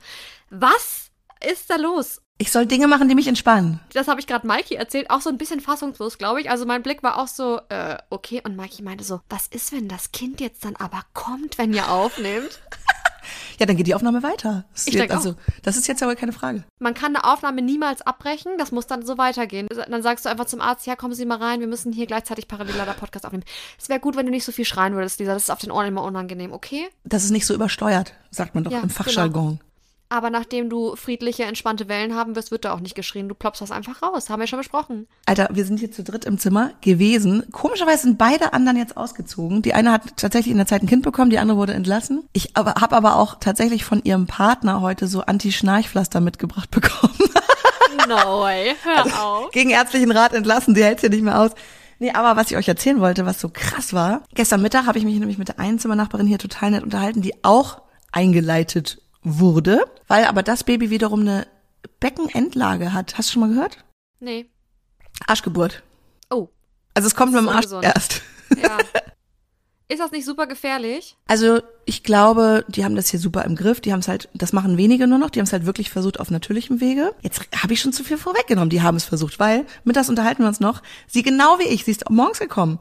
Was 0.50 1.10
ist 1.44 1.70
da 1.70 1.76
los? 1.76 2.20
Ich 2.38 2.52
soll 2.52 2.64
Dinge 2.64 2.88
machen, 2.88 3.08
die 3.08 3.14
mich 3.14 3.28
entspannen. 3.28 3.80
Das 3.92 4.08
habe 4.08 4.18
ich 4.18 4.26
gerade 4.26 4.46
Mikey 4.46 4.74
erzählt, 4.74 5.10
auch 5.10 5.20
so 5.20 5.28
ein 5.28 5.36
bisschen 5.36 5.60
fassungslos, 5.60 6.16
glaube 6.16 6.40
ich. 6.40 6.48
Also 6.48 6.64
mein 6.64 6.82
Blick 6.82 7.02
war 7.02 7.18
auch 7.18 7.28
so, 7.28 7.60
äh, 7.68 7.98
okay. 8.08 8.40
Und 8.42 8.56
Mikey 8.56 8.82
meinte 8.82 9.04
so, 9.04 9.20
was 9.28 9.46
ist, 9.46 9.72
wenn 9.72 9.88
das 9.88 10.12
Kind 10.12 10.40
jetzt 10.40 10.64
dann 10.64 10.76
aber 10.76 11.02
kommt, 11.12 11.58
wenn 11.58 11.74
ihr 11.74 11.90
aufnehmt? 11.90 12.60
Ja, 13.60 13.66
dann 13.66 13.76
geht 13.76 13.86
die 13.86 13.94
Aufnahme 13.94 14.22
weiter. 14.22 14.64
Das 14.72 14.86
Ich 14.86 14.94
jetzt, 14.94 15.02
denk 15.02 15.12
auch. 15.12 15.16
also, 15.16 15.34
das 15.62 15.76
ist 15.76 15.86
jetzt 15.86 16.02
aber 16.02 16.16
keine 16.16 16.32
Frage. 16.32 16.64
Man 16.78 16.94
kann 16.94 17.14
eine 17.14 17.24
Aufnahme 17.24 17.60
niemals 17.60 18.00
abbrechen, 18.00 18.52
das 18.56 18.72
muss 18.72 18.86
dann 18.86 19.04
so 19.04 19.18
weitergehen. 19.18 19.68
Dann 19.68 20.02
sagst 20.02 20.24
du 20.24 20.30
einfach 20.30 20.46
zum 20.46 20.62
Arzt, 20.62 20.86
ja, 20.86 20.96
kommen 20.96 21.12
Sie 21.12 21.26
mal 21.26 21.36
rein, 21.36 21.60
wir 21.60 21.66
müssen 21.66 21.92
hier 21.92 22.06
gleichzeitig 22.06 22.48
parallel 22.48 22.72
der 22.74 22.92
Podcast 22.94 23.26
aufnehmen. 23.26 23.44
Es 23.78 23.90
wäre 23.90 24.00
gut, 24.00 24.16
wenn 24.16 24.24
du 24.24 24.32
nicht 24.32 24.44
so 24.44 24.52
viel 24.52 24.64
schreien 24.64 24.94
würdest, 24.94 25.20
Lisa. 25.20 25.34
Das 25.34 25.42
ist 25.42 25.50
auf 25.50 25.58
den 25.58 25.70
Ohren 25.70 25.86
immer 25.86 26.02
unangenehm, 26.02 26.52
okay? 26.52 26.88
Das 27.04 27.22
ist 27.22 27.30
nicht 27.32 27.44
so 27.44 27.52
übersteuert, 27.54 28.14
sagt 28.30 28.54
man 28.54 28.64
doch 28.64 28.72
Ja, 28.72 28.80
im 28.80 28.88
Fachjargon. 28.88 29.60
Aber 30.12 30.28
nachdem 30.28 30.68
du 30.68 30.96
friedliche, 30.96 31.44
entspannte 31.44 31.88
Wellen 31.88 32.16
haben 32.16 32.34
wirst, 32.34 32.50
wird 32.50 32.64
da 32.64 32.74
auch 32.74 32.80
nicht 32.80 32.96
geschrien. 32.96 33.28
Du 33.28 33.34
ploppst 33.36 33.62
das 33.62 33.70
einfach 33.70 34.02
raus. 34.02 34.28
Haben 34.28 34.40
wir 34.40 34.48
schon 34.48 34.58
besprochen. 34.58 35.06
Alter, 35.24 35.48
wir 35.52 35.64
sind 35.64 35.78
hier 35.78 35.92
zu 35.92 36.02
dritt 36.02 36.24
im 36.24 36.36
Zimmer 36.36 36.72
gewesen. 36.80 37.44
Komischerweise 37.52 38.02
sind 38.02 38.18
beide 38.18 38.52
anderen 38.52 38.76
jetzt 38.76 38.96
ausgezogen. 38.96 39.62
Die 39.62 39.72
eine 39.72 39.92
hat 39.92 40.16
tatsächlich 40.16 40.50
in 40.50 40.56
der 40.56 40.66
Zeit 40.66 40.82
ein 40.82 40.88
Kind 40.88 41.04
bekommen, 41.04 41.30
die 41.30 41.38
andere 41.38 41.58
wurde 41.58 41.74
entlassen. 41.74 42.24
Ich 42.32 42.56
aber, 42.56 42.74
habe 42.80 42.96
aber 42.96 43.16
auch 43.16 43.36
tatsächlich 43.38 43.84
von 43.84 44.02
ihrem 44.02 44.26
Partner 44.26 44.80
heute 44.80 45.06
so 45.06 45.20
Anti-Schnarchpflaster 45.20 46.20
mitgebracht 46.20 46.70
bekommen. 46.72 47.14
No 48.08 48.40
way. 48.40 48.74
Hör 48.82 49.04
auf. 49.22 49.50
Gegen 49.52 49.70
ärztlichen 49.70 50.10
Rat 50.10 50.32
entlassen, 50.32 50.74
die 50.74 50.82
hält's 50.82 51.02
hier 51.02 51.10
nicht 51.10 51.22
mehr 51.22 51.38
aus. 51.38 51.52
Nee, 52.00 52.10
aber 52.10 52.36
was 52.36 52.50
ich 52.50 52.56
euch 52.56 52.66
erzählen 52.66 52.98
wollte, 52.98 53.26
was 53.26 53.40
so 53.40 53.48
krass 53.48 53.92
war. 53.92 54.22
Gestern 54.34 54.62
Mittag 54.62 54.86
habe 54.86 54.98
ich 54.98 55.04
mich 55.04 55.20
nämlich 55.20 55.38
mit 55.38 55.46
der 55.46 55.60
Einzimmernachbarin 55.60 56.26
hier 56.26 56.38
total 56.38 56.72
nett 56.72 56.82
unterhalten, 56.82 57.22
die 57.22 57.44
auch 57.44 57.82
eingeleitet 58.10 58.99
wurde, 59.22 59.84
weil 60.08 60.24
aber 60.24 60.42
das 60.42 60.64
Baby 60.64 60.90
wiederum 60.90 61.20
eine 61.20 61.46
Beckenendlage 62.00 62.92
hat. 62.92 63.16
Hast 63.18 63.28
du 63.28 63.32
schon 63.34 63.40
mal 63.40 63.48
gehört? 63.54 63.84
Nee. 64.20 64.46
Arschgeburt. 65.26 65.82
Oh, 66.30 66.48
Also 66.94 67.06
es 67.08 67.14
kommt 67.14 67.32
mit 67.32 67.40
dem 67.40 67.48
Arsch 67.48 67.66
Ungesund. 67.66 67.84
erst. 67.84 68.22
ja. 68.62 68.78
Ist 69.88 69.98
das 69.98 70.12
nicht 70.12 70.24
super 70.24 70.46
gefährlich? 70.46 71.16
Also 71.26 71.62
ich 71.84 72.04
glaube, 72.04 72.64
die 72.68 72.84
haben 72.84 72.94
das 72.94 73.08
hier 73.08 73.18
super 73.18 73.44
im 73.44 73.56
Griff. 73.56 73.80
Die 73.80 73.92
haben 73.92 73.98
es 73.98 74.06
halt, 74.06 74.28
das 74.34 74.52
machen 74.52 74.76
wenige 74.76 75.08
nur 75.08 75.18
noch. 75.18 75.30
Die 75.30 75.40
haben 75.40 75.46
es 75.46 75.52
halt 75.52 75.66
wirklich 75.66 75.90
versucht 75.90 76.20
auf 76.20 76.30
natürlichem 76.30 76.80
Wege. 76.80 77.12
Jetzt 77.22 77.40
habe 77.60 77.72
ich 77.72 77.80
schon 77.80 77.92
zu 77.92 78.04
viel 78.04 78.16
vorweggenommen. 78.16 78.70
Die 78.70 78.82
haben 78.82 78.96
es 78.96 79.04
versucht, 79.04 79.40
weil 79.40 79.66
mittags 79.82 80.08
unterhalten 80.08 80.44
wir 80.44 80.48
uns 80.48 80.60
noch. 80.60 80.80
Sie 81.08 81.24
genau 81.24 81.58
wie 81.58 81.64
ich, 81.66 81.84
sie 81.84 81.90
ist 81.90 82.08
morgens 82.08 82.38
gekommen, 82.38 82.78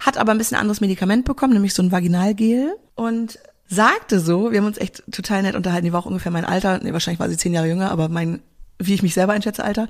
hat 0.00 0.16
aber 0.16 0.32
ein 0.32 0.38
bisschen 0.38 0.56
anderes 0.56 0.80
Medikament 0.80 1.26
bekommen, 1.26 1.52
nämlich 1.52 1.74
so 1.74 1.82
ein 1.82 1.92
Vaginalgel 1.92 2.74
und 2.94 3.38
sagte 3.68 4.20
so, 4.20 4.52
wir 4.52 4.58
haben 4.58 4.66
uns 4.66 4.78
echt 4.78 5.02
total 5.10 5.42
nett 5.42 5.56
unterhalten. 5.56 5.86
Die 5.86 5.92
war 5.92 6.00
auch 6.00 6.06
ungefähr 6.06 6.32
mein 6.32 6.44
Alter. 6.44 6.78
Nee, 6.82 6.92
wahrscheinlich 6.92 7.20
war 7.20 7.28
sie 7.28 7.36
zehn 7.36 7.52
Jahre 7.52 7.68
jünger, 7.68 7.90
aber 7.90 8.08
mein, 8.08 8.42
wie 8.78 8.94
ich 8.94 9.02
mich 9.02 9.14
selber 9.14 9.32
einschätze, 9.32 9.64
Alter. 9.64 9.88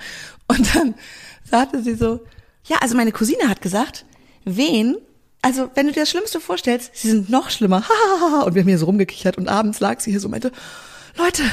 Und 0.48 0.74
dann 0.74 0.94
sagte 1.44 1.82
sie 1.82 1.94
so, 1.94 2.20
ja, 2.64 2.78
also 2.80 2.96
meine 2.96 3.12
Cousine 3.12 3.48
hat 3.48 3.60
gesagt, 3.60 4.04
wen 4.44 4.96
also, 5.46 5.70
wenn 5.74 5.86
du 5.86 5.92
dir 5.92 6.00
das 6.00 6.10
Schlimmste 6.10 6.40
vorstellst, 6.40 6.90
sie 6.94 7.08
sind 7.08 7.30
noch 7.30 7.50
schlimmer. 7.50 7.84
Und 8.44 8.56
wir 8.56 8.62
haben 8.62 8.68
hier 8.68 8.78
so 8.78 8.86
rumgekichert 8.86 9.38
und 9.38 9.48
abends 9.48 9.78
lag 9.78 10.00
sie 10.00 10.10
hier 10.10 10.18
so 10.18 10.26
und 10.26 10.32
meinte, 10.32 10.50
Leute, 11.16 11.44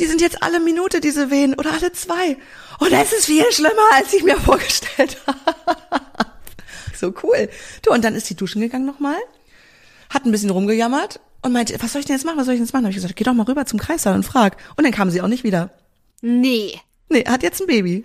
die 0.00 0.06
sind 0.06 0.20
jetzt 0.20 0.42
alle 0.42 0.58
Minute 0.58 1.00
diese 1.00 1.30
Wehen 1.30 1.54
oder 1.54 1.72
alle 1.72 1.92
zwei. 1.92 2.36
Und 2.80 2.90
es 2.90 3.12
ist 3.12 3.26
viel 3.26 3.44
schlimmer, 3.52 3.92
als 3.94 4.12
ich 4.12 4.24
mir 4.24 4.40
vorgestellt 4.40 5.18
habe. 5.28 6.00
so 6.96 7.14
cool. 7.22 7.48
Du, 7.82 7.92
und 7.92 8.04
dann 8.04 8.16
ist 8.16 8.26
sie 8.26 8.34
duschen 8.34 8.60
gegangen 8.60 8.86
nochmal, 8.86 9.18
hat 10.10 10.24
ein 10.24 10.32
bisschen 10.32 10.50
rumgejammert 10.50 11.20
und 11.42 11.52
meinte, 11.52 11.74
was 11.80 11.92
soll 11.92 12.00
ich 12.00 12.06
denn 12.06 12.16
jetzt 12.16 12.24
machen? 12.24 12.38
Was 12.38 12.46
soll 12.46 12.54
ich 12.54 12.58
denn 12.58 12.66
jetzt 12.66 12.72
machen? 12.72 12.84
Habe 12.84 12.90
ich 12.90 12.96
gesagt, 12.96 13.16
geh 13.16 13.24
doch 13.24 13.34
mal 13.34 13.44
rüber 13.44 13.66
zum 13.66 13.78
Kreissaal 13.78 14.14
und 14.14 14.24
frag. 14.24 14.56
Und 14.76 14.84
dann 14.84 14.92
kam 14.92 15.10
sie 15.10 15.20
auch 15.22 15.28
nicht 15.28 15.44
wieder. 15.44 15.70
Nee. 16.20 16.80
Nee, 17.08 17.24
hat 17.26 17.42
jetzt 17.42 17.60
ein 17.60 17.66
Baby. 17.66 18.04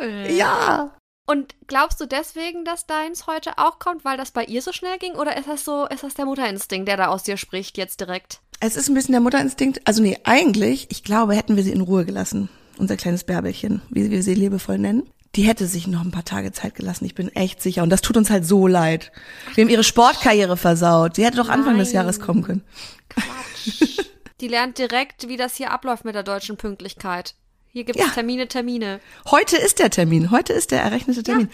Cool. 0.00 0.26
Ja. 0.30 0.92
Und 1.26 1.54
glaubst 1.66 2.00
du 2.00 2.06
deswegen, 2.06 2.64
dass 2.64 2.86
deins 2.86 3.26
heute 3.26 3.58
auch 3.58 3.78
kommt, 3.78 4.04
weil 4.04 4.16
das 4.16 4.30
bei 4.30 4.44
ihr 4.44 4.62
so 4.62 4.72
schnell 4.72 4.98
ging? 4.98 5.14
Oder 5.14 5.36
ist 5.36 5.48
das 5.48 5.64
so, 5.64 5.86
ist 5.86 6.02
das 6.02 6.14
der 6.14 6.24
Mutterinstinkt, 6.24 6.88
der 6.88 6.96
da 6.96 7.08
aus 7.08 7.22
dir 7.22 7.36
spricht 7.36 7.76
jetzt 7.76 8.00
direkt? 8.00 8.40
Es 8.60 8.76
ist 8.76 8.88
ein 8.88 8.94
bisschen 8.94 9.12
der 9.12 9.20
Mutterinstinkt. 9.20 9.86
Also 9.86 10.02
nee, 10.02 10.18
eigentlich, 10.24 10.86
ich 10.90 11.04
glaube, 11.04 11.34
hätten 11.34 11.56
wir 11.56 11.62
sie 11.62 11.72
in 11.72 11.82
Ruhe 11.82 12.04
gelassen. 12.04 12.48
Unser 12.78 12.96
kleines 12.96 13.24
Bärbelchen, 13.24 13.82
wie 13.90 14.10
wir 14.10 14.22
sie 14.22 14.34
liebevoll 14.34 14.78
nennen. 14.78 15.10
Die 15.34 15.42
hätte 15.42 15.66
sich 15.66 15.86
noch 15.86 16.00
ein 16.02 16.10
paar 16.10 16.24
Tage 16.24 16.52
Zeit 16.52 16.74
gelassen. 16.74 17.04
Ich 17.04 17.14
bin 17.14 17.28
echt 17.34 17.62
sicher. 17.62 17.82
Und 17.82 17.90
das 17.90 18.00
tut 18.00 18.16
uns 18.16 18.30
halt 18.30 18.46
so 18.46 18.66
leid. 18.66 19.12
Wir 19.54 19.62
haben 19.64 19.70
ihre 19.70 19.84
Sportkarriere 19.84 20.56
versaut. 20.56 21.16
Sie 21.16 21.24
hätte 21.24 21.36
doch 21.36 21.48
Anfang 21.48 21.76
des 21.78 21.88
Nein. 21.88 21.94
Jahres 21.96 22.20
kommen 22.20 22.42
können. 22.42 22.64
Quatsch. 23.08 23.98
Die 24.40 24.48
lernt 24.48 24.78
direkt, 24.78 25.28
wie 25.28 25.36
das 25.36 25.56
hier 25.56 25.70
abläuft 25.72 26.04
mit 26.04 26.14
der 26.14 26.22
deutschen 26.22 26.56
Pünktlichkeit. 26.56 27.34
Hier 27.70 27.84
gibt 27.84 27.98
es 27.98 28.06
Ja. 28.06 28.12
Termine, 28.12 28.48
Termine. 28.48 29.00
Heute 29.30 29.56
ist 29.56 29.78
der 29.78 29.90
Termin. 29.90 30.30
Heute 30.30 30.52
ist 30.52 30.70
der 30.70 30.80
errechnete 30.82 31.22
Termin. 31.22 31.50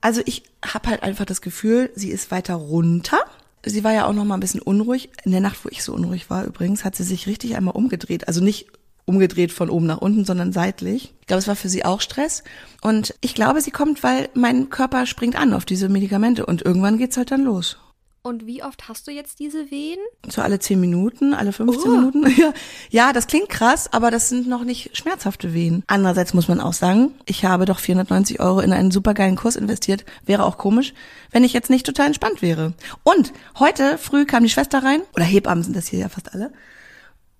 Also 0.00 0.20
ich 0.26 0.42
habe 0.64 0.88
halt 0.88 1.02
einfach 1.02 1.24
das 1.24 1.40
Gefühl, 1.40 1.90
sie 1.94 2.10
ist 2.10 2.30
weiter 2.30 2.54
runter. 2.54 3.18
Sie 3.64 3.84
war 3.84 3.92
ja 3.92 4.06
auch 4.06 4.12
noch 4.12 4.24
mal 4.24 4.34
ein 4.34 4.40
bisschen 4.40 4.62
unruhig. 4.62 5.10
In 5.24 5.32
der 5.32 5.40
Nacht, 5.40 5.64
wo 5.64 5.68
ich 5.70 5.82
so 5.84 5.92
unruhig 5.94 6.30
war 6.30 6.44
übrigens, 6.44 6.84
hat 6.84 6.96
sie 6.96 7.04
sich 7.04 7.26
richtig 7.26 7.56
einmal 7.56 7.74
umgedreht. 7.74 8.26
Also 8.28 8.42
nicht 8.42 8.66
umgedreht 9.10 9.52
von 9.52 9.68
oben 9.68 9.86
nach 9.86 9.98
unten, 9.98 10.24
sondern 10.24 10.52
seitlich. 10.52 11.14
Ich 11.20 11.26
glaube, 11.26 11.40
es 11.40 11.48
war 11.48 11.56
für 11.56 11.68
sie 11.68 11.84
auch 11.84 12.00
Stress. 12.00 12.42
Und 12.80 13.14
ich 13.20 13.34
glaube, 13.34 13.60
sie 13.60 13.70
kommt, 13.70 14.02
weil 14.02 14.28
mein 14.34 14.70
Körper 14.70 15.04
springt 15.06 15.36
an 15.36 15.52
auf 15.52 15.64
diese 15.64 15.88
Medikamente. 15.88 16.46
Und 16.46 16.62
irgendwann 16.62 16.96
geht's 16.98 17.16
halt 17.16 17.30
dann 17.30 17.44
los. 17.44 17.76
Und 18.22 18.46
wie 18.46 18.62
oft 18.62 18.86
hast 18.86 19.06
du 19.08 19.12
jetzt 19.12 19.38
diese 19.38 19.70
Wehen? 19.70 19.98
So 20.28 20.42
alle 20.42 20.58
10 20.58 20.78
Minuten, 20.78 21.32
alle 21.32 21.52
15 21.52 21.90
Oh. 21.90 21.94
Minuten. 21.96 22.26
Ja. 22.36 22.52
ja, 22.90 23.12
das 23.14 23.26
klingt 23.28 23.48
krass, 23.48 23.90
aber 23.94 24.10
das 24.10 24.28
sind 24.28 24.46
noch 24.46 24.62
nicht 24.62 24.94
schmerzhafte 24.94 25.54
Wehen. 25.54 25.84
Andererseits 25.86 26.34
muss 26.34 26.46
man 26.46 26.60
auch 26.60 26.74
sagen, 26.74 27.12
ich 27.24 27.46
habe 27.46 27.64
doch 27.64 27.78
490 27.78 28.38
Euro 28.40 28.60
in 28.60 28.74
einen 28.74 28.90
supergeilen 28.90 29.36
Kurs 29.36 29.56
investiert. 29.56 30.04
Wäre 30.26 30.44
auch 30.44 30.58
komisch, 30.58 30.92
wenn 31.30 31.44
ich 31.44 31.54
jetzt 31.54 31.70
nicht 31.70 31.86
total 31.86 32.08
entspannt 32.08 32.42
wäre. 32.42 32.74
Und 33.04 33.32
heute 33.58 33.96
früh 33.96 34.26
kam 34.26 34.42
die 34.42 34.50
Schwester 34.50 34.82
rein, 34.84 35.00
oder 35.14 35.24
Hebammen 35.24 35.64
sind 35.64 35.74
das 35.74 35.86
hier 35.88 36.00
ja 36.00 36.10
fast 36.10 36.34
alle, 36.34 36.52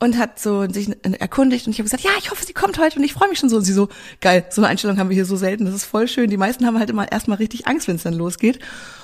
und 0.02 0.16
hat 0.16 0.38
so 0.40 0.66
sich 0.68 0.88
erkundigt 1.02 1.66
und 1.66 1.72
ich 1.72 1.78
habe 1.78 1.84
gesagt, 1.84 2.02
ja, 2.02 2.10
ich 2.18 2.30
hoffe, 2.30 2.44
sie 2.44 2.54
kommt 2.54 2.78
heute 2.78 2.98
und 2.98 3.04
ich 3.04 3.12
freue 3.12 3.28
mich 3.28 3.38
schon 3.38 3.50
so. 3.50 3.56
Und 3.56 3.64
sie 3.64 3.72
so, 3.74 3.88
geil, 4.22 4.46
so 4.50 4.62
eine 4.62 4.68
Einstellung 4.68 4.96
haben 4.98 5.10
wir 5.10 5.14
hier 5.14 5.26
so 5.26 5.36
selten, 5.36 5.66
das 5.66 5.74
ist 5.74 5.84
voll 5.84 6.08
schön. 6.08 6.30
Die 6.30 6.38
meisten 6.38 6.64
haben 6.66 6.78
halt 6.78 6.88
immer 6.88 7.12
erstmal 7.12 7.36
richtig 7.36 7.66
Angst, 7.66 7.86
wenn 7.86 7.96
es 7.96 8.02
dann 8.04 8.14
losgeht. 8.14 8.58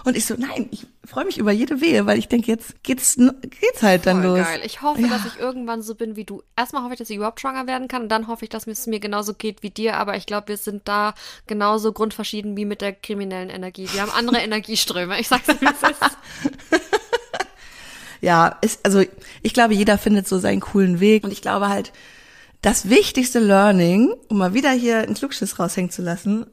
Und 0.05 0.17
ich 0.17 0.25
so, 0.25 0.35
nein, 0.39 0.69
ich 0.71 0.87
freue 1.05 1.27
mich 1.27 1.37
über 1.37 1.53
jede 1.53 1.81
Wehe, 1.83 2.07
weil 2.07 2.19
ich 2.19 2.29
denke, 2.29 2.51
jetzt 2.51 2.83
geht's, 2.83 3.17
geht's 3.17 3.83
halt 3.83 4.07
dann 4.07 4.23
Voll 4.23 4.39
los. 4.39 4.47
geil. 4.47 4.61
Ich 4.65 4.81
hoffe, 4.81 5.03
Ja. 5.03 5.09
dass 5.09 5.27
ich 5.27 5.39
irgendwann 5.39 5.83
so 5.83 5.95
bin 5.95 6.17
wie 6.17 6.25
du. 6.25 6.43
Erstmal 6.57 6.83
hoffe 6.83 6.95
ich, 6.95 6.99
dass 6.99 7.11
ich 7.11 7.17
überhaupt 7.17 7.41
schwanger 7.41 7.67
werden 7.67 7.89
kann 7.89 8.03
und 8.05 8.09
dann 8.09 8.27
hoffe 8.27 8.45
ich, 8.47 8.49
dass 8.49 8.67
es 8.67 8.87
mir 8.87 8.99
genauso 8.99 9.35
geht 9.35 9.63
wie 9.63 9.71
dir. 9.71 9.97
Aber 9.99 10.17
ich 10.17 10.25
glaube, 10.25 10.49
wir 10.49 10.57
sind 10.57 10.89
da 10.89 11.15
genauso 11.47 11.93
grundverschieden 11.93 12.57
wie 12.57 12.65
mit 12.65 12.81
der 12.81 12.93
kriminellen 12.95 13.51
Energie. 13.51 13.87
Wir 13.93 14.01
haben 14.01 14.13
andere 14.13 14.39
Energieströme. 14.43 15.21
Ich 15.21 15.29
sag's 15.29 15.47
dir, 15.47 15.61
wie 15.61 15.67
es 15.67 15.91
ist. 15.91 16.91
ja, 18.21 18.57
ist, 18.61 18.81
also 18.85 19.03
ich 19.43 19.55
glaube, 19.55 19.75
jeder 19.75 19.99
findet 19.99 20.29
so 20.29 20.39
seinen 20.39 20.61
coolen 20.61 21.01
Weg 21.01 21.25
und 21.25 21.33
ich 21.33 21.43
glaube 21.43 21.69
halt, 21.69 21.93
das 22.63 22.89
wichtigste 22.89 23.39
Learning, 23.39 24.13
um 24.29 24.39
mal 24.39 24.55
wieder 24.55 24.71
hier 24.71 24.99
einen 24.99 25.15
Klugschiss 25.15 25.59
raushängen 25.59 25.91
zu 25.91 26.03
lassen, 26.03 26.47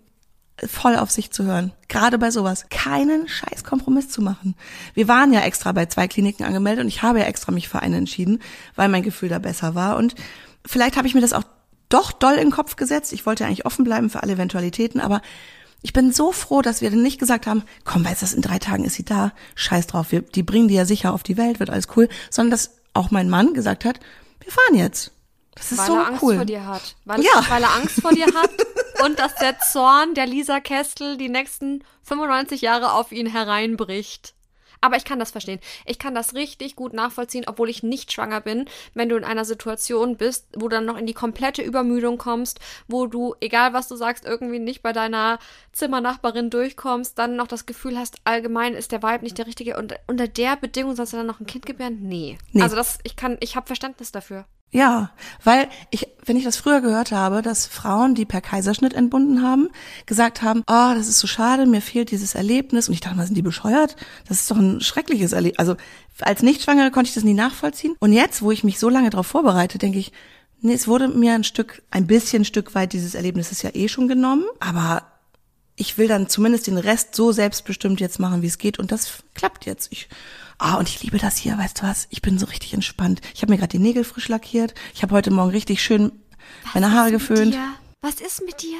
voll 0.67 0.95
auf 0.95 1.11
sich 1.11 1.31
zu 1.31 1.43
hören. 1.45 1.71
Gerade 1.87 2.17
bei 2.17 2.31
sowas. 2.31 2.65
Keinen 2.69 3.27
scheiß 3.27 3.63
Kompromiss 3.63 4.09
zu 4.09 4.21
machen. 4.21 4.55
Wir 4.93 5.07
waren 5.07 5.33
ja 5.33 5.41
extra 5.41 5.71
bei 5.71 5.87
zwei 5.87 6.07
Kliniken 6.07 6.45
angemeldet 6.45 6.83
und 6.83 6.87
ich 6.87 7.01
habe 7.01 7.19
ja 7.19 7.25
extra 7.25 7.51
mich 7.51 7.67
für 7.67 7.79
eine 7.79 7.97
entschieden, 7.97 8.39
weil 8.75 8.89
mein 8.89 9.03
Gefühl 9.03 9.29
da 9.29 9.39
besser 9.39 9.75
war. 9.75 9.97
Und 9.97 10.15
vielleicht 10.65 10.97
habe 10.97 11.07
ich 11.07 11.15
mir 11.15 11.21
das 11.21 11.33
auch 11.33 11.43
doch 11.89 12.11
doll 12.11 12.33
in 12.33 12.47
den 12.47 12.51
Kopf 12.51 12.75
gesetzt. 12.75 13.13
Ich 13.13 13.25
wollte 13.25 13.43
ja 13.43 13.47
eigentlich 13.47 13.65
offen 13.65 13.83
bleiben 13.83 14.09
für 14.09 14.23
alle 14.23 14.33
Eventualitäten, 14.33 14.99
aber 14.99 15.21
ich 15.83 15.93
bin 15.93 16.11
so 16.11 16.31
froh, 16.31 16.61
dass 16.61 16.81
wir 16.81 16.89
dann 16.89 17.03
nicht 17.03 17.19
gesagt 17.19 17.45
haben, 17.45 17.63
komm, 17.83 18.03
weißt 18.05 18.23
du, 18.23 18.35
in 18.35 18.41
drei 18.41 18.57
Tagen 18.57 18.85
ist 18.85 18.95
sie 18.95 19.05
da, 19.05 19.33
scheiß 19.55 19.85
drauf, 19.87 20.11
wir, 20.11 20.21
die 20.21 20.41
bringen 20.41 20.67
die 20.69 20.73
ja 20.75 20.85
sicher 20.85 21.13
auf 21.13 21.21
die 21.23 21.37
Welt, 21.37 21.59
wird 21.59 21.69
alles 21.69 21.87
cool, 21.95 22.09
sondern 22.31 22.51
dass 22.51 22.71
auch 22.93 23.11
mein 23.11 23.29
Mann 23.29 23.53
gesagt 23.53 23.85
hat, 23.85 23.99
wir 24.41 24.51
fahren 24.51 24.75
jetzt. 24.75 25.11
Das 25.55 25.71
ist 25.71 25.77
weil 25.77 25.87
so 25.87 25.95
er 25.95 26.07
Angst 26.07 26.23
cool. 26.23 26.35
vor 26.37 26.45
dir 26.45 26.65
hat. 26.65 26.95
Weil, 27.05 27.21
Ja. 27.21 27.45
weil 27.49 27.61
er 27.61 27.75
Angst 27.75 28.01
vor 28.01 28.11
dir 28.11 28.25
hat 28.25 28.49
und 29.05 29.19
dass 29.19 29.35
der 29.35 29.59
Zorn 29.59 30.15
der 30.15 30.25
Lisa 30.25 30.59
Kestel 30.59 31.17
die 31.17 31.29
nächsten 31.29 31.83
95 32.03 32.61
Jahre 32.61 32.93
auf 32.93 33.11
ihn 33.11 33.27
hereinbricht. 33.27 34.33
Aber 34.83 34.97
ich 34.97 35.05
kann 35.05 35.17
das 35.17 35.31
verstehen. 35.31 35.61
Ich 35.85 35.97
kann 35.97 36.13
das 36.13 36.33
richtig 36.33 36.75
gut 36.75 36.91
nachvollziehen, 36.91 37.45
obwohl 37.47 37.69
ich 37.69 37.83
nicht 37.83 38.11
schwanger 38.11 38.41
bin, 38.41 38.65
wenn 38.93 39.07
du 39.07 39.15
in 39.15 39.23
einer 39.23 39.45
Situation 39.45 40.17
bist, 40.17 40.45
wo 40.57 40.67
du 40.67 40.75
dann 40.75 40.83
noch 40.83 40.97
in 40.97 41.05
die 41.05 41.13
komplette 41.13 41.61
Übermüdung 41.61 42.17
kommst, 42.17 42.59
wo 42.89 43.07
du, 43.07 43.33
egal 43.39 43.71
was 43.71 43.87
du 43.87 43.95
sagst, 43.95 44.25
irgendwie 44.25 44.59
nicht 44.59 44.83
bei 44.83 44.91
deiner 44.91 45.39
Zimmernachbarin 45.71 46.49
durchkommst, 46.49 47.17
dann 47.17 47.37
noch 47.37 47.47
das 47.47 47.65
Gefühl 47.65 47.97
hast, 47.97 48.17
allgemein 48.25 48.73
ist 48.73 48.91
der 48.91 49.01
Vibe 49.01 49.23
nicht 49.23 49.37
der 49.37 49.47
richtige 49.47 49.77
und 49.77 49.95
unter 50.07 50.27
der 50.27 50.57
Bedingung 50.57 50.97
sollst 50.97 51.13
du 51.13 51.17
dann 51.17 51.27
noch 51.27 51.39
ein 51.39 51.47
Kind 51.47 51.65
gebären? 51.65 51.99
Nee. 52.01 52.37
Nee. 52.51 52.61
Also 52.61 52.75
das, 52.75 52.99
ich 53.03 53.15
kann, 53.15 53.37
ich 53.39 53.55
habe 53.55 53.67
Verständnis 53.67 54.11
dafür. 54.11 54.43
Ja, 54.73 55.11
weil 55.43 55.69
ich, 55.91 56.07
wenn 56.25 56.35
ich 56.35 56.43
das 56.43 56.57
früher 56.57 56.81
gehört 56.81 57.11
habe, 57.11 57.43
dass 57.43 57.67
Frauen, 57.67 58.15
die 58.15 58.25
per 58.25 58.41
Kaiserschnitt 58.41 58.95
entbunden 58.95 59.43
haben, 59.43 59.69
gesagt 60.07 60.41
haben, 60.41 60.61
oh, 60.61 60.93
das 60.95 61.07
ist 61.07 61.19
so 61.19 61.27
schade, 61.27 61.67
mir 61.67 61.79
fehlt 61.79 62.09
dieses 62.09 62.33
Erlebnis. 62.33 62.87
Und 62.87 62.95
ich 62.95 62.99
dachte 62.99 63.15
mal, 63.15 63.25
sind 63.27 63.37
die 63.37 63.43
bescheuert? 63.43 63.95
Das 64.27 64.39
ist 64.39 64.49
doch 64.49 64.57
ein 64.57 64.81
schreckliches 64.81 65.31
Erlebnis. 65.31 65.59
Also 65.59 65.75
als 66.21 66.41
Nichtschwangere 66.41 66.89
konnte 66.89 67.09
ich 67.09 67.13
das 67.13 67.23
nie 67.23 67.35
nachvollziehen. 67.35 67.95
Und 67.99 68.13
jetzt, 68.13 68.41
wo 68.41 68.49
ich 68.49 68.63
mich 68.63 68.79
so 68.79 68.89
lange 68.89 69.11
darauf 69.11 69.27
vorbereite, 69.27 69.77
denke 69.77 69.99
ich, 69.99 70.11
Nee, 70.65 70.75
es 70.75 70.87
wurde 70.87 71.09
mir 71.09 71.33
ein 71.33 71.43
Stück, 71.43 71.81
ein 71.91 72.07
bisschen 72.07 72.43
ein 72.43 72.45
Stück 72.45 72.73
weit 72.73 72.93
dieses 72.93 73.15
Erlebnisses 73.15 73.63
ja 73.63 73.71
eh 73.73 73.89
schon 73.89 74.07
genommen, 74.07 74.45
aber 74.61 75.03
ich 75.75 75.97
will 75.97 76.07
dann 76.07 76.29
zumindest 76.29 76.67
den 76.67 76.77
Rest 76.77 77.15
so 77.15 77.31
selbstbestimmt 77.31 77.99
jetzt 77.99 78.19
machen, 78.19 78.41
wie 78.41 78.47
es 78.47 78.57
geht 78.57 78.79
und 78.79 78.91
das 78.91 79.23
klappt 79.33 79.65
jetzt. 79.65 79.91
Ich, 79.91 80.07
ah, 80.59 80.75
und 80.75 80.87
ich 80.87 81.01
liebe 81.01 81.17
das 81.17 81.37
hier, 81.37 81.57
weißt 81.57 81.81
du 81.81 81.83
was? 81.83 82.07
Ich 82.11 82.21
bin 82.21 82.37
so 82.37 82.45
richtig 82.45 82.73
entspannt. 82.73 83.21
Ich 83.33 83.41
habe 83.41 83.51
mir 83.51 83.57
gerade 83.57 83.69
die 83.71 83.79
Nägel 83.79 84.03
frisch 84.03 84.27
lackiert. 84.27 84.73
Ich 84.93 85.01
habe 85.01 85.15
heute 85.15 85.31
Morgen 85.31 85.49
richtig 85.51 85.81
schön 85.81 86.11
meine 86.73 86.91
Haare 86.91 87.11
geföhnt. 87.11 87.57
Was 88.01 88.15
ist 88.15 88.43
mit 88.45 88.61
dir? 88.61 88.77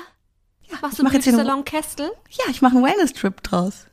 Ja, 0.70 0.78
Machst 0.82 1.00
du 1.00 1.04
mach 1.04 1.14
jetzt 1.14 1.28
einen- 1.28 1.38
Salon 1.38 1.66
Kestel? 1.66 2.12
Ja, 2.30 2.46
ich 2.50 2.62
mache 2.62 2.76
einen 2.76 2.86
Wellness-Trip 2.86 3.42
draus. 3.44 3.86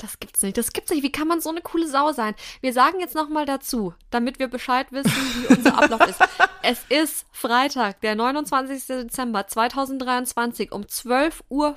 Das 0.00 0.18
gibt's 0.18 0.42
nicht. 0.42 0.56
Das 0.56 0.72
gibt's 0.72 0.90
nicht. 0.90 1.02
Wie 1.02 1.12
kann 1.12 1.28
man 1.28 1.42
so 1.42 1.50
eine 1.50 1.60
coole 1.60 1.86
Sau 1.86 2.12
sein? 2.12 2.34
Wir 2.62 2.72
sagen 2.72 3.00
jetzt 3.00 3.14
nochmal 3.14 3.44
dazu, 3.44 3.92
damit 4.10 4.38
wir 4.38 4.48
Bescheid 4.48 4.86
wissen, 4.92 5.12
wie 5.12 5.54
unser 5.54 5.76
Ablauf 5.78 6.06
ist. 6.08 6.20
Es 6.62 6.84
ist 6.90 7.24
Freitag, 7.32 8.02
der 8.02 8.14
29. 8.14 8.86
Dezember 8.86 9.46
2023 9.46 10.72
um 10.72 10.82
12.05 10.82 11.40
Uhr 11.48 11.74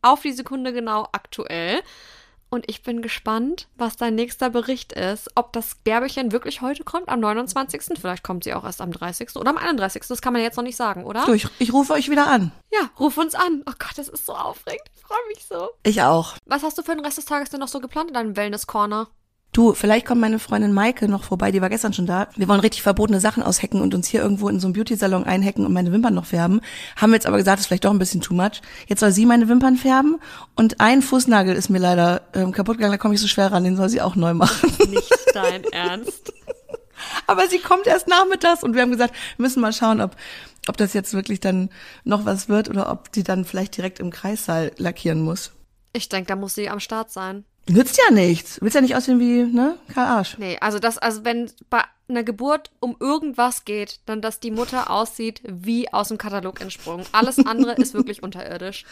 auf 0.00 0.22
die 0.22 0.32
Sekunde 0.32 0.72
genau 0.72 1.06
aktuell. 1.12 1.82
Und 2.54 2.70
ich 2.70 2.84
bin 2.84 3.02
gespannt, 3.02 3.66
was 3.76 3.96
dein 3.96 4.14
nächster 4.14 4.48
Bericht 4.48 4.92
ist. 4.92 5.28
Ob 5.34 5.52
das 5.52 5.74
Bärbelchen 5.74 6.30
wirklich 6.30 6.60
heute 6.60 6.84
kommt, 6.84 7.08
am 7.08 7.18
29. 7.18 7.98
Vielleicht 8.00 8.22
kommt 8.22 8.44
sie 8.44 8.54
auch 8.54 8.62
erst 8.62 8.80
am 8.80 8.92
30. 8.92 9.34
oder 9.34 9.50
am 9.50 9.56
31. 9.56 10.04
Das 10.06 10.22
kann 10.22 10.32
man 10.32 10.40
jetzt 10.40 10.54
noch 10.54 10.62
nicht 10.62 10.76
sagen, 10.76 11.02
oder? 11.02 11.26
So, 11.26 11.32
ich, 11.32 11.48
ich 11.58 11.72
rufe 11.72 11.94
euch 11.94 12.10
wieder 12.10 12.28
an. 12.28 12.52
Ja, 12.72 12.90
ruf 13.00 13.18
uns 13.18 13.34
an. 13.34 13.64
Oh 13.66 13.72
Gott, 13.76 13.98
das 13.98 14.08
ist 14.08 14.24
so 14.24 14.34
aufregend. 14.34 14.88
Ich 14.94 15.02
freue 15.02 15.18
mich 15.34 15.44
so. 15.44 15.70
Ich 15.82 16.02
auch. 16.02 16.34
Was 16.46 16.62
hast 16.62 16.78
du 16.78 16.82
für 16.82 16.94
den 16.94 17.04
Rest 17.04 17.18
des 17.18 17.24
Tages 17.24 17.50
denn 17.50 17.58
noch 17.58 17.66
so 17.66 17.80
geplant 17.80 18.10
in 18.10 18.14
deinem 18.14 18.36
Wellness-Corner? 18.36 19.08
Du, 19.54 19.72
vielleicht 19.72 20.04
kommt 20.04 20.20
meine 20.20 20.40
Freundin 20.40 20.72
Maike 20.72 21.06
noch 21.06 21.22
vorbei, 21.22 21.52
die 21.52 21.62
war 21.62 21.70
gestern 21.70 21.92
schon 21.92 22.06
da. 22.06 22.26
Wir 22.34 22.48
wollen 22.48 22.58
richtig 22.58 22.82
verbotene 22.82 23.20
Sachen 23.20 23.40
aushacken 23.40 23.80
und 23.80 23.94
uns 23.94 24.08
hier 24.08 24.20
irgendwo 24.20 24.48
in 24.48 24.58
so 24.58 24.66
einem 24.66 24.74
Beauty-Salon 24.74 25.22
einhacken 25.22 25.64
und 25.64 25.72
meine 25.72 25.92
Wimpern 25.92 26.12
noch 26.12 26.26
färben. 26.26 26.60
Haben 26.96 27.12
wir 27.12 27.14
jetzt 27.14 27.26
aber 27.28 27.36
gesagt, 27.36 27.58
das 27.58 27.60
ist 27.60 27.66
vielleicht 27.68 27.84
doch 27.84 27.92
ein 27.92 28.00
bisschen 28.00 28.20
too 28.20 28.34
much. 28.34 28.62
Jetzt 28.88 28.98
soll 28.98 29.12
sie 29.12 29.24
meine 29.26 29.48
Wimpern 29.48 29.76
färben 29.76 30.18
und 30.56 30.80
ein 30.80 31.02
Fußnagel 31.02 31.54
ist 31.54 31.70
mir 31.70 31.78
leider 31.78 32.22
ähm, 32.34 32.50
kaputt 32.50 32.78
gegangen, 32.78 32.94
da 32.94 32.98
komme 32.98 33.14
ich 33.14 33.20
so 33.20 33.28
schwer 33.28 33.52
ran, 33.52 33.62
den 33.62 33.76
soll 33.76 33.88
sie 33.88 34.02
auch 34.02 34.16
neu 34.16 34.34
machen. 34.34 34.72
Nicht 34.90 35.14
dein 35.32 35.62
Ernst. 35.70 36.32
aber 37.28 37.46
sie 37.46 37.60
kommt 37.60 37.86
erst 37.86 38.08
nachmittags 38.08 38.64
und 38.64 38.74
wir 38.74 38.82
haben 38.82 38.90
gesagt, 38.90 39.14
wir 39.36 39.44
müssen 39.44 39.60
mal 39.60 39.72
schauen, 39.72 40.00
ob, 40.00 40.16
ob 40.66 40.76
das 40.78 40.94
jetzt 40.94 41.14
wirklich 41.14 41.38
dann 41.38 41.70
noch 42.02 42.24
was 42.24 42.48
wird 42.48 42.68
oder 42.68 42.90
ob 42.90 43.12
die 43.12 43.22
dann 43.22 43.44
vielleicht 43.44 43.76
direkt 43.76 44.00
im 44.00 44.10
Kreissaal 44.10 44.72
lackieren 44.78 45.22
muss. 45.22 45.52
Ich 45.92 46.08
denke, 46.08 46.26
da 46.26 46.34
muss 46.34 46.56
sie 46.56 46.68
am 46.68 46.80
Start 46.80 47.12
sein. 47.12 47.44
Nützt 47.68 47.98
ja 47.98 48.14
nichts. 48.14 48.60
Willst 48.60 48.74
ja 48.74 48.80
nicht 48.80 48.94
aussehen 48.94 49.20
wie, 49.20 49.44
ne, 49.44 49.76
Karl 49.92 50.06
Arsch. 50.06 50.36
Nee, 50.38 50.58
also 50.60 50.78
das, 50.78 50.98
also 50.98 51.24
wenn 51.24 51.50
bei 51.70 51.82
einer 52.08 52.22
Geburt 52.22 52.70
um 52.80 52.96
irgendwas 53.00 53.64
geht, 53.64 54.00
dann 54.06 54.20
dass 54.20 54.40
die 54.40 54.50
Mutter 54.50 54.90
aussieht 54.90 55.40
wie 55.46 55.90
aus 55.92 56.08
dem 56.08 56.18
Katalog 56.18 56.60
entsprungen. 56.60 57.04
Alles 57.12 57.44
andere 57.44 57.72
ist 57.76 57.94
wirklich 57.94 58.22
unterirdisch. 58.22 58.84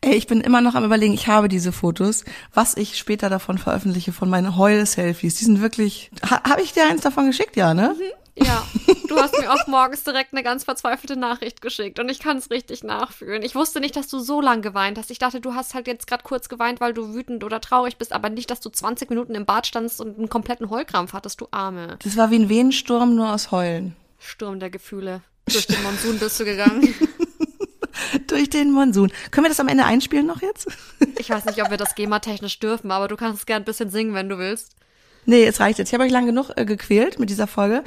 Ey, 0.00 0.14
ich 0.14 0.26
bin 0.26 0.40
immer 0.40 0.60
noch 0.60 0.74
am 0.74 0.84
überlegen, 0.84 1.14
ich 1.14 1.28
habe 1.28 1.48
diese 1.48 1.72
Fotos, 1.72 2.24
was 2.52 2.76
ich 2.76 2.96
später 2.96 3.28
davon 3.28 3.58
veröffentliche, 3.58 4.12
von 4.12 4.28
meinen 4.28 4.56
Heul-Selfies. 4.56 5.36
Die 5.36 5.44
sind 5.44 5.60
wirklich, 5.60 6.10
ha, 6.28 6.42
habe 6.48 6.62
ich 6.62 6.72
dir 6.72 6.86
eins 6.88 7.02
davon 7.02 7.26
geschickt, 7.26 7.56
ja, 7.56 7.74
ne? 7.74 7.94
Ja, 8.38 8.66
du 9.08 9.16
hast 9.16 9.38
mir 9.38 9.50
auch 9.50 9.66
morgens 9.66 10.04
direkt 10.04 10.32
eine 10.32 10.42
ganz 10.42 10.64
verzweifelte 10.64 11.16
Nachricht 11.16 11.62
geschickt 11.62 11.98
und 11.98 12.10
ich 12.10 12.18
kann 12.18 12.36
es 12.36 12.50
richtig 12.50 12.84
nachfühlen. 12.84 13.42
Ich 13.42 13.54
wusste 13.54 13.80
nicht, 13.80 13.96
dass 13.96 14.08
du 14.08 14.18
so 14.18 14.40
lang 14.40 14.60
geweint 14.60 14.98
hast. 14.98 15.10
Ich 15.10 15.18
dachte, 15.18 15.40
du 15.40 15.54
hast 15.54 15.74
halt 15.74 15.86
jetzt 15.86 16.06
gerade 16.06 16.22
kurz 16.22 16.48
geweint, 16.48 16.80
weil 16.80 16.92
du 16.92 17.14
wütend 17.14 17.44
oder 17.44 17.60
traurig 17.60 17.96
bist, 17.96 18.12
aber 18.12 18.28
nicht, 18.28 18.50
dass 18.50 18.60
du 18.60 18.68
20 18.68 19.08
Minuten 19.08 19.34
im 19.34 19.46
Bad 19.46 19.66
standst 19.66 20.00
und 20.00 20.18
einen 20.18 20.28
kompletten 20.28 20.68
Heulkrampf 20.68 21.14
hattest, 21.14 21.40
du 21.40 21.48
Arme. 21.50 21.96
Das 22.02 22.16
war 22.16 22.30
wie 22.30 22.38
ein 22.38 22.48
Wehensturm, 22.48 23.14
nur 23.14 23.32
aus 23.32 23.50
Heulen. 23.50 23.96
Sturm 24.18 24.60
der 24.60 24.70
Gefühle. 24.70 25.22
Durch 25.46 25.66
den 25.66 25.82
Monsun 25.82 26.18
bist 26.18 26.38
du 26.38 26.44
gegangen. 26.44 26.94
Durch 28.26 28.50
den 28.50 28.72
Monsun. 28.72 29.10
Können 29.30 29.46
wir 29.46 29.48
das 29.48 29.60
am 29.60 29.68
Ende 29.68 29.84
einspielen 29.84 30.26
noch 30.26 30.42
jetzt? 30.42 30.68
Ich 31.18 31.30
weiß 31.30 31.46
nicht, 31.46 31.62
ob 31.62 31.70
wir 31.70 31.78
das 31.78 31.94
GEMA-technisch 31.94 32.58
dürfen, 32.58 32.90
aber 32.90 33.08
du 33.08 33.16
kannst 33.16 33.46
gern 33.46 33.62
ein 33.62 33.64
bisschen 33.64 33.90
singen, 33.90 34.12
wenn 34.14 34.28
du 34.28 34.38
willst. 34.38 34.76
Nee, 35.26 35.44
es 35.44 35.60
reicht 35.60 35.78
jetzt. 35.78 35.88
Ich 35.88 35.94
habe 35.94 36.04
euch 36.04 36.12
lang 36.12 36.26
genug 36.26 36.50
äh, 36.56 36.64
gequält 36.64 37.18
mit 37.18 37.30
dieser 37.30 37.48
Folge. 37.48 37.82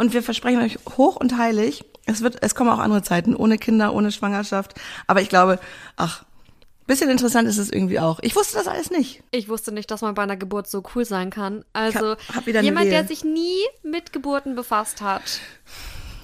Und 0.00 0.14
wir 0.14 0.22
versprechen 0.22 0.62
euch 0.62 0.78
hoch 0.96 1.16
und 1.16 1.36
heilig, 1.36 1.84
es 2.06 2.22
wird, 2.22 2.38
es 2.40 2.54
kommen 2.54 2.70
auch 2.70 2.78
andere 2.78 3.02
Zeiten, 3.02 3.36
ohne 3.36 3.58
Kinder, 3.58 3.92
ohne 3.92 4.10
Schwangerschaft. 4.10 4.72
Aber 5.06 5.20
ich 5.20 5.28
glaube, 5.28 5.58
ach, 5.96 6.24
bisschen 6.86 7.10
interessant 7.10 7.46
ist 7.46 7.58
es 7.58 7.70
irgendwie 7.70 8.00
auch. 8.00 8.18
Ich 8.22 8.34
wusste 8.34 8.56
das 8.56 8.66
alles 8.66 8.90
nicht. 8.90 9.22
Ich 9.30 9.50
wusste 9.50 9.72
nicht, 9.72 9.90
dass 9.90 10.00
man 10.00 10.14
bei 10.14 10.22
einer 10.22 10.38
Geburt 10.38 10.68
so 10.70 10.82
cool 10.94 11.04
sein 11.04 11.28
kann. 11.28 11.66
Also 11.74 12.12
hab- 12.12 12.46
hab 12.46 12.46
jemand, 12.46 12.90
der 12.90 13.06
sich 13.06 13.24
nie 13.24 13.60
mit 13.82 14.14
Geburten 14.14 14.54
befasst 14.54 15.02
hat. 15.02 15.40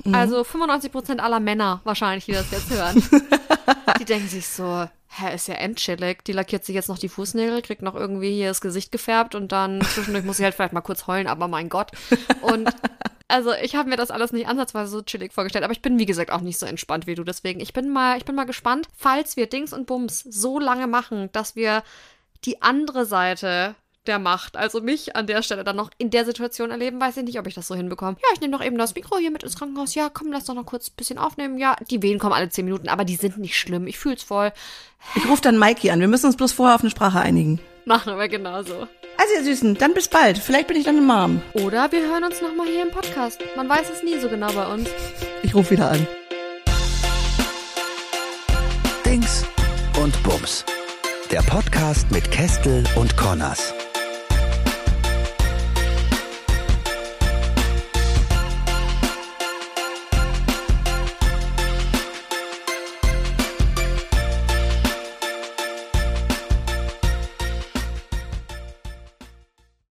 Mhm. 0.05 0.15
Also 0.15 0.41
95% 0.41 1.19
aller 1.19 1.39
Männer 1.39 1.83
wahrscheinlich, 1.85 2.25
die 2.25 2.33
das 2.33 2.51
jetzt 2.51 2.71
hören. 2.71 3.03
die 4.01 4.07
denken 4.07 4.29
sich 4.29 4.49
so, 4.49 4.89
hä, 5.09 5.35
ist 5.35 5.49
ja 5.49 5.55
endchillig. 5.57 6.25
Die 6.25 6.33
lackiert 6.33 6.65
sich 6.65 6.75
jetzt 6.75 6.89
noch 6.89 6.99
die 6.99 7.11
Fußnägel, 7.11 7.61
kriegt 7.61 7.83
noch 7.83 7.95
irgendwie 7.95 8.33
hier 8.33 8.49
das 8.49 8.63
Gesicht 8.63 8.91
gefärbt 8.91 9.35
und 9.35 9.53
dann 9.53 9.83
zwischendurch 9.83 10.25
muss 10.25 10.39
sie 10.39 10.45
halt 10.45 10.55
vielleicht 10.55 10.73
mal 10.73 10.81
kurz 10.81 11.07
heulen, 11.07 11.27
aber 11.27 11.47
mein 11.47 11.69
Gott. 11.69 11.91
Und 12.41 12.71
also 13.29 13.53
ich 13.53 13.75
habe 13.75 13.89
mir 13.89 13.97
das 13.97 14.11
alles 14.11 14.33
nicht 14.33 14.49
ansatzweise 14.49 14.91
so 14.91 15.03
chillig 15.03 15.33
vorgestellt, 15.33 15.65
aber 15.65 15.73
ich 15.73 15.83
bin 15.83 15.99
wie 15.99 16.07
gesagt 16.07 16.31
auch 16.31 16.41
nicht 16.41 16.59
so 16.59 16.67
entspannt 16.67 17.07
wie 17.07 17.15
du. 17.15 17.25
Deswegen, 17.25 17.61
ich 17.61 17.73
bin 17.73 17.91
mal, 17.91 18.19
ich 18.19 18.25
bin 18.25 18.35
mal 18.35 18.45
gespannt, 18.45 18.89
falls 18.97 19.37
wir 19.37 19.47
Dings 19.47 19.73
und 19.73 19.87
Bums 19.87 20.21
so 20.21 20.59
lange 20.59 20.87
machen, 20.87 21.31
dass 21.33 21.57
wir 21.57 21.83
die 22.45 22.63
andere 22.63 23.05
Seite 23.05 23.75
der 24.07 24.19
Macht, 24.21 24.57
also 24.57 24.81
mich 24.81 25.17
an 25.17 25.27
der 25.27 25.43
Stelle 25.43 25.65
dann 25.65 25.75
noch 25.75 25.91
in 25.99 26.11
der 26.11 26.25
Situation 26.25 26.71
erleben, 26.71 27.01
weiß 27.01 27.17
ich 27.17 27.25
nicht, 27.25 27.39
ob 27.41 27.47
ich 27.49 27.55
das 27.55 27.67
so 27.67 27.75
hinbekomme. 27.75 28.17
Ja, 28.23 28.29
ich 28.35 28.41
nehme 28.41 28.57
doch 28.57 28.65
eben 28.65 28.79
das 28.79 28.95
Mikro 28.95 29.19
hier 29.19 29.33
mit 29.33 29.43
ins 29.43 29.57
Krankenhaus. 29.57 29.97
Ja, 29.97 30.09
komm, 30.09 30.31
lass 30.31 30.45
doch 30.45 30.55
noch 30.55 30.67
kurz 30.67 30.89
ein 30.89 30.97
bisschen 30.97 31.19
aufnehmen. 31.19 31.59
Ja, 31.59 31.77
die 31.91 32.03
Wehen 32.03 32.19
kommen 32.19 32.33
alle 32.33 32.49
zehn 32.49 32.65
Minuten, 32.65 32.89
aber 32.89 33.05
die 33.05 33.17
sind 33.17 33.39
nicht 33.39 33.59
schlimm. 33.59 33.89
Ich 33.89 33.99
fühl's 33.99 34.23
voll. 34.23 34.53
Ich 35.17 35.29
rufe 35.29 35.43
dann 35.43 35.59
Mikey 35.59 35.91
an. 35.91 36.01
Wir 36.01 36.09
müssen 36.09 36.27
uns 36.27 36.37
bloß 36.37 36.53
vorher 36.53 36.77
auf 36.77 36.83
eine 36.83 36.91
Sprache 36.91 37.21
einigen. 37.21 37.61
Machen 37.85 38.17
wir 38.17 38.29
genauso. 38.29 38.87
Also 39.19 39.35
ihr 39.35 39.45
Süßen, 39.45 39.75
dann 39.75 39.95
bis 39.95 40.09
bald. 40.09 40.39
Vielleicht 40.39 40.69
bin 40.69 40.77
ich 40.77 40.85
dann 40.85 40.97
eine 40.97 41.07
Mom. 41.07 41.43
Oder 41.55 41.91
wir 41.93 42.03
hören 42.03 42.25
uns 42.25 42.41
nochmal 42.43 42.67
hier 42.67 42.83
im 42.83 42.91
Podcast. 42.91 43.41
Man 43.57 43.69
weiß 43.69 43.91
es 43.91 44.03
nie 44.03 44.19
so 44.19 44.29
genau 44.29 44.53
bei 44.53 44.67
uns. 44.67 44.89
Ich 45.43 45.55
rufe 45.55 45.73
wieder 45.73 45.91
an. 45.91 46.07
Dings 49.05 49.45
und 50.03 50.23
Bums. 50.23 50.65
Der 51.31 51.43
Podcast 51.43 52.11
mit 52.11 52.31
Kestel 52.31 52.85
und 52.97 53.17
Connors. 53.17 53.73